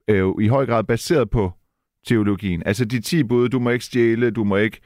[0.08, 1.52] øh, i høj grad baseret på
[2.06, 2.62] teologien.
[2.66, 4.80] Altså de 10 bud, du må ikke stjæle, du må ikke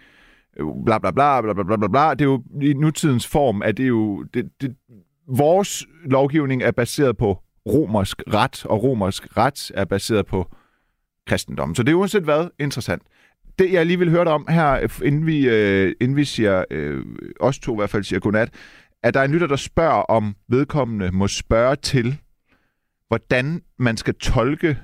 [0.56, 3.76] øh, bla bla bla bla bla bla bla, det er jo i nutidens form, at
[3.76, 4.22] det er jo...
[4.22, 4.76] Det, det,
[5.28, 10.50] vores lovgivning er baseret på romersk ret, og romersk ret er baseret på
[11.26, 11.74] kristendommen.
[11.74, 13.02] Så det er uanset hvad interessant.
[13.58, 17.04] Det, jeg lige vil høre dig om her, inden vi, øh, inden vi siger, øh,
[17.40, 18.50] os to i hvert fald siger godnat,
[19.02, 22.06] at der er en lytter, der spørger, om vedkommende må spørge til,
[23.08, 24.76] hvordan man skal tolke,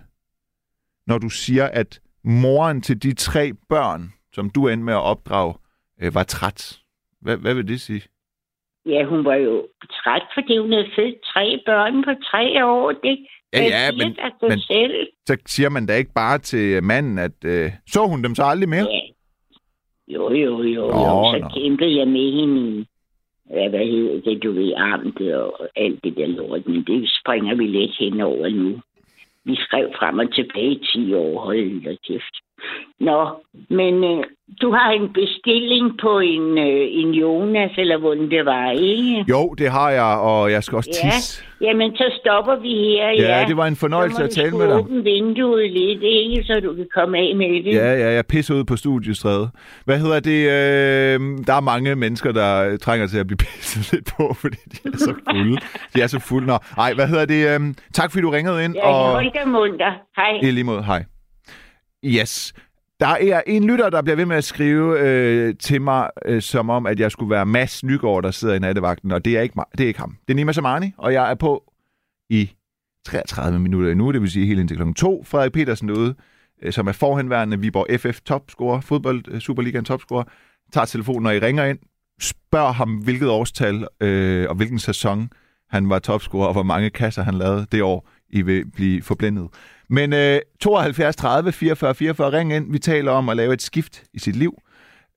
[1.06, 5.54] når du siger, at moren til de tre børn, som du endte med at opdrage,
[6.02, 6.78] øh, var træt.
[7.20, 8.02] Hvad, hvad vil det sige?
[8.86, 12.92] Ja, hun var jo træt, fordi hun havde født tre børn på tre år.
[12.92, 15.08] Det Ja, ja, men- men- selv.
[15.26, 18.68] Så siger man da ikke bare til manden, at øh, så hun dem så aldrig
[18.68, 18.86] mere?
[18.90, 19.00] Ja.
[20.14, 20.84] Jo, jo, jo.
[20.86, 21.32] Jo.
[21.32, 21.48] Så nå.
[21.54, 22.86] kæmpede jeg med hende
[23.50, 26.66] ja, hvad hedder det, du ved, amtet og alt det der lort.
[26.66, 28.80] Men det springer vi lidt hen over nu.
[29.44, 32.34] Vi skrev frem og tilbage i 10 år, hold da kæft.
[33.00, 33.28] Nå,
[33.70, 34.24] men øh,
[34.62, 39.24] du har en bestilling på en, øh, en Jonas, eller hvordan det var, ikke?
[39.28, 41.10] Jo, det har jeg, og jeg skal også Ja.
[41.10, 41.44] tisse.
[41.60, 43.38] Jamen, så stopper vi her, ja.
[43.38, 44.76] Ja, det var en fornøjelse så må at tale med dig.
[44.76, 46.44] åbne vinduet lidt, ikke?
[46.44, 47.72] Så du kan komme af med det.
[47.74, 49.50] Ja, ja, jeg pisser ud på studiestræde.
[49.84, 50.40] Hvad hedder det?
[50.44, 54.78] Øh, der er mange mennesker, der trænger til at blive pisset lidt på, fordi de
[54.84, 55.56] er så fulde.
[55.94, 56.46] De er så fulde.
[56.46, 57.60] Nå, ej, hvad hedder det?
[57.60, 58.74] Øh, tak fordi du ringede ind.
[58.74, 59.10] Ja, og...
[59.10, 59.92] hold da munter.
[60.16, 60.38] Hej.
[60.42, 61.04] I lige måde, hej.
[62.04, 62.54] Yes.
[63.00, 66.70] Der er en lytter, der bliver ved med at skrive øh, til mig, øh, som
[66.70, 69.52] om, at jeg skulle være Mads Nygaard, der sidder i nattevagten, og det er ikke,
[69.56, 70.16] mig, det er ikke ham.
[70.28, 71.72] Det er Nima Samani, og jeg er på
[72.30, 72.50] i
[73.04, 75.24] 33 minutter endnu, det vil sige helt indtil klokken 2.
[75.24, 76.14] Frederik Petersen ude,
[76.62, 80.24] øh, som er forhenværende Viborg FF topscorer, fodbold øh, Superligaen topscorer,
[80.72, 81.78] tager telefonen, når I ringer ind,
[82.20, 85.30] spørger ham, hvilket årstal øh, og hvilken sæson
[85.70, 89.48] han var topscorer, og hvor mange kasser han lavede det år, I vil blive forblændet.
[89.90, 92.72] Men øh, 72 30 44 44, ring ind.
[92.72, 94.62] Vi taler om at lave et skift i sit liv.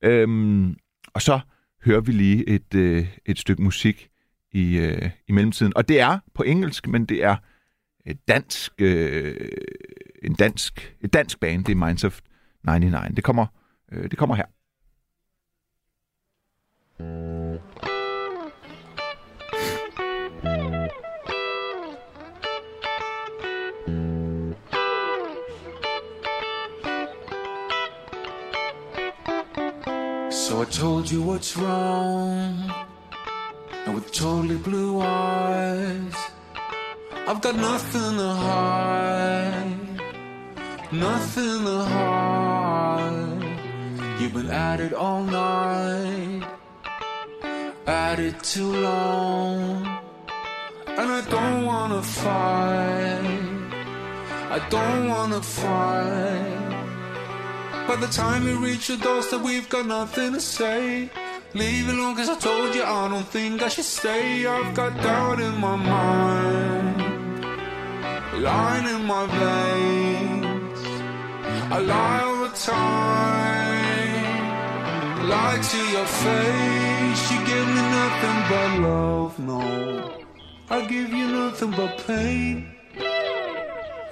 [0.03, 0.75] Øhm,
[1.13, 1.39] og så
[1.85, 4.09] hører vi lige et, øh, et stykke musik
[4.51, 5.73] i, øh, i mellemtiden.
[5.75, 7.35] Og det er på engelsk, men det er
[8.05, 9.49] et dansk, øh,
[10.23, 11.65] en dansk, et dansk band.
[11.65, 12.19] Det er Minds of
[12.63, 13.15] 99.
[13.15, 13.45] Det kommer,
[13.91, 14.45] øh, det kommer her.
[30.51, 32.69] So I told you what's wrong.
[33.85, 36.13] And with totally blue eyes,
[37.25, 40.01] I've got nothing to hide.
[40.91, 43.43] Nothing to hide.
[44.19, 46.43] You've been at it all night.
[47.87, 49.87] At it too long.
[50.85, 53.23] And I don't wanna fight.
[54.51, 56.70] I don't wanna fight.
[57.87, 61.09] By the time we reach your doorstep, we've got nothing to say.
[61.53, 64.45] Leave it alone, cause I told you I don't think I should stay.
[64.45, 67.01] I've got doubt in my mind,
[68.41, 70.79] line in my veins.
[71.73, 73.99] I lie all the time,
[75.27, 77.31] lie to your face.
[77.31, 79.61] You give me nothing but love, no.
[80.69, 82.80] I give you nothing but pain.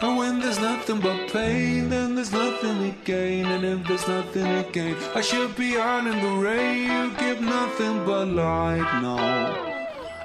[0.01, 3.45] And when there's nothing but pain, then there's nothing to gain.
[3.45, 6.89] And if there's nothing to gain, I should be out in the rain.
[6.89, 9.17] You give nothing but light, no.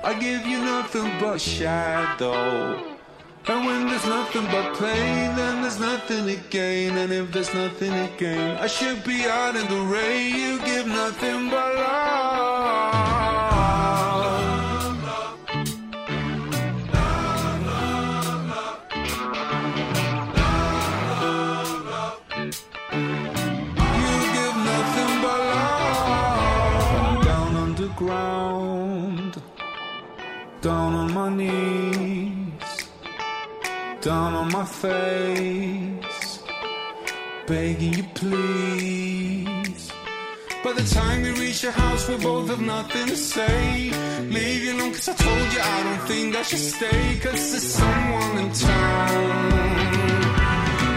[0.04, 2.94] I give you nothing but shadow.
[3.46, 6.96] And when there's nothing but pain, then there's nothing to gain.
[6.96, 10.36] And if there's nothing to gain, I should be out in the rain.
[10.36, 12.63] You give nothing but love.
[34.04, 36.42] Down on my face,
[37.46, 39.90] begging you please.
[40.62, 43.90] By the time we reach your house, we both have nothing to say.
[44.28, 47.18] Leave you alone, cause I told you I don't think I should stay.
[47.22, 49.50] Cause there's someone in town.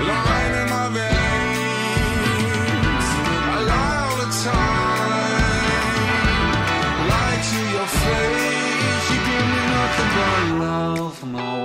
[0.10, 1.48] Lying in my veins.
[3.56, 5.48] I lie all the time.
[7.12, 9.06] Lie to your face.
[9.12, 11.57] You give me nothing but love.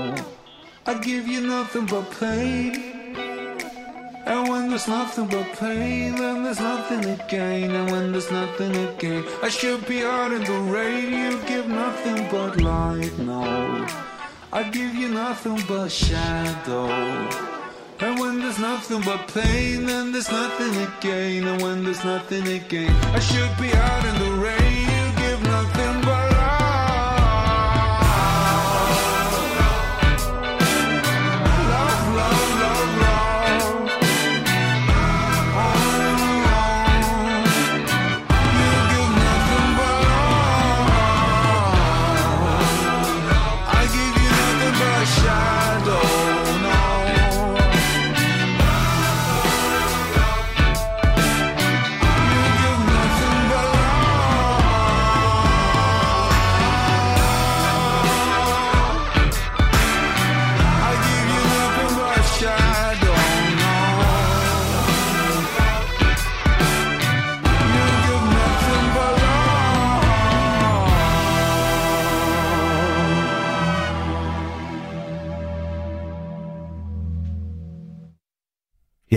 [0.84, 2.74] I give you nothing but pain.
[4.26, 7.70] And when there's nothing but pain, then there's nothing to gain.
[7.70, 11.12] And when there's nothing to gain, I should be out in the rain.
[11.12, 13.86] You give nothing but light, no.
[14.52, 16.88] I give you nothing but shadow.
[18.00, 21.46] And when there's nothing but pain, then there's nothing to gain.
[21.46, 24.31] And when there's nothing to gain, I should be out in the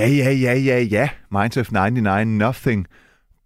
[0.05, 1.09] Ja, ja, ja, ja, ja.
[1.31, 2.87] Minds of 99, nothing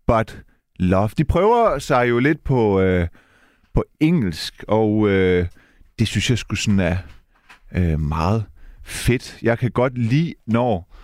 [0.07, 0.43] but
[0.79, 1.09] love.
[1.17, 3.07] De prøver sig jo lidt på, øh,
[3.73, 5.47] på engelsk, og øh,
[5.99, 6.97] det synes jeg skulle sådan er
[7.75, 8.45] øh, meget
[8.83, 9.37] fedt.
[9.41, 10.95] Jeg kan godt lide, når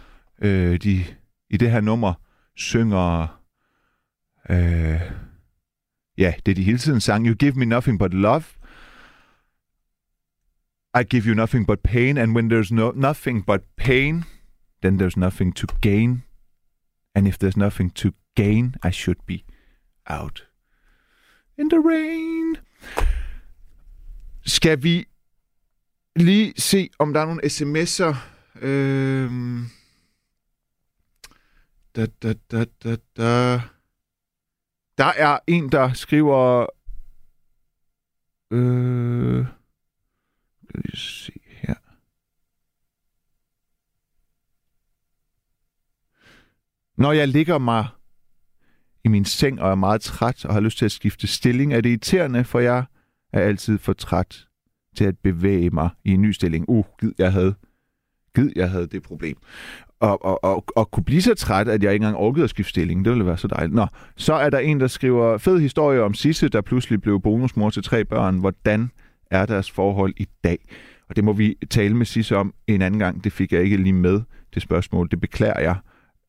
[0.42, 1.06] øh, de
[1.50, 2.14] i det her nummer
[2.56, 3.42] synger...
[4.50, 5.02] Øh,
[6.18, 7.28] ja, det de hele tiden sang.
[7.28, 8.44] You give me nothing but love.
[11.00, 14.24] I give you nothing but pain, and when there's no nothing but pain,
[14.86, 16.24] then there's nothing to gain.
[17.16, 19.44] And if there's nothing to gain, I should be
[20.06, 20.46] out
[21.58, 22.58] in the rain.
[24.46, 25.06] Skal vi
[26.16, 28.16] lige se, om der er nogle sms'er?
[28.62, 29.66] Øhm...
[31.96, 33.62] Da, da, da, da, da.
[34.98, 36.68] Der er en, der skriver...
[38.52, 39.46] Øh...
[40.70, 41.76] Skal vi se her.
[46.98, 47.86] Når jeg ligger mig
[49.04, 51.82] i min seng og er meget træt og har lyst til at skifte stilling, er
[51.82, 52.84] det irriterende, for jeg
[53.34, 54.46] er altid for træt
[54.98, 56.70] til at bevæge mig i en ny stilling.
[56.70, 57.56] Uh, gid jeg havde,
[58.36, 59.38] gid jeg havde det problem.
[60.00, 62.70] Og, og, og, og kunne blive så træt, at jeg ikke engang orkede at skifte
[62.70, 63.06] stilling.
[63.06, 63.76] Det ville være så dejligt.
[63.76, 67.70] Nå, så er der en, der skriver, fed historie om Sisse, der pludselig blev bonusmor
[67.70, 68.40] til tre børn.
[68.40, 68.92] Hvordan
[69.32, 70.58] er deres forhold i dag?
[71.10, 73.24] Og det må vi tale med Sisse om en anden gang.
[73.24, 74.22] Det fik jeg ikke lige med,
[74.54, 75.08] det spørgsmål.
[75.12, 75.76] Det beklager jeg.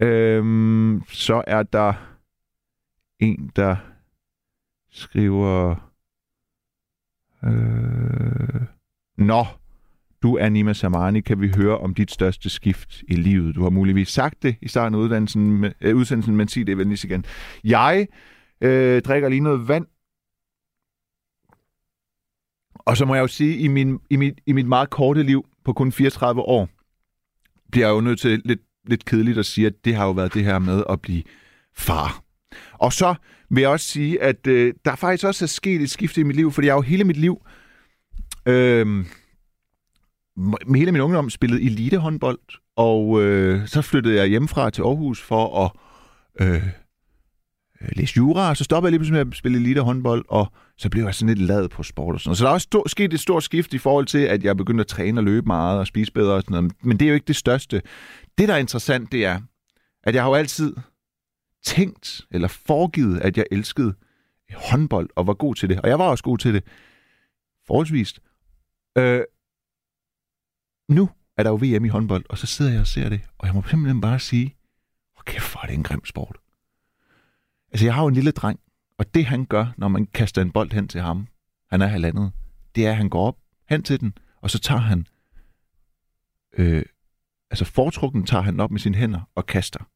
[0.01, 1.93] Øhm, så er der
[3.21, 3.77] en, der
[4.91, 5.77] skriver...
[7.45, 8.61] Øh,
[9.19, 9.45] Nå,
[10.23, 11.21] du er Nima Samani.
[11.21, 13.55] Kan vi høre om dit største skift i livet?
[13.55, 17.05] Du har muligvis sagt det i starten af uddannelsen, øh, udsendelsen, men sig det venligst
[17.05, 17.25] igen.
[17.65, 18.07] Jeg
[18.61, 19.87] øh, drikker lige noget vand.
[22.75, 25.47] Og så må jeg jo sige, i, min, i, mit, i mit meget korte liv
[25.65, 26.69] på kun 34 år,
[27.71, 30.35] bliver jeg jo nødt til lidt, lidt kedeligt at sige, at det har jo været
[30.35, 31.23] det her med at blive
[31.77, 32.23] far.
[32.73, 33.15] Og så
[33.51, 36.37] vil jeg også sige, at øh, der faktisk også er sket et skifte i mit
[36.37, 37.43] liv, fordi jeg har jo hele mit liv,
[38.47, 38.87] øh,
[40.37, 42.39] med hele min ungdom, spillede elitehåndbold,
[42.77, 45.71] og øh, så flyttede jeg hjemmefra til Aarhus for at
[46.47, 50.53] øh, øh, læse jura, og så stoppede jeg lige pludselig med at spille elitehåndbold, og
[50.79, 52.39] så blev jeg sådan lidt lad på sport og sådan noget.
[52.39, 54.81] Så der er også stor, sket et stort skift i forhold til, at jeg begyndte
[54.81, 56.73] at træne og løbe meget og spise bedre og sådan noget.
[56.83, 57.83] Men det er jo ikke det største.
[58.39, 59.41] Det, der er interessant, det er,
[60.03, 60.77] at jeg har jo altid
[61.65, 63.95] tænkt eller foregivet, at jeg elskede
[64.55, 65.81] håndbold og var god til det.
[65.81, 66.65] Og jeg var også god til det.
[67.67, 68.21] Forholdsvist.
[68.99, 69.23] Øh,
[70.89, 73.47] nu er der jo VM i håndbold, og så sidder jeg og ser det, og
[73.47, 74.57] jeg må simpelthen bare sige,
[75.15, 76.37] hvor kæft, hvor er det en grim sport.
[77.71, 78.61] Altså, jeg har jo en lille dreng,
[78.99, 81.27] og det han gør, når man kaster en bold hen til ham,
[81.71, 82.33] han er halvandet,
[82.75, 83.39] det er, at han går op
[83.69, 85.07] hen til den, og så tager han,
[86.53, 86.85] øh,
[87.61, 89.89] altså foretrukken tager han op med sine hænder og kaster.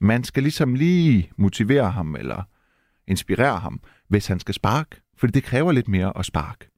[0.00, 2.42] Man skal ligesom lige motivere ham, eller
[3.06, 6.70] inspirere ham, hvis han skal sparke, for det kræver lidt mere at sparke.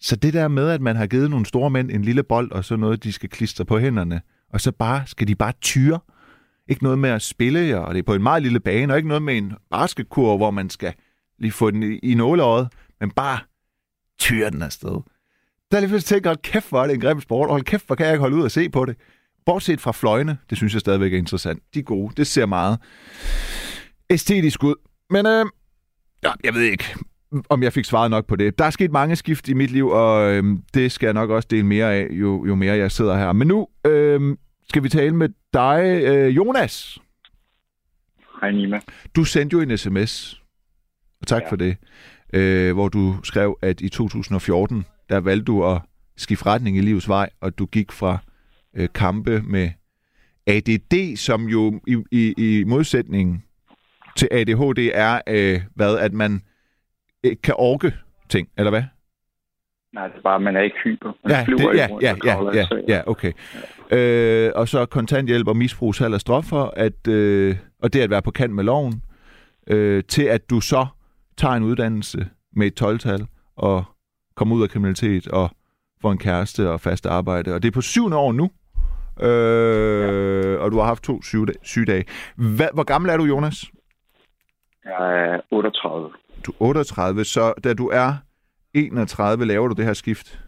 [0.00, 2.64] Så det der med, at man har givet nogle store mænd en lille bold, og
[2.64, 4.20] så noget, de skal klistre på hænderne,
[4.52, 6.00] og så bare skal de bare tyre.
[6.68, 9.08] Ikke noget med at spille, og det er på en meget lille bane, og ikke
[9.08, 10.94] noget med en basketkur, hvor man skal
[11.38, 12.68] lige få den i, nåleåret, nåleøjet,
[13.00, 13.38] men bare
[14.18, 15.00] tyre den afsted.
[15.70, 17.62] Der er lige pludselig tænkt, hold kæft, hvor er det en grim sport, og hold
[17.62, 18.96] kæft, hvor kan jeg ikke holde ud og se på det.
[19.48, 21.62] Bortset fra fløjene, det synes jeg stadigvæk er interessant.
[21.74, 22.78] De er gode, det ser meget
[24.10, 24.74] æstetisk ud.
[25.10, 25.44] Men øh,
[26.24, 26.84] ja, jeg ved ikke,
[27.48, 28.58] om jeg fik svaret nok på det.
[28.58, 30.44] Der er sket mange skift i mit liv, og øh,
[30.74, 33.32] det skal jeg nok også dele mere af, jo, jo mere jeg sidder her.
[33.32, 34.36] Men nu øh,
[34.68, 36.98] skal vi tale med dig, øh, Jonas.
[38.40, 38.80] Hej Nima.
[39.16, 40.42] Du sendte jo en sms,
[41.20, 41.50] og tak ja.
[41.50, 41.76] for det,
[42.32, 45.80] øh, hvor du skrev, at i 2014, der valgte du at
[46.16, 48.18] skifte retning i livets vej, og du gik fra
[48.78, 49.70] øh, kampe med
[50.46, 53.44] ADD, som jo i, i, i modsætning
[54.16, 56.42] til ADHD er, øh, hvad, at man
[57.22, 57.94] ikke kan orke
[58.28, 58.82] ting, eller hvad?
[59.92, 61.12] Nej, det er bare, at man er ikke hyper.
[61.24, 63.32] Man Ja, flyver det, ja, rundt ja, og ja, ja, ja, okay.
[63.90, 68.22] Øh, og så kontanthjælp og misbrug salg af stoffer, at, øh, og det at være
[68.22, 69.02] på kant med loven,
[69.66, 70.86] øh, til at du så
[71.36, 73.26] tager en uddannelse med et 12-tal
[73.56, 73.84] og
[74.36, 75.50] kommer ud af kriminalitet og
[76.02, 77.54] får en kæreste og fast arbejde.
[77.54, 78.50] Og det er på syvende år nu,
[79.26, 82.04] øh, og du har haft to syge- sygedage.
[82.56, 83.64] Hvad, hvor gammel er du, Jonas?
[84.84, 86.10] Jeg er 38.
[86.46, 88.14] Du er 38, så da du er
[88.74, 90.40] 31, laver du det her skift.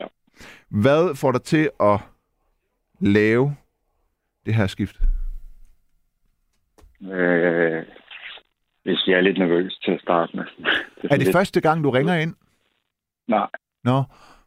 [0.00, 0.06] Ja.
[0.68, 2.00] Hvad får dig til at
[3.00, 3.56] lave
[4.46, 4.96] det her skift?
[7.02, 7.82] Øh,
[8.82, 10.44] hvis jeg er lidt nervøs til at starte med.
[11.04, 11.36] Er det lidt...
[11.36, 12.34] første gang, du ringer ind?
[13.28, 13.46] Nej,
[13.84, 14.02] Nå.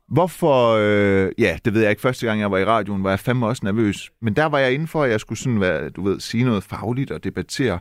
[0.08, 0.76] Hvorfor?
[0.80, 2.02] Øh, ja, det ved jeg ikke.
[2.02, 4.12] Første gang, jeg var i radioen, var jeg fandme også nervøs.
[4.22, 6.64] Men der var jeg inde for, at jeg skulle sådan være, du ved, sige noget
[6.64, 7.80] fagligt og debattere.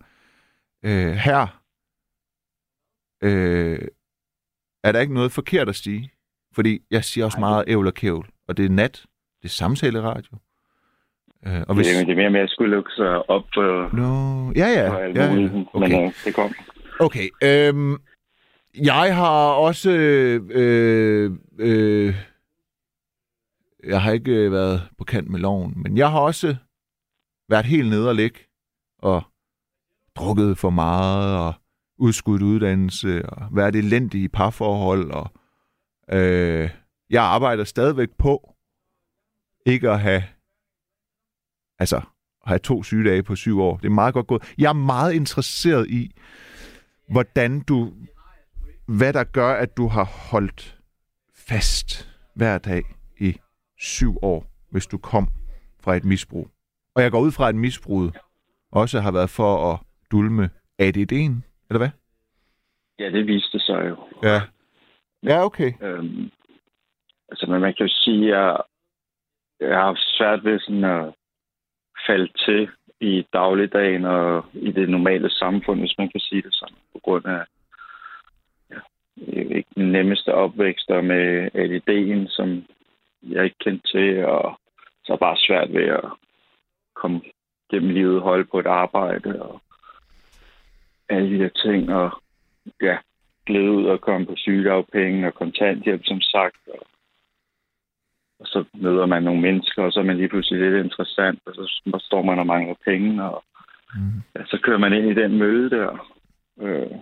[0.85, 1.61] Øh, her
[3.23, 3.79] øh,
[4.85, 6.11] er der ikke noget forkert at sige.
[6.55, 8.27] Fordi jeg siger også meget ævl og kævl.
[8.49, 8.93] Og det er nat.
[9.43, 10.37] Det er samtaleradio.
[11.47, 11.87] Øh, og hvis...
[11.87, 14.93] det, er- er mere med at skulle lukke sig op for, Nå, ja, ja.
[14.99, 15.35] ja, ja.
[15.35, 16.07] Men Okay.
[16.07, 16.55] øh, det kommer.
[17.01, 17.29] Okay.
[17.43, 17.97] Øhm,
[18.77, 19.91] jeg har også...
[19.91, 22.15] Øh, øh, øh
[23.87, 26.57] jeg har ikke øh, været på kant med loven, men jeg har også
[27.49, 28.41] været helt nede og ligge
[28.99, 29.23] og
[30.17, 31.55] drukket for meget og
[31.99, 35.11] udskudt uddannelse og været elendig i parforhold.
[35.11, 35.31] Og,
[36.13, 36.71] øh,
[37.11, 38.55] jeg arbejder stadigvæk på
[39.67, 40.23] ikke at have
[41.79, 43.77] altså at have to sygedage på syv år.
[43.77, 44.55] Det er meget godt gået.
[44.59, 46.11] Jeg er meget interesseret i,
[47.11, 47.93] hvordan du,
[48.87, 50.79] hvad der gør, at du har holdt
[51.49, 52.83] fast hver dag
[53.21, 53.37] i
[53.79, 55.29] syv år, hvis du kom
[55.81, 56.49] fra et misbrug.
[56.95, 58.17] Og jeg går ud fra, at misbruget
[58.73, 59.81] også har været for at
[60.11, 60.51] dulme
[60.83, 61.35] ADD'en,
[61.69, 61.91] eller hvad?
[62.99, 63.97] Ja, det viste sig jo.
[64.23, 64.41] Ja.
[65.23, 65.73] Ja, okay.
[65.83, 66.31] Øhm,
[67.29, 68.63] altså, men man kan jo sige, at jeg,
[69.61, 71.15] jeg har haft svært ved sådan at
[72.07, 72.69] falde til
[73.01, 77.27] i dagligdagen og i det normale samfund, hvis man kan sige det sådan, på grund
[77.27, 77.45] af
[79.17, 82.65] ikke den nemmeste opvækster med ADD'en, som
[83.23, 84.61] jeg ikke kendte til, og
[85.05, 86.05] så bare svært ved at
[86.95, 87.21] komme
[87.71, 89.61] gennem livet, holde på et arbejde og
[91.09, 92.23] alle de der ting, og
[92.83, 92.97] ja,
[93.47, 96.69] glæde ud og komme på sygedagpenge og kontanthjælp, som sagt.
[96.69, 96.87] Og,
[98.41, 101.55] og så møder man nogle mennesker, og så er man lige pludselig lidt interessant, og
[101.55, 103.45] så står man og mangler penge, og
[103.97, 104.23] Mm.
[104.37, 106.11] ja, så kører man ind i den møde der.
[106.61, 106.99] Øh,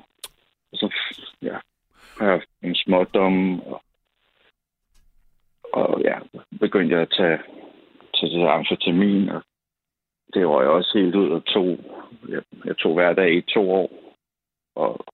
[0.73, 0.95] og så
[1.43, 1.57] ja,
[2.21, 3.83] haft en smådom, og,
[5.73, 6.19] og ja,
[6.61, 7.39] begyndte jeg at tage
[8.15, 9.43] til det amfetamin, og
[10.35, 11.79] det var jeg også helt ud og tog.
[12.29, 14.15] Jeg, jeg tog hver dag i to år,
[14.75, 15.05] og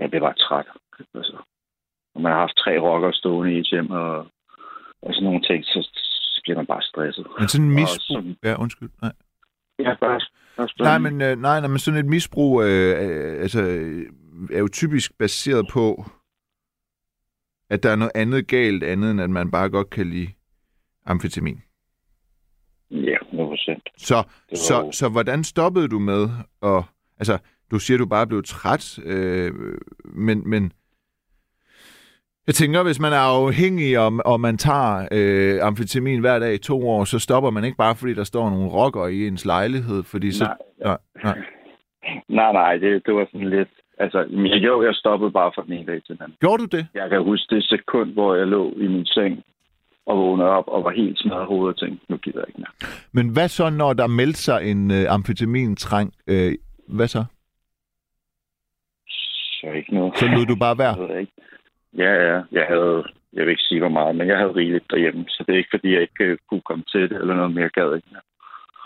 [0.00, 0.66] jeg blev bare træt.
[1.14, 1.36] Altså,
[2.14, 4.16] når man har haft tre rocker stående i et hjem, og,
[5.02, 5.88] og sådan nogle ting, så,
[6.34, 7.26] så bliver man bare stresset.
[7.38, 8.16] Men sådan en Og misbrug...
[8.16, 8.90] som- Ja, undskyld.
[9.02, 9.12] Nej.
[9.78, 10.20] Ja, bare,
[10.56, 13.60] bare Nej, men, øh, nej, nej, men sådan et misbrug øh, øh, altså,
[14.52, 16.04] er jo typisk baseret på,
[17.70, 20.28] at der er noget andet galt, andet end at man bare godt kan lide
[21.06, 21.62] amfetamin.
[22.90, 23.80] Ja, 100%.
[23.96, 24.22] Så,
[24.54, 26.28] så, var jo- så hvordan stoppede du med
[26.62, 26.82] at...
[27.18, 27.38] Altså,
[27.70, 29.52] du siger, du bare blev træt, øh,
[30.04, 30.72] men, men
[32.46, 36.58] jeg tænker, hvis man er afhængig, og, og man tager øh, amfetamin hver dag i
[36.58, 40.02] to år, så stopper man ikke bare, fordi der står nogle rocker i ens lejlighed,
[40.02, 40.44] fordi så...
[40.44, 41.38] Nej, nej, nej.
[42.28, 43.68] Nej, nej, det, det var sådan lidt...
[43.98, 46.36] Altså, men jo, jeg stoppede bare fra den ene dag til den anden.
[46.40, 46.86] Gjorde du det?
[46.94, 49.44] Jeg kan huske det sekund, hvor jeg lå i min seng
[50.06, 52.90] og vågnede op og var helt smadret hovedet og tænkte, nu gider jeg ikke mere.
[53.12, 56.14] Men hvad så, når der meldte sig en øh, amfetamintræng?
[56.26, 56.52] Øh,
[56.88, 57.24] hvad så?
[59.60, 60.18] Så ikke noget.
[60.18, 60.94] Så lod du bare være?
[61.12, 61.32] Jeg ikke.
[61.96, 62.42] Ja, ja.
[62.52, 65.52] Jeg havde, jeg vil ikke sige hvor meget, men jeg havde rigeligt derhjemme, så det
[65.52, 68.08] er ikke fordi, jeg ikke øh, kunne komme til det eller noget mere gad ikke.
[68.12, 68.22] mere.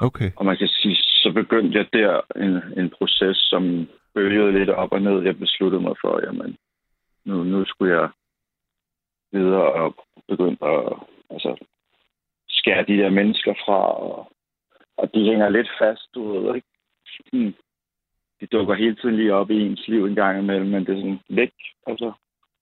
[0.00, 0.30] Okay.
[0.36, 4.92] Og man kan sige, så begyndte jeg der en, en proces, som bølgede lidt op
[4.92, 5.22] og ned.
[5.22, 6.56] Jeg besluttede mig for, jamen,
[7.24, 8.08] nu, nu skulle jeg
[9.32, 9.94] videre og
[10.28, 10.92] begynde at
[11.30, 11.64] altså,
[12.48, 13.80] skære de der mennesker fra.
[14.08, 14.32] Og,
[14.96, 16.68] og de hænger lidt fast, du ved, ikke?
[17.32, 17.54] Hmm.
[18.40, 21.00] De dukker hele tiden lige op i ens liv en gang imellem, men det er
[21.00, 21.52] sådan væk.
[21.86, 22.12] Altså,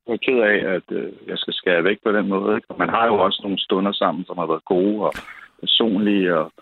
[0.06, 2.56] jeg er ked af, at øh, jeg skal skære væk på den måde.
[2.56, 2.70] Ikke?
[2.70, 5.12] Og man har jo også nogle stunder sammen, som har været gode og
[5.60, 6.52] personlige, og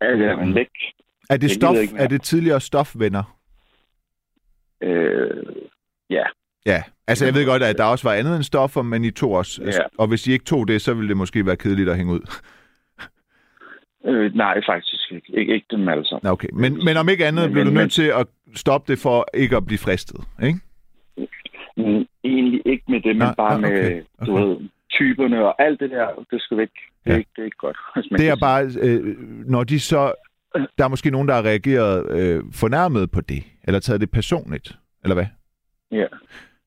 [0.00, 0.70] alt det er man væk.
[1.30, 3.36] Er det, stof, er det tidligere stofvenner?
[4.82, 5.42] Øh,
[6.10, 6.24] ja,
[6.66, 9.30] Ja, altså jeg ved godt, at der også var andet end stoffer, men I tog
[9.32, 9.62] også.
[9.64, 9.70] Ja.
[9.98, 12.20] Og hvis I ikke tog det, så ville det måske være kedeligt at hænge ud.
[14.06, 15.38] Øh, nej, faktisk ikke.
[15.40, 16.20] Ikke, ikke dem alle sammen.
[16.24, 16.48] Nå, okay.
[16.52, 19.26] Men, men om ikke andet Men- bliver du men- nødt til at stoppe det for
[19.34, 20.58] ikke at blive fristet, ikke?
[21.76, 25.62] Men egentlig ikke med det, men Nej, bare nej, med, okay, du ved, typerne og
[25.62, 26.70] alt det der, det skal væk.
[27.04, 27.16] Det Ja.
[27.16, 27.76] ikke, det er ikke godt.
[28.18, 29.16] Det er bare, øh,
[29.46, 30.12] når de så...
[30.78, 34.78] Der er måske nogen, der har reageret øh, fornærmet på det, eller taget det personligt,
[35.04, 35.26] eller hvad?
[35.90, 36.06] Ja.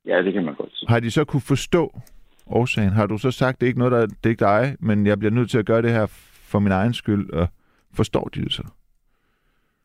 [0.06, 0.90] ja, det kan man godt sige.
[0.90, 2.00] Har de så kunne forstå
[2.48, 2.90] årsagen?
[2.94, 5.20] Har du så sagt, det er ikke noget, der det er ikke dig, men jeg
[5.20, 6.06] bliver nødt til at gøre det her
[6.52, 7.48] for min egen skyld, og
[7.94, 8.64] forstår de det så?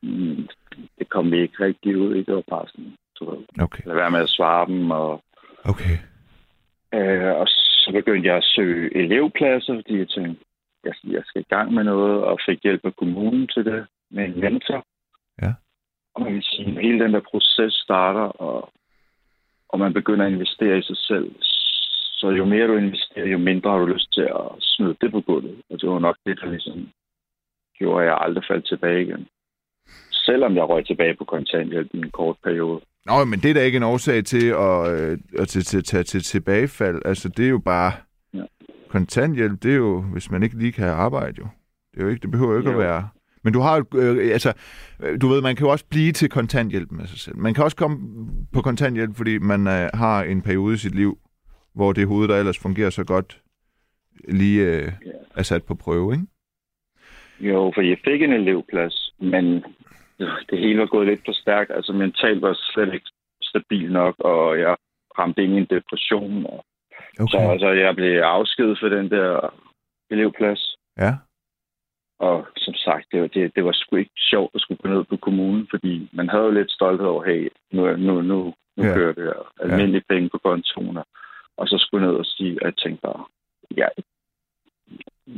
[0.03, 0.49] Mm,
[0.99, 3.95] Det kom vi ikke rigtig ud i, det var bare sådan, du ved, Okay, lad
[3.95, 5.23] være med at svare dem, og,
[5.65, 5.97] okay.
[6.95, 10.45] øh, og så begyndte jeg at søge elevpladser, fordi jeg tænkte,
[10.85, 14.25] jeg, jeg skal i gang med noget, og fik hjælp af kommunen til det, med
[14.25, 14.87] en mentor.
[15.43, 15.53] Ja.
[16.15, 18.71] Og man kan sige, at hele den der proces starter, og,
[19.69, 21.35] og man begynder at investere i sig selv,
[22.19, 25.21] så jo mere du investerer, jo mindre har du lyst til at smide det på
[25.21, 25.63] gulvet.
[25.71, 26.89] Og det var nok det, der ligesom
[27.79, 29.27] gjorde, at jeg aldrig faldt tilbage igen.
[30.11, 32.81] Selvom jeg røg tilbage på kontanthjælp i en kort periode.
[33.07, 36.05] Nå, men det er da ikke en årsag til at, øh, at til, til, til,
[36.05, 37.03] til tilbagefald.
[37.05, 37.93] Altså, det er jo bare...
[38.35, 38.45] Ja.
[38.89, 41.47] Kontanthjælp, det er jo, hvis man ikke lige kan arbejde, jo.
[41.95, 42.81] Det, er jo ikke, det behøver jo ikke Jo.
[42.81, 43.09] at være...
[43.45, 44.53] Men du har jo, øh, altså,
[45.03, 47.37] øh, du ved, man kan jo også blive til kontanthjælp med sig selv.
[47.37, 47.99] Man kan også komme
[48.53, 51.19] på kontanthjælp, fordi man øh, har en periode i sit liv,
[51.75, 53.41] hvor det hoved, der ellers fungerer så godt,
[54.29, 54.93] lige øh,
[55.37, 56.27] er sat på prøve, ikke?
[57.41, 59.65] Jo, for jeg fik en elevplads, men
[60.51, 61.71] det hele var gået lidt for stærkt.
[61.71, 63.11] Altså mentalt var slet ikke
[63.43, 64.77] stabil nok, og jeg
[65.19, 66.47] ramte ind i en depression.
[66.47, 66.65] Og
[67.21, 67.31] okay.
[67.31, 69.55] Så altså, jeg blev afskedet for den der
[70.11, 70.77] elevplads.
[70.99, 71.13] Ja.
[72.29, 75.05] Og som sagt, det var, det, det var sgu ikke sjovt at skulle gå ned
[75.05, 78.89] på kommunen, fordi man havde jo lidt stolthed over, hey, nu, nu, nu, nu Ja.
[78.89, 78.95] ja.
[78.95, 79.41] kører det her.
[79.65, 80.15] Almindelige ja.
[80.15, 80.97] penge på kontoen.
[81.57, 83.25] og- så skulle jeg ned og sige, at jeg tænkte bare,
[83.77, 83.91] jeg,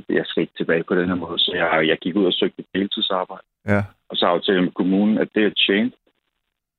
[0.09, 1.39] jeg skal ikke tilbage på den her måde.
[1.39, 3.47] Så jeg, jeg gik ud og søgte et deltidsarbejde.
[3.69, 3.83] Ja.
[4.09, 5.97] Og så aftalte jeg med kommunen, at det jeg tjente,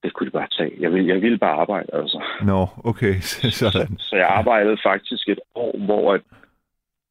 [0.04, 0.74] det kunne de bare tage.
[0.80, 2.24] Jeg ville, jeg ville bare arbejde, altså.
[2.46, 3.14] Nå, okay,
[3.62, 3.98] sådan.
[3.98, 6.22] Så jeg arbejdede faktisk et år, hvor at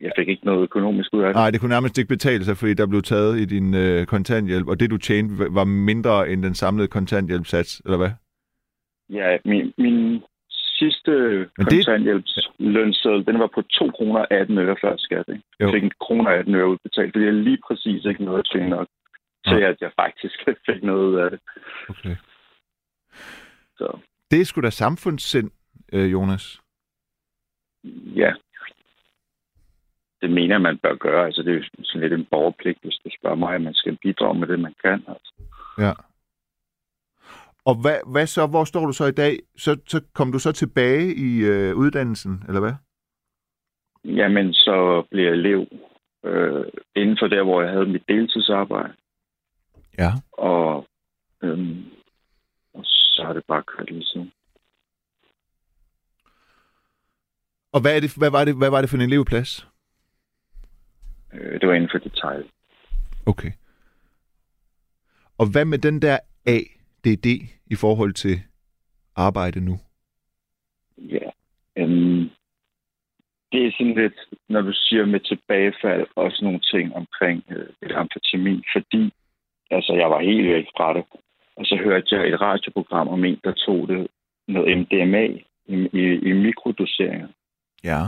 [0.01, 1.35] jeg fik ikke noget økonomisk ud af det.
[1.37, 4.69] Nej, det kunne nærmest ikke betale sig, fordi der blev taget i din øh, kontanthjælp,
[4.69, 8.11] og det du tjente var mindre end den samlede kontanthjælpsats, eller hvad?
[9.11, 10.23] Ja, min, min
[10.79, 15.25] sidste Men det- kontanthjælpslønseddel, den var på 2 kroner 18 øre før skat.
[15.29, 15.43] Ikke?
[15.61, 15.67] Jo.
[15.67, 18.69] Jeg fik en kroner 18 øre udbetalt, fordi jeg lige præcis ikke noget at tjene
[18.69, 18.89] nok
[19.47, 20.35] til, at jeg faktisk
[20.69, 21.41] fik noget ud af det.
[21.89, 22.17] Okay.
[23.79, 23.99] Så
[24.31, 25.51] Det er sgu da samfundssind,
[25.93, 26.61] øh, Jonas.
[28.17, 28.33] ja,
[30.27, 31.27] det mener man bør gøre.
[31.27, 33.99] Altså, det er jo sådan lidt en borgerpligt, hvis du spørger mig, at man skal
[34.03, 35.05] bidrage med det, man kan.
[35.09, 35.33] Altså.
[35.79, 35.93] Ja.
[37.65, 38.47] Og hvad, hvad så?
[38.47, 39.39] Hvor står du så i dag?
[39.57, 42.75] Så, så kom du så tilbage i øh, uddannelsen, eller hvad?
[44.05, 45.67] Jamen, så blev jeg elev
[46.25, 46.65] øh,
[46.97, 48.95] inden for der, hvor jeg havde mit deltidsarbejde.
[49.99, 50.11] Ja.
[50.33, 50.87] Og,
[51.43, 51.85] øhm,
[52.75, 54.33] og så har det bare kørt lige siden.
[57.73, 59.76] Og hvad, er det, hvad, var det, hvad var det for en elevplads?
[61.37, 62.45] Øh, det var inden for detail.
[63.27, 63.53] Okay.
[65.39, 67.27] Og hvad med den der ADD
[67.67, 68.37] i forhold til
[69.17, 69.79] arbejde nu?
[70.99, 71.31] Ja.
[71.77, 72.31] Øhm,
[73.53, 74.19] det er sådan lidt,
[74.49, 79.13] når du siger med tilbagefald og sådan nogle ting omkring øh, et amfetamin, fordi
[79.71, 81.05] altså, jeg var helt væk fra det.
[81.57, 84.09] Og så hørte jeg et radioprogram om en, der tog det
[84.49, 85.25] noget MDMA
[85.67, 87.29] i, i, i mikrodoseringer
[87.85, 88.01] Ja.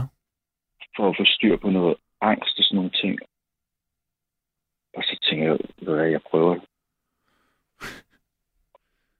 [0.95, 3.19] for at få styr på noget angst og sådan nogle ting.
[4.97, 6.63] Og så tænkte jeg, ved hvad, jeg prøver det.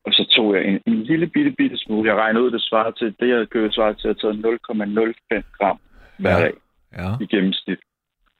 [0.05, 2.09] Og så tog jeg en, en lille bitte, bitte smule.
[2.09, 5.79] Jeg regnede ud, det svarede til, det jeg købte svarede til at tage 0,05 gram
[6.19, 6.43] hver Ja.
[6.43, 6.53] dag
[6.93, 7.09] Ja.
[7.21, 7.79] i gennemsnit.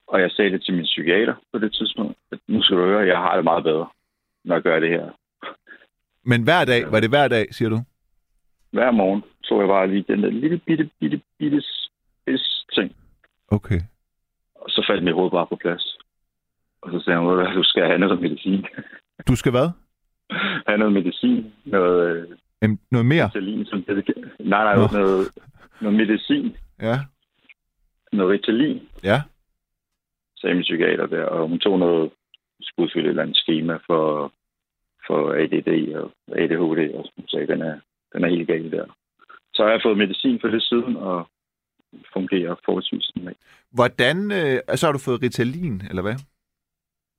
[0.08, 3.08] Og jeg sagde det til min psykiater på det tidspunkt, at nu skal du høre,
[3.08, 3.88] jeg har det meget bedre,
[4.44, 5.10] når jeg gør det her.
[6.24, 7.80] Men hver dag, var det hver dag, siger du?
[8.72, 12.96] Hver morgen så jeg bare lige den der lille bitte, bitte, bitte spids ting.
[13.48, 13.80] Okay.
[14.62, 15.98] Og så faldt mit hoved bare på plads.
[16.82, 18.66] Og så sagde han, "Ved du skal have noget medicin.
[19.28, 19.70] Du skal hvad?
[20.68, 21.54] have noget medicin.
[21.66, 23.26] Noget øh, Em, noget mere?
[23.28, 24.88] Ritalin, som det Nej, nej, Nå.
[24.94, 25.28] noget,
[25.82, 26.56] noget medicin.
[26.82, 26.98] Ja.
[28.12, 29.22] Noget Ritalin, Ja.
[30.38, 31.24] sagde min psykiater der.
[31.26, 32.12] Og hun tog noget,
[32.62, 34.34] skulle udfylde et eller andet schema for,
[35.08, 36.94] for ADD og ADHD.
[36.94, 37.80] Og hun sagde, den er,
[38.14, 38.86] den er helt galt der.
[39.54, 41.28] Så har jeg fået medicin for det siden, og
[42.14, 43.38] fungerer forholdsvis normalt.
[43.72, 46.16] Hvordan, øh, altså har du fået Ritalin, eller hvad?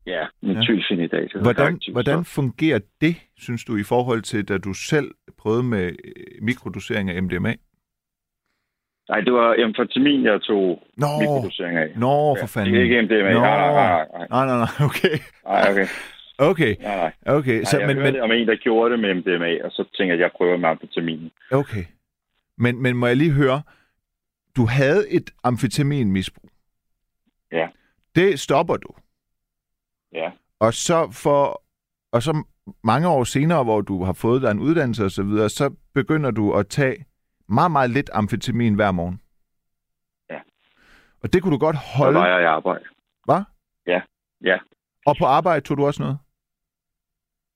[0.06, 1.32] Ja, metylfenidat.
[1.42, 6.42] Hvordan, hvordan fungerer det, synes du, i forhold til, da du selv prøvede med øh,
[6.42, 7.54] mikrodosering af MDMA?
[9.08, 11.88] Nej, det var amfetamin, jeg tog Nå, mikrodosering af.
[11.96, 12.74] Nå, for Ja, fanden.
[12.74, 13.32] det er ikke MDMA.
[13.32, 13.40] Nå.
[13.40, 14.26] Nej, nej, nej, nej.
[14.30, 15.16] Nej, nej, nej, okay.
[15.44, 15.86] Nej, okay.
[16.38, 17.12] Okay, Nej, nej.
[17.36, 17.62] okay.
[17.64, 19.82] Så, Så, jeg men, hørte men, om en, der gjorde det med MDMA, og så
[19.84, 21.30] tænkte jeg, at jeg prøver med amfetamin.
[21.50, 21.84] okay.
[22.58, 23.62] Men, men må jeg lige høre,
[24.56, 26.50] du havde et amfetaminmisbrug.
[27.52, 27.68] Ja.
[28.14, 28.88] Det stopper du.
[30.12, 30.30] Ja.
[30.58, 31.62] Og så for
[32.12, 32.44] og så
[32.84, 36.30] mange år senere, hvor du har fået dig en uddannelse og så videre, så begynder
[36.30, 37.04] du at tage
[37.48, 39.20] meget, meget lidt amfetamin hver morgen.
[40.30, 40.40] Ja.
[41.22, 42.18] Og det kunne du godt Så holde.
[42.18, 42.84] var jeg i arbejde.
[43.24, 43.42] Hvad?
[43.86, 44.00] Ja.
[44.44, 44.58] Ja.
[45.06, 46.18] Og på arbejde tog du også noget?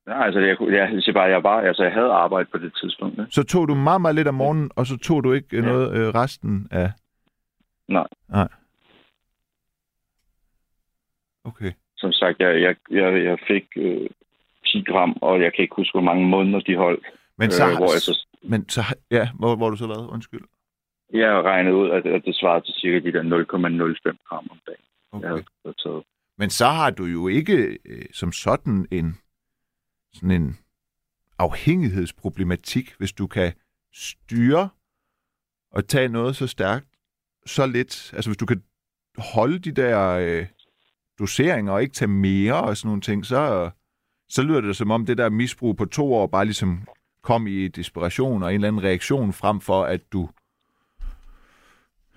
[0.06, 3.16] Nej, altså, jeg, jeg, jeg bare, jeg var, altså, jeg havde arbejde på det tidspunkt.
[3.18, 3.26] Ne?
[3.30, 5.56] Så tog du meget, meget lidt om morgenen, og så tog du ikke ja.
[5.56, 5.62] Ja.
[5.66, 6.90] noget øh, resten af...
[7.88, 8.06] Nej.
[8.28, 8.48] Nej.
[11.44, 11.72] Okay.
[11.96, 14.08] Som sagt, jeg, jeg, jeg, jeg fik øh,
[14.66, 17.06] 10 gram, og jeg kan ikke huske, hvor mange måneder de holdt.
[17.38, 20.08] Men så, øh, hvor jeg så, men så, ja, hvor, hvor har du så været?
[20.08, 20.40] Undskyld.
[21.12, 24.78] jeg regnede ud, at, at det svarede til cirka de der 0,05 gram om dagen.
[25.12, 25.28] Jeg Okay.
[25.28, 26.02] havde fået taget.
[26.38, 29.18] Men så har du jo ikke øh, som sådan en
[30.14, 30.58] sådan en
[31.38, 33.52] afhængighedsproblematik, hvis du kan
[33.92, 34.68] styre
[35.70, 36.86] og tage noget så stærkt,
[37.46, 38.10] så lidt.
[38.14, 38.62] Altså hvis du kan
[39.18, 40.46] holde de der øh,
[41.18, 43.70] doseringer og ikke tage mere og sådan nogle ting, så,
[44.28, 46.88] så lyder det som om det der misbrug på to år bare ligesom
[47.22, 50.28] kom i desperation og en eller anden reaktion frem for, at du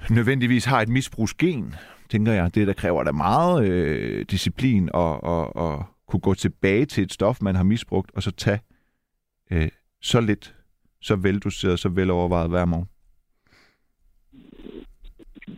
[0.09, 1.75] nødvendigvis har et misbrugsgen,
[2.09, 2.55] tænker jeg.
[2.55, 7.13] Det, der kræver da meget øh, disciplin og, og, og kunne gå tilbage til et
[7.13, 8.59] stof, man har misbrugt, og så tage
[9.51, 9.67] øh,
[10.01, 10.55] så lidt,
[11.01, 12.89] så veldoseret, så velovervejet hver morgen.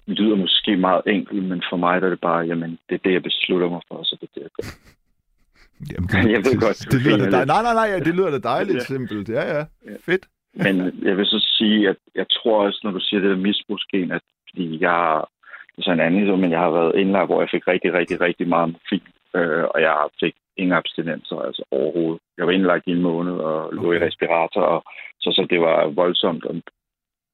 [0.08, 3.00] Det lyder måske meget enkelt, men for mig der er det bare, jamen, det er
[3.06, 4.70] det, jeg beslutter mig for, så det er det, jeg gør.
[5.92, 7.48] Jamen, Jeg ved godt, det, det lyder da griner dej- lidt.
[7.48, 8.84] Nej, nej, nej, det lyder da dejligt Ja.
[8.94, 9.30] simpelt.
[9.30, 9.64] Ja, ja.
[9.88, 9.96] Ja.
[10.06, 10.26] Fedt.
[10.54, 10.76] Men
[11.08, 14.22] jeg vil så sige, at jeg tror også, når du siger det der misbrugsgen, at
[14.50, 15.24] fordi jeg
[15.76, 18.22] det er så en anden men jeg har været indlagt, hvor jeg fik rigtig, rigtig,
[18.22, 19.02] rigtig meget morfin,
[19.36, 22.20] øh, og jeg fik ingen abstinenser, altså overhovedet.
[22.38, 24.02] Jeg var indlagt i en måned og lå Okay.
[24.02, 24.84] i respirator, og
[25.20, 26.46] så, så det var voldsomt.
[26.46, 26.56] Og,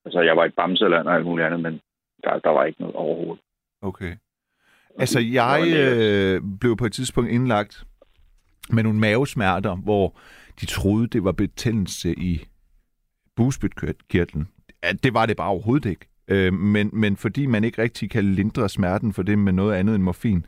[0.05, 1.81] altså, jeg var i bamseland og alt muligt andet, men
[2.23, 3.43] der, der var ikke noget overhovedet.
[3.81, 4.13] Okay.
[4.99, 7.83] Altså, jeg øh, blev på et tidspunkt indlagt
[8.69, 10.17] med nogle mavesmerter, hvor
[10.61, 12.45] de troede, det var betændelse i
[13.35, 14.47] bugspytkirtlen.
[14.83, 16.07] Ja, det var det bare overhovedet ikke.
[16.27, 19.95] Øh, men, men fordi man ikke rigtig kan lindre smerten for det med noget andet
[19.95, 20.45] end morfin,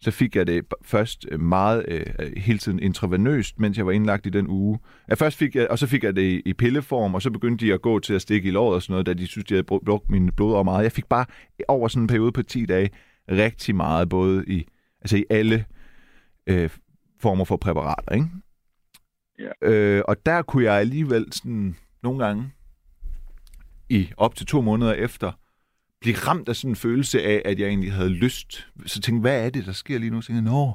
[0.00, 4.26] så fik jeg det først øh, meget øh, hele tiden intravenøst, mens jeg var indlagt
[4.26, 4.78] i den uge.
[5.08, 7.66] Ja, først fik jeg, og så fik jeg det i, i pilleform, og så begyndte
[7.66, 9.54] de at gå til at stikke i låret og sådan noget, da de synes, de
[9.54, 10.82] havde brugt, brugt mine blodår meget.
[10.82, 11.26] Jeg fik bare
[11.68, 12.90] over sådan en periode på 10 dage
[13.30, 14.66] rigtig meget, både i,
[15.00, 15.64] altså i alle
[16.46, 16.70] øh,
[17.20, 18.26] former for præparater, ikke?
[19.38, 19.68] Ja.
[19.68, 22.52] Øh, og der kunne jeg alligevel sådan nogle gange
[23.88, 25.32] i op til to måneder efter
[26.00, 28.68] blive ramt af sådan en følelse af, at jeg egentlig havde lyst.
[28.86, 30.20] Så tænkte hvad er det, der sker lige nu?
[30.20, 30.72] Så tænkte jeg, nå,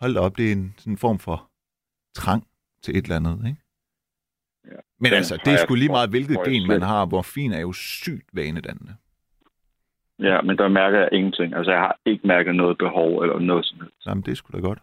[0.00, 1.50] hold op, det er en sådan en form for
[2.14, 2.46] trang
[2.82, 3.60] til et eller andet, ikke?
[4.66, 4.80] Ja.
[4.98, 7.04] Men altså, det er sgu lige meget, hvilket gen man har.
[7.04, 8.96] Morfin er jo sygt vanedannende.
[10.18, 11.54] Ja, men der mærker jeg ingenting.
[11.54, 14.06] Altså, jeg har ikke mærket noget behov eller noget som helst.
[14.06, 14.78] Jamen, det er sgu da godt.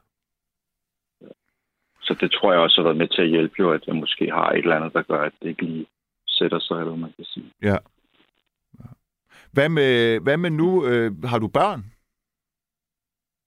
[2.01, 4.31] Så det tror jeg også har været med til at hjælpe jo, at jeg måske
[4.31, 5.85] har et eller andet, der gør, at det ikke lige
[6.27, 7.53] sætter sig, eller man kan sige.
[7.61, 7.77] Ja.
[9.55, 10.85] Hvad med, hvad med nu?
[10.85, 11.79] Øh, har du børn?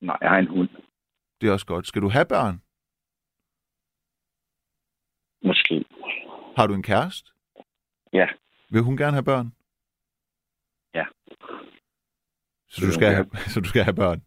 [0.00, 0.68] Nej, jeg har en hund.
[1.40, 1.86] Det er også godt.
[1.86, 2.54] Skal du have børn?
[5.48, 5.84] Måske.
[6.56, 7.30] Har du en kæreste?
[8.12, 8.26] Ja.
[8.70, 9.52] Vil hun gerne have børn?
[10.94, 11.04] Ja.
[12.68, 14.22] Så du skal have, så du skal have børn?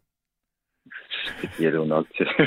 [1.41, 2.27] Det giver det jo nok til.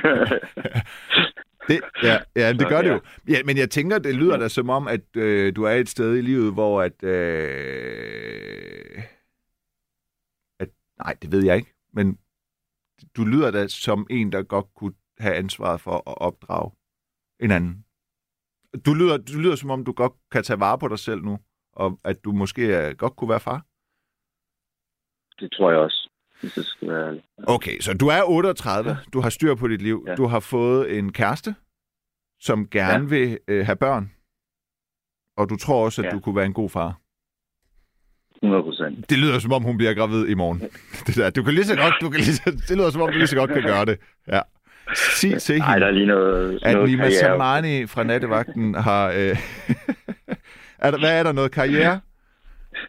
[1.68, 2.94] Det, ja, ja, det Så, gør det ja.
[2.94, 3.00] jo.
[3.28, 6.16] Ja, men jeg tænker, det lyder da som om, at øh, du er et sted
[6.16, 9.13] i livet, hvor at, øh, at...
[10.98, 11.74] Nej, det ved jeg ikke.
[11.92, 12.18] Men
[13.16, 16.70] du lyder da som en, der godt kunne have ansvaret for at opdrage
[17.40, 17.84] en anden.
[18.86, 21.38] Du lyder, du lyder som om, du godt kan tage vare på dig selv nu,
[21.72, 23.60] og at du måske øh, godt kunne være far.
[25.40, 26.10] det tror jeg også,
[26.40, 27.24] hvis det skal være ærlig.
[27.48, 30.14] Okay, så du er 38, du har styr på dit liv, Ja.
[30.14, 31.54] du har fået en kæreste,
[32.40, 33.08] som gerne ja.
[33.14, 34.04] vil øh, have børn,
[35.38, 36.08] og du tror også, at ja.
[36.08, 36.14] Ja.
[36.16, 37.00] du kunne være en god far.
[38.44, 39.10] 100 procent.
[39.10, 40.60] Det lyder som om, hun bliver gravid i morgen.
[41.06, 41.30] Det, der.
[41.30, 43.26] Du kan lige så godt, du kan lige så, det lyder som om, du lige
[43.26, 43.96] så godt kan gøre det.
[44.28, 44.40] Ja.
[44.94, 47.20] Sig til Nej, der hende, er lige noget, at noget Nima karriere.
[47.20, 49.04] Samani fra nattevagten har...
[49.08, 49.36] Øh,
[50.84, 52.00] er der, hvad er der, noget karriere?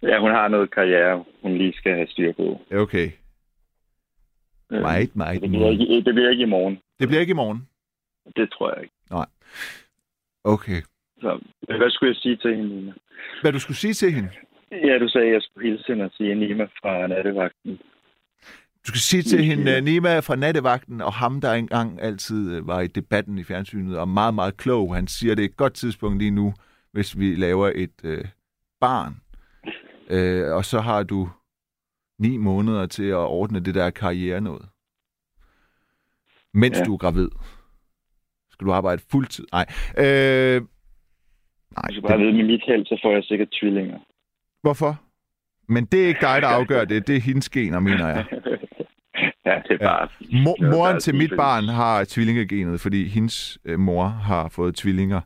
[0.04, 2.62] Ja, hun har noget karriere, hun lige skal have styr på.
[2.74, 3.10] Okay,
[4.72, 5.42] Øh, meget, meget.
[5.42, 6.80] Det bliver, ikke, det bliver ikke i morgen.
[7.00, 7.68] Det bliver ikke i morgen.
[8.36, 8.96] Det tror jeg ikke.
[10.44, 10.82] Okay.
[11.22, 12.94] Så, hvad skulle jeg sige til hende?
[13.42, 14.30] Hvad du skulle sige til hende?
[14.72, 17.80] Ja, du sagde, at jeg skulle hilse hende og sige Nima fra nattevagten.
[18.88, 22.82] Du skal sige til hende, Nima fra nattevagten, og ham, der engang altid øh, var
[22.82, 24.96] i debatten i fjernsynet, og meget, meget klog.
[24.96, 26.54] Han siger, det er et godt tidspunkt lige nu,
[26.92, 28.26] hvis vi laver et øh,
[28.80, 29.14] barn.
[30.10, 31.30] Øh, og så har du
[32.20, 34.66] ni måneder til at ordne det der karriere noget.
[36.54, 36.84] Mens ja.
[36.84, 37.30] Du er gravid.
[38.52, 39.46] Skal du arbejde fuldtid?
[39.52, 39.66] Nej.
[39.98, 40.62] Øh,
[41.72, 41.88] nej.
[41.88, 44.00] Du skal bare vide, med mit held, så får jeg sikkert tvillinger.
[44.66, 45.02] Hvorfor?
[45.68, 47.08] Men det er ikke dig, der afgør det.
[47.08, 48.26] Det er hendes gener, mener jeg.
[49.46, 50.10] ja, det er bare...
[50.44, 54.76] Mor, det er moren til mit barn har tvillingegenet, fordi hendes øh, mor har fået
[54.76, 55.22] tvillinger.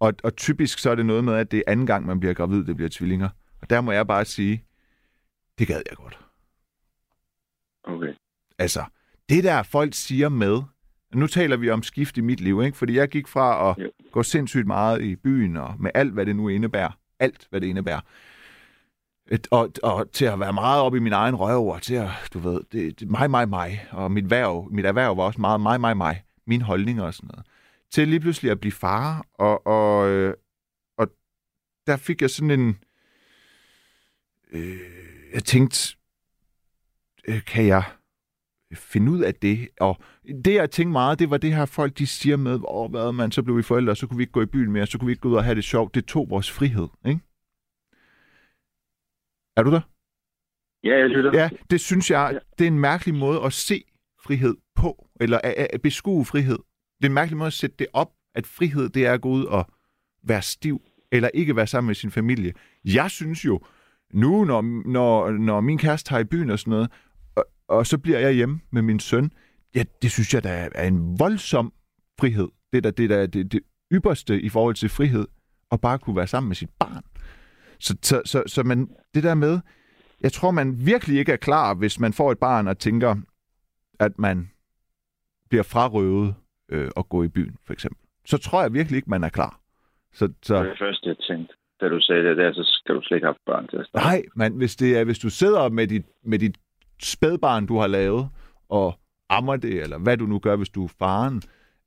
[0.00, 2.34] Og, og typisk så er det noget med, at det er anden gang, man bliver
[2.34, 3.28] gravid, det bliver tvillinger.
[3.62, 4.64] Og der må jeg bare sige,
[5.58, 6.18] det gad jeg godt.
[7.84, 8.12] Okay.
[8.58, 8.84] Altså,
[9.28, 10.62] det der folk siger med,
[11.14, 12.76] nu taler vi om skift i mit liv, ikke?
[12.76, 13.90] fordi jeg gik fra at Jo.
[14.12, 16.90] gå sindssygt meget i byen, og med alt, hvad det nu indebærer,
[17.20, 18.00] alt, hvad det indebærer,
[19.30, 22.10] et, og, og til at være meget op i min egen røv, og til at,
[22.34, 25.60] du ved, det, det, mig, mig, mig, og mit, værv, mit erhverv var også meget
[25.60, 27.46] mig, mig, mig, min holdning og sådan noget,
[27.90, 30.34] til lige pludselig at blive far, og, og, øh,
[30.98, 31.08] og
[31.86, 32.78] der fik jeg sådan en,
[34.52, 34.80] øh,
[35.34, 35.96] jeg tænkte,
[37.28, 37.82] øh, kan jeg
[38.74, 39.68] finde ud af det?
[39.80, 39.98] Og
[40.44, 43.32] det, jeg tænkte meget, det var det her folk, de siger med, åh, hvad man,
[43.32, 45.12] så blev vi forældre, så kunne vi ikke gå i byen mere, så kunne vi
[45.12, 45.94] ikke gå ud og have det sjovt.
[45.94, 47.20] Det tog vores frihed, ikke?
[49.56, 49.80] Er du der?
[50.84, 51.30] Ja, jeg lytter.
[51.34, 53.84] Ja, det synes jeg, det er en mærkelig måde at se
[54.24, 56.58] frihed på, eller at, at beskue frihed.
[56.98, 59.28] Det er en mærkelig måde at sætte det op, at frihed, det er at gå
[59.28, 59.66] ud og
[60.22, 60.82] være stiv,
[61.12, 62.52] eller ikke være sammen med sin familie.
[62.84, 63.60] Jeg synes jo,
[64.12, 66.90] nu når, når, når min kæreste tager i byen og sådan noget,
[67.36, 69.32] og, og så bliver jeg hjemme med min søn,
[69.74, 71.72] ja, det synes jeg, der er, er en voldsom
[72.20, 72.48] frihed.
[72.72, 73.60] Det er da det, der, det, det
[73.92, 75.26] ypperste i forhold til frihed,
[75.72, 77.02] at bare kunne være sammen med sit barn.
[77.84, 79.60] Så, så, så, så man, det der med,
[80.20, 83.16] jeg tror, man virkelig ikke er klar, hvis man får et barn og tænker,
[84.00, 84.50] at man
[85.48, 86.34] bliver frarøvet
[86.68, 88.00] øh, at gå i byen, for eksempel.
[88.26, 89.60] Så tror jeg virkelig ikke, man er klar.
[90.12, 91.54] Så, så det første, jeg tænkte.
[91.80, 94.06] Da du sagde det der, så skal du slet ikke have børn til at starte.
[94.06, 96.56] nej, men hvis, det er, hvis du sidder med dit, med dit
[97.02, 98.28] spædbarn, du har lavet,
[98.68, 98.98] og
[99.28, 101.42] ammer det, eller hvad du nu gør, hvis du er faren,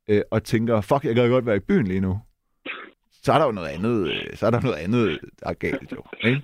[0.10, 2.20] øh, og tænker, fuck, jeg kan godt være i byen lige nu,
[3.24, 6.04] så er der jo noget andet, så er der noget andet, der er galt jo.
[6.24, 6.42] Ikke?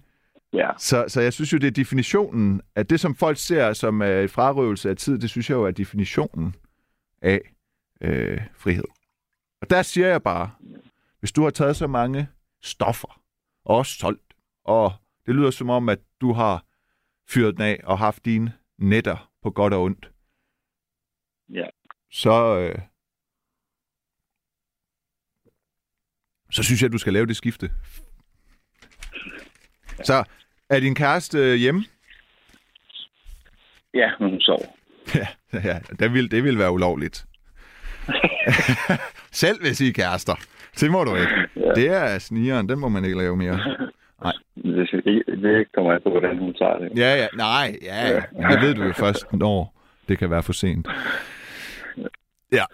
[0.54, 0.70] Ja.
[0.78, 4.30] Så, så jeg synes jo, det er definitionen, at det, som folk ser som øh,
[4.30, 6.56] frarøvelse af tid, det synes jeg jo er definitionen
[7.22, 7.42] af
[8.02, 8.84] øh, frihed.
[9.62, 10.52] Og der siger jeg bare,
[11.20, 12.28] hvis du har taget så mange
[12.64, 13.22] stoffer,
[13.66, 14.34] og også solgt,
[14.66, 14.94] og
[15.26, 16.66] det lyder som om, at du har
[17.30, 20.12] fyret den af og haft dine netter på godt og ondt,
[21.50, 21.66] Ja.
[22.12, 22.80] så, øh,
[26.54, 27.70] så synes jeg, at du skal lave det skifte.
[30.04, 30.24] Så
[30.70, 31.84] er din kæreste øh, hjemme?
[33.94, 34.66] Ja, men hun sover.
[35.16, 35.28] Ja,
[35.64, 37.26] ja det, vil, det vil være ulovligt.
[39.32, 40.36] Selv hvis I er kærester.
[40.80, 41.34] Det må du ikke.
[41.56, 41.72] Ja.
[41.76, 43.60] Det er snigeren, den må man ikke lave mere.
[44.56, 46.92] Det, skal ikke- det kommer ikke på, hvordan hun tager det.
[46.98, 48.22] Ja, ja, nej, ja, ja.
[48.52, 50.88] Det ved du jo først, når det kan være for sent.
[52.54, 52.66] Ja.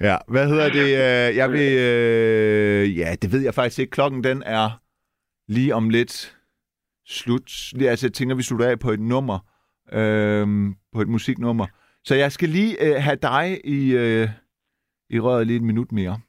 [0.08, 0.82] ja, hvad hedder det?
[0.84, 1.78] øh, Jeg vil...
[1.78, 3.90] øh, Ja, det ved jeg faktisk ikke.
[3.90, 4.70] Klokken, den er
[5.48, 6.36] lige om lidt
[7.06, 7.72] slut.
[7.72, 9.38] Lige- Altså, jeg tænker, vi slutter af på et nummer.
[9.92, 11.66] Øhm, på et musiknummer.
[12.04, 14.28] Så jeg skal lige øh, have dig i, øh,
[15.10, 16.20] i røret lige et minut mere.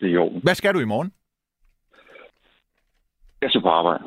[0.00, 0.42] Det er orden.
[0.42, 1.12] Hvad skal du i morgen?
[3.42, 4.04] Jeg skal på arbejde.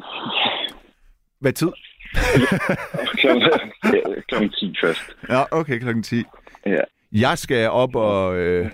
[1.39, 1.68] Hvad tid?
[3.19, 3.41] klokken,
[3.84, 5.15] ja, klokken 10 først.
[5.30, 6.23] Ja, okay, klokken 10.
[6.65, 6.81] Ja.
[7.11, 8.72] Jeg skal op og øh,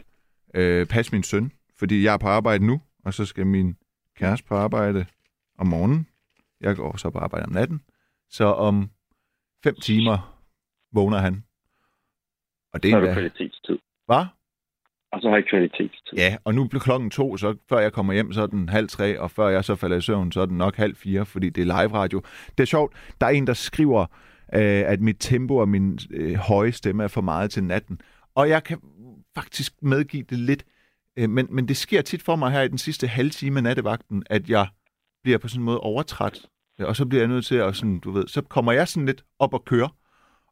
[0.54, 3.76] øh, passe min søn, fordi jeg er på arbejde nu, og så skal min
[4.18, 5.06] kæreste på arbejde
[5.58, 6.08] om morgenen.
[6.62, 7.82] Jeg går så på arbejde om natten.
[8.30, 8.90] Så om
[9.64, 10.42] fem timer
[10.92, 11.44] vågner han.
[12.74, 13.14] Og det er endda...
[13.14, 13.80] kvalitetstid.
[14.06, 14.26] Hvad?
[15.12, 16.18] Og så har jeg kvalitetstid.
[16.18, 18.88] Ja, og nu bliver klokken to, så før jeg kommer hjem, så er den halv
[18.88, 21.50] tre, og før jeg så falder i søvn, så er den nok halv fire, fordi
[21.50, 22.22] det er live radio.
[22.58, 24.02] Det er sjovt, der er en, der skriver,
[24.54, 28.02] øh, at mit tempo og min øh, høje stemme er for meget til natten.
[28.36, 28.78] Og jeg kan
[29.36, 30.64] faktisk medgive det lidt,
[31.18, 33.64] øh, men, men det sker tit for mig her i den sidste halve time af
[33.64, 34.68] nattevagten, at jeg
[35.24, 36.40] bliver på sådan en måde overtræt,
[36.80, 39.24] og så bliver jeg nødt til at, sådan, du ved, så kommer jeg sådan lidt
[39.40, 39.90] op og køre,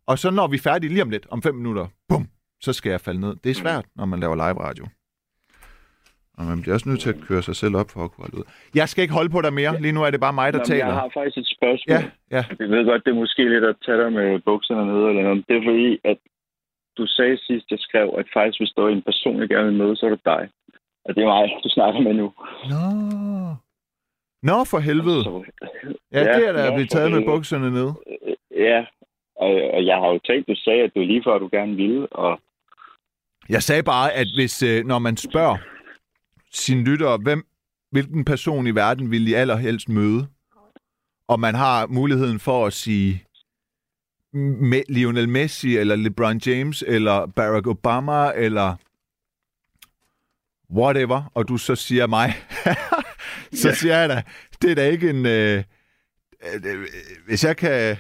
[0.07, 2.27] og så når vi er færdige lige om lidt, om fem minutter, bum,
[2.61, 3.35] så skal jeg falde ned.
[3.43, 4.85] Det er svært, når man laver live radio.
[6.38, 8.38] Og man bliver også nødt til at køre sig selv op for at kunne holde
[8.38, 8.43] ud.
[8.75, 9.81] Jeg skal ikke holde på dig mere.
[9.81, 10.85] Lige nu er det bare mig, der Nå, men taler.
[10.85, 11.93] Jeg har faktisk et spørgsmål.
[11.95, 12.01] Ja,
[12.35, 12.43] ja.
[12.59, 15.45] Jeg ved godt, det er måske lidt at tage dig med bukserne nede eller noget.
[15.47, 16.17] Det er fordi, at
[16.97, 19.77] du sagde sidst, jeg skrev, at faktisk hvis der er en person, jeg gerne vil
[19.81, 20.43] møde, så er det dig.
[21.05, 22.27] Og det er mig, du snakker med nu.
[22.71, 22.84] Nå.
[24.49, 25.23] Nå, for helvede.
[25.23, 25.43] Så,
[26.11, 27.89] Ja, det er da blevet for taget med bukserne ned.
[28.67, 28.85] Ja,
[29.35, 32.07] og, og jeg har jo talt, du sagde, at du lige før, du gerne ville,
[32.07, 32.39] og
[33.49, 35.57] Jeg sagde bare, at hvis, øh, når man spørger
[36.51, 37.47] sine lyttere, hvem,
[37.91, 40.27] hvilken person i verden vil I allerhelst møde,
[41.27, 43.23] og man har muligheden for at sige
[44.35, 48.75] Me- Lionel Messi, eller LeBron James, eller Barack Obama, eller
[50.73, 52.33] whatever, og du så siger mig,
[53.61, 54.23] så siger jeg da,
[54.61, 55.25] det er da ikke en...
[55.25, 55.63] Øh,
[56.53, 56.87] øh,
[57.25, 57.97] hvis jeg kan...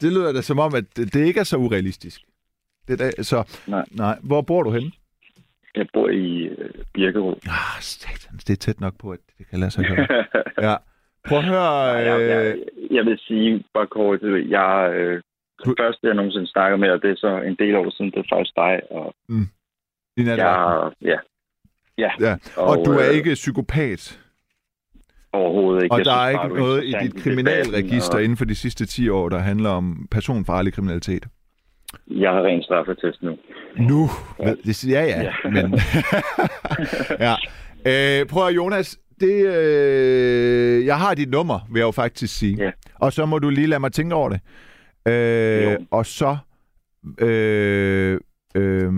[0.00, 2.20] Det lyder da som om, at det det ikke er så urealistisk.
[2.88, 3.84] Det er så, Nej.
[3.90, 4.18] nej.
[4.22, 4.90] Hvor bor du henne?
[5.76, 7.36] jeg bor i øh, Birkerød.
[7.48, 10.06] Ah, satans, det er tæt nok på, at det kan lade sig gøre.
[10.70, 10.76] ja.
[11.28, 11.62] Prøv at høre...
[11.84, 14.20] jeg, jeg, Øh, jeg vil sige, bare kort,
[14.50, 15.22] jeg, øh,
[15.64, 18.10] Du- det første, jeg nogensinde snakker med, og det er så en del år siden,
[18.10, 19.14] det er faktisk dig, og
[20.16, 20.38] i natten.
[20.46, 21.18] jeg, ja,
[21.98, 22.36] ja, Ja.
[22.56, 24.20] Og, du er øh, ikke psykopat,
[25.32, 25.92] overhovedet ikke.
[25.92, 28.54] og Jeg der er synes bare, ikke noget i dit kriminalregister og inden for de
[28.54, 31.26] sidste 10 år, der handler om personfarlig kriminalitet.
[32.06, 33.36] Jeg har ren straffetest nu.
[33.76, 34.08] Nu?
[34.40, 34.54] Ja,
[34.88, 35.22] ja, ja.
[35.22, 35.32] Ja.
[35.50, 35.80] Men,
[37.26, 37.34] ja.
[38.20, 42.56] Øh, prøv at Jonas, det, øh, jeg har dit nummer, vil jeg jo faktisk sige.
[42.64, 42.70] Ja.
[42.94, 44.40] Og så må du lige lade mig tænke over det.
[45.12, 45.78] Øh, Jo.
[45.90, 46.36] og så...
[47.18, 48.20] Øh,
[48.54, 48.92] øh,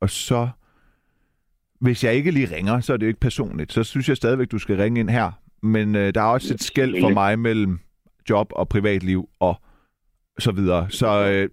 [0.00, 0.48] og så...
[1.80, 3.72] Hvis jeg ikke lige ringer, så er det jo ikke personligt.
[3.72, 5.30] Så synes jeg stadigvæk, du skal ringe ind her.
[5.62, 7.78] Men øh, der er også et skæld for mig mellem
[8.30, 9.60] job og privatliv og
[10.38, 10.90] så videre.
[10.90, 11.48] Så øh,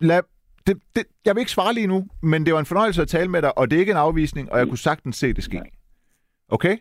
[0.00, 0.20] lad,
[0.66, 3.28] det, det, jeg vil ikke svare lige nu, men det var en fornøjelse at tale
[3.30, 5.60] med dig, og det er ikke en afvisning, og jeg kunne sagtens se det ske.
[6.48, 6.76] Okay?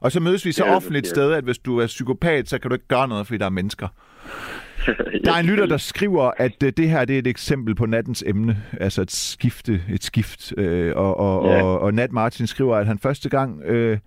[0.00, 2.58] Og så mødes vi så Ja, offentligt et sted, at hvis du er psykopat, så
[2.58, 3.88] kan du ikke gøre noget, fordi der er mennesker.
[5.24, 7.86] Der er en lytter, der skriver, at øh, det her det er et eksempel på
[7.86, 10.52] nattens emne, altså et skifte, et skift.
[10.58, 11.62] Øh, og, og, Ja.
[11.62, 13.98] og, og Nat Martin skriver, at han første gang øh,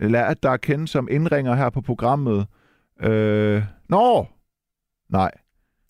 [0.00, 2.46] lærte dig at kende som indringer her på programmet.
[3.02, 4.26] Øh, nå!
[5.10, 5.30] Nej.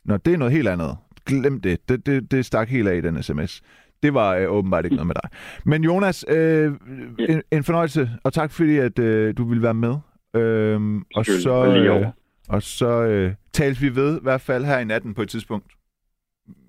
[0.05, 0.97] Nå, det er noget helt andet.
[1.27, 1.89] Glem det.
[1.89, 3.63] Det, det, det stak helt af i den sms.
[4.03, 5.31] Det var øh, åbenbart ikke noget med dig.
[5.65, 6.73] Men Jonas, øh,
[7.19, 9.95] en, en fornøjelse, og tak fordi, at øh, du ville være med.
[10.37, 12.07] Øh, og så, øh,
[12.49, 15.67] og så øh, tales vi ved, i hvert fald her i natten på et tidspunkt,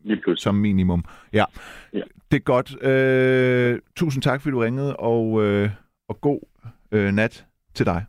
[0.04, 0.44] Lige pludselig.
[0.44, 1.06] som minimum.
[1.34, 1.46] Ja,
[1.94, 2.02] Ja.
[2.32, 2.84] det er godt.
[2.84, 5.70] Øh, tusind tak, fordi du ringede, og, øh,
[6.10, 6.40] og god
[6.92, 8.06] øh, nat til dig.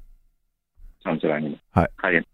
[1.02, 1.60] Sammen til dig.
[1.74, 1.86] Hej.
[2.02, 2.24] Hej igen.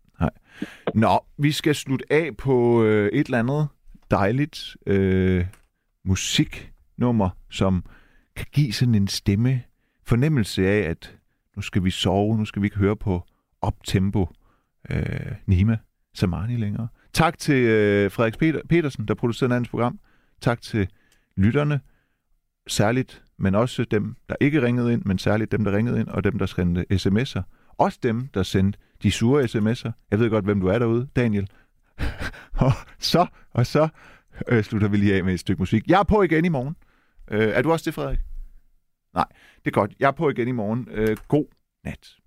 [0.94, 3.68] Nå, vi skal slutte af på øh, et eller andet
[4.10, 5.46] dejligt øh,
[6.04, 7.84] musiknummer, som
[8.36, 9.62] kan give sådan en stemme
[10.06, 11.16] fornemmelse af, at
[11.56, 13.22] nu skal vi sove, nu skal vi ikke høre på
[13.60, 14.28] optempo
[14.90, 15.78] øh, Nima
[16.14, 16.88] Samani længere.
[17.12, 20.00] Tak til øh, Frederik Peter, Petersen, der producerede andens program.
[20.40, 20.88] Tak til
[21.36, 21.80] lytterne,
[22.66, 26.24] særligt, men også dem, der ikke ringede ind, men særligt dem, der ringede ind, og
[26.24, 27.42] dem, der sendte sms'er.
[27.78, 29.90] Også dem, der sendte de sure sms'er.
[30.10, 31.48] Jeg ved godt, hvem du er derude, Daniel.
[32.66, 33.88] og så, og så
[34.48, 35.88] øh, slutter vi lige af med et stykke musik.
[35.88, 36.76] Jeg er på igen i morgen.
[37.30, 38.18] Øh, er du også det, Frederik?
[39.14, 39.92] Nej, det er godt.
[40.00, 40.88] Jeg er på igen i morgen.
[40.90, 41.46] Øh, god
[41.84, 42.19] nat.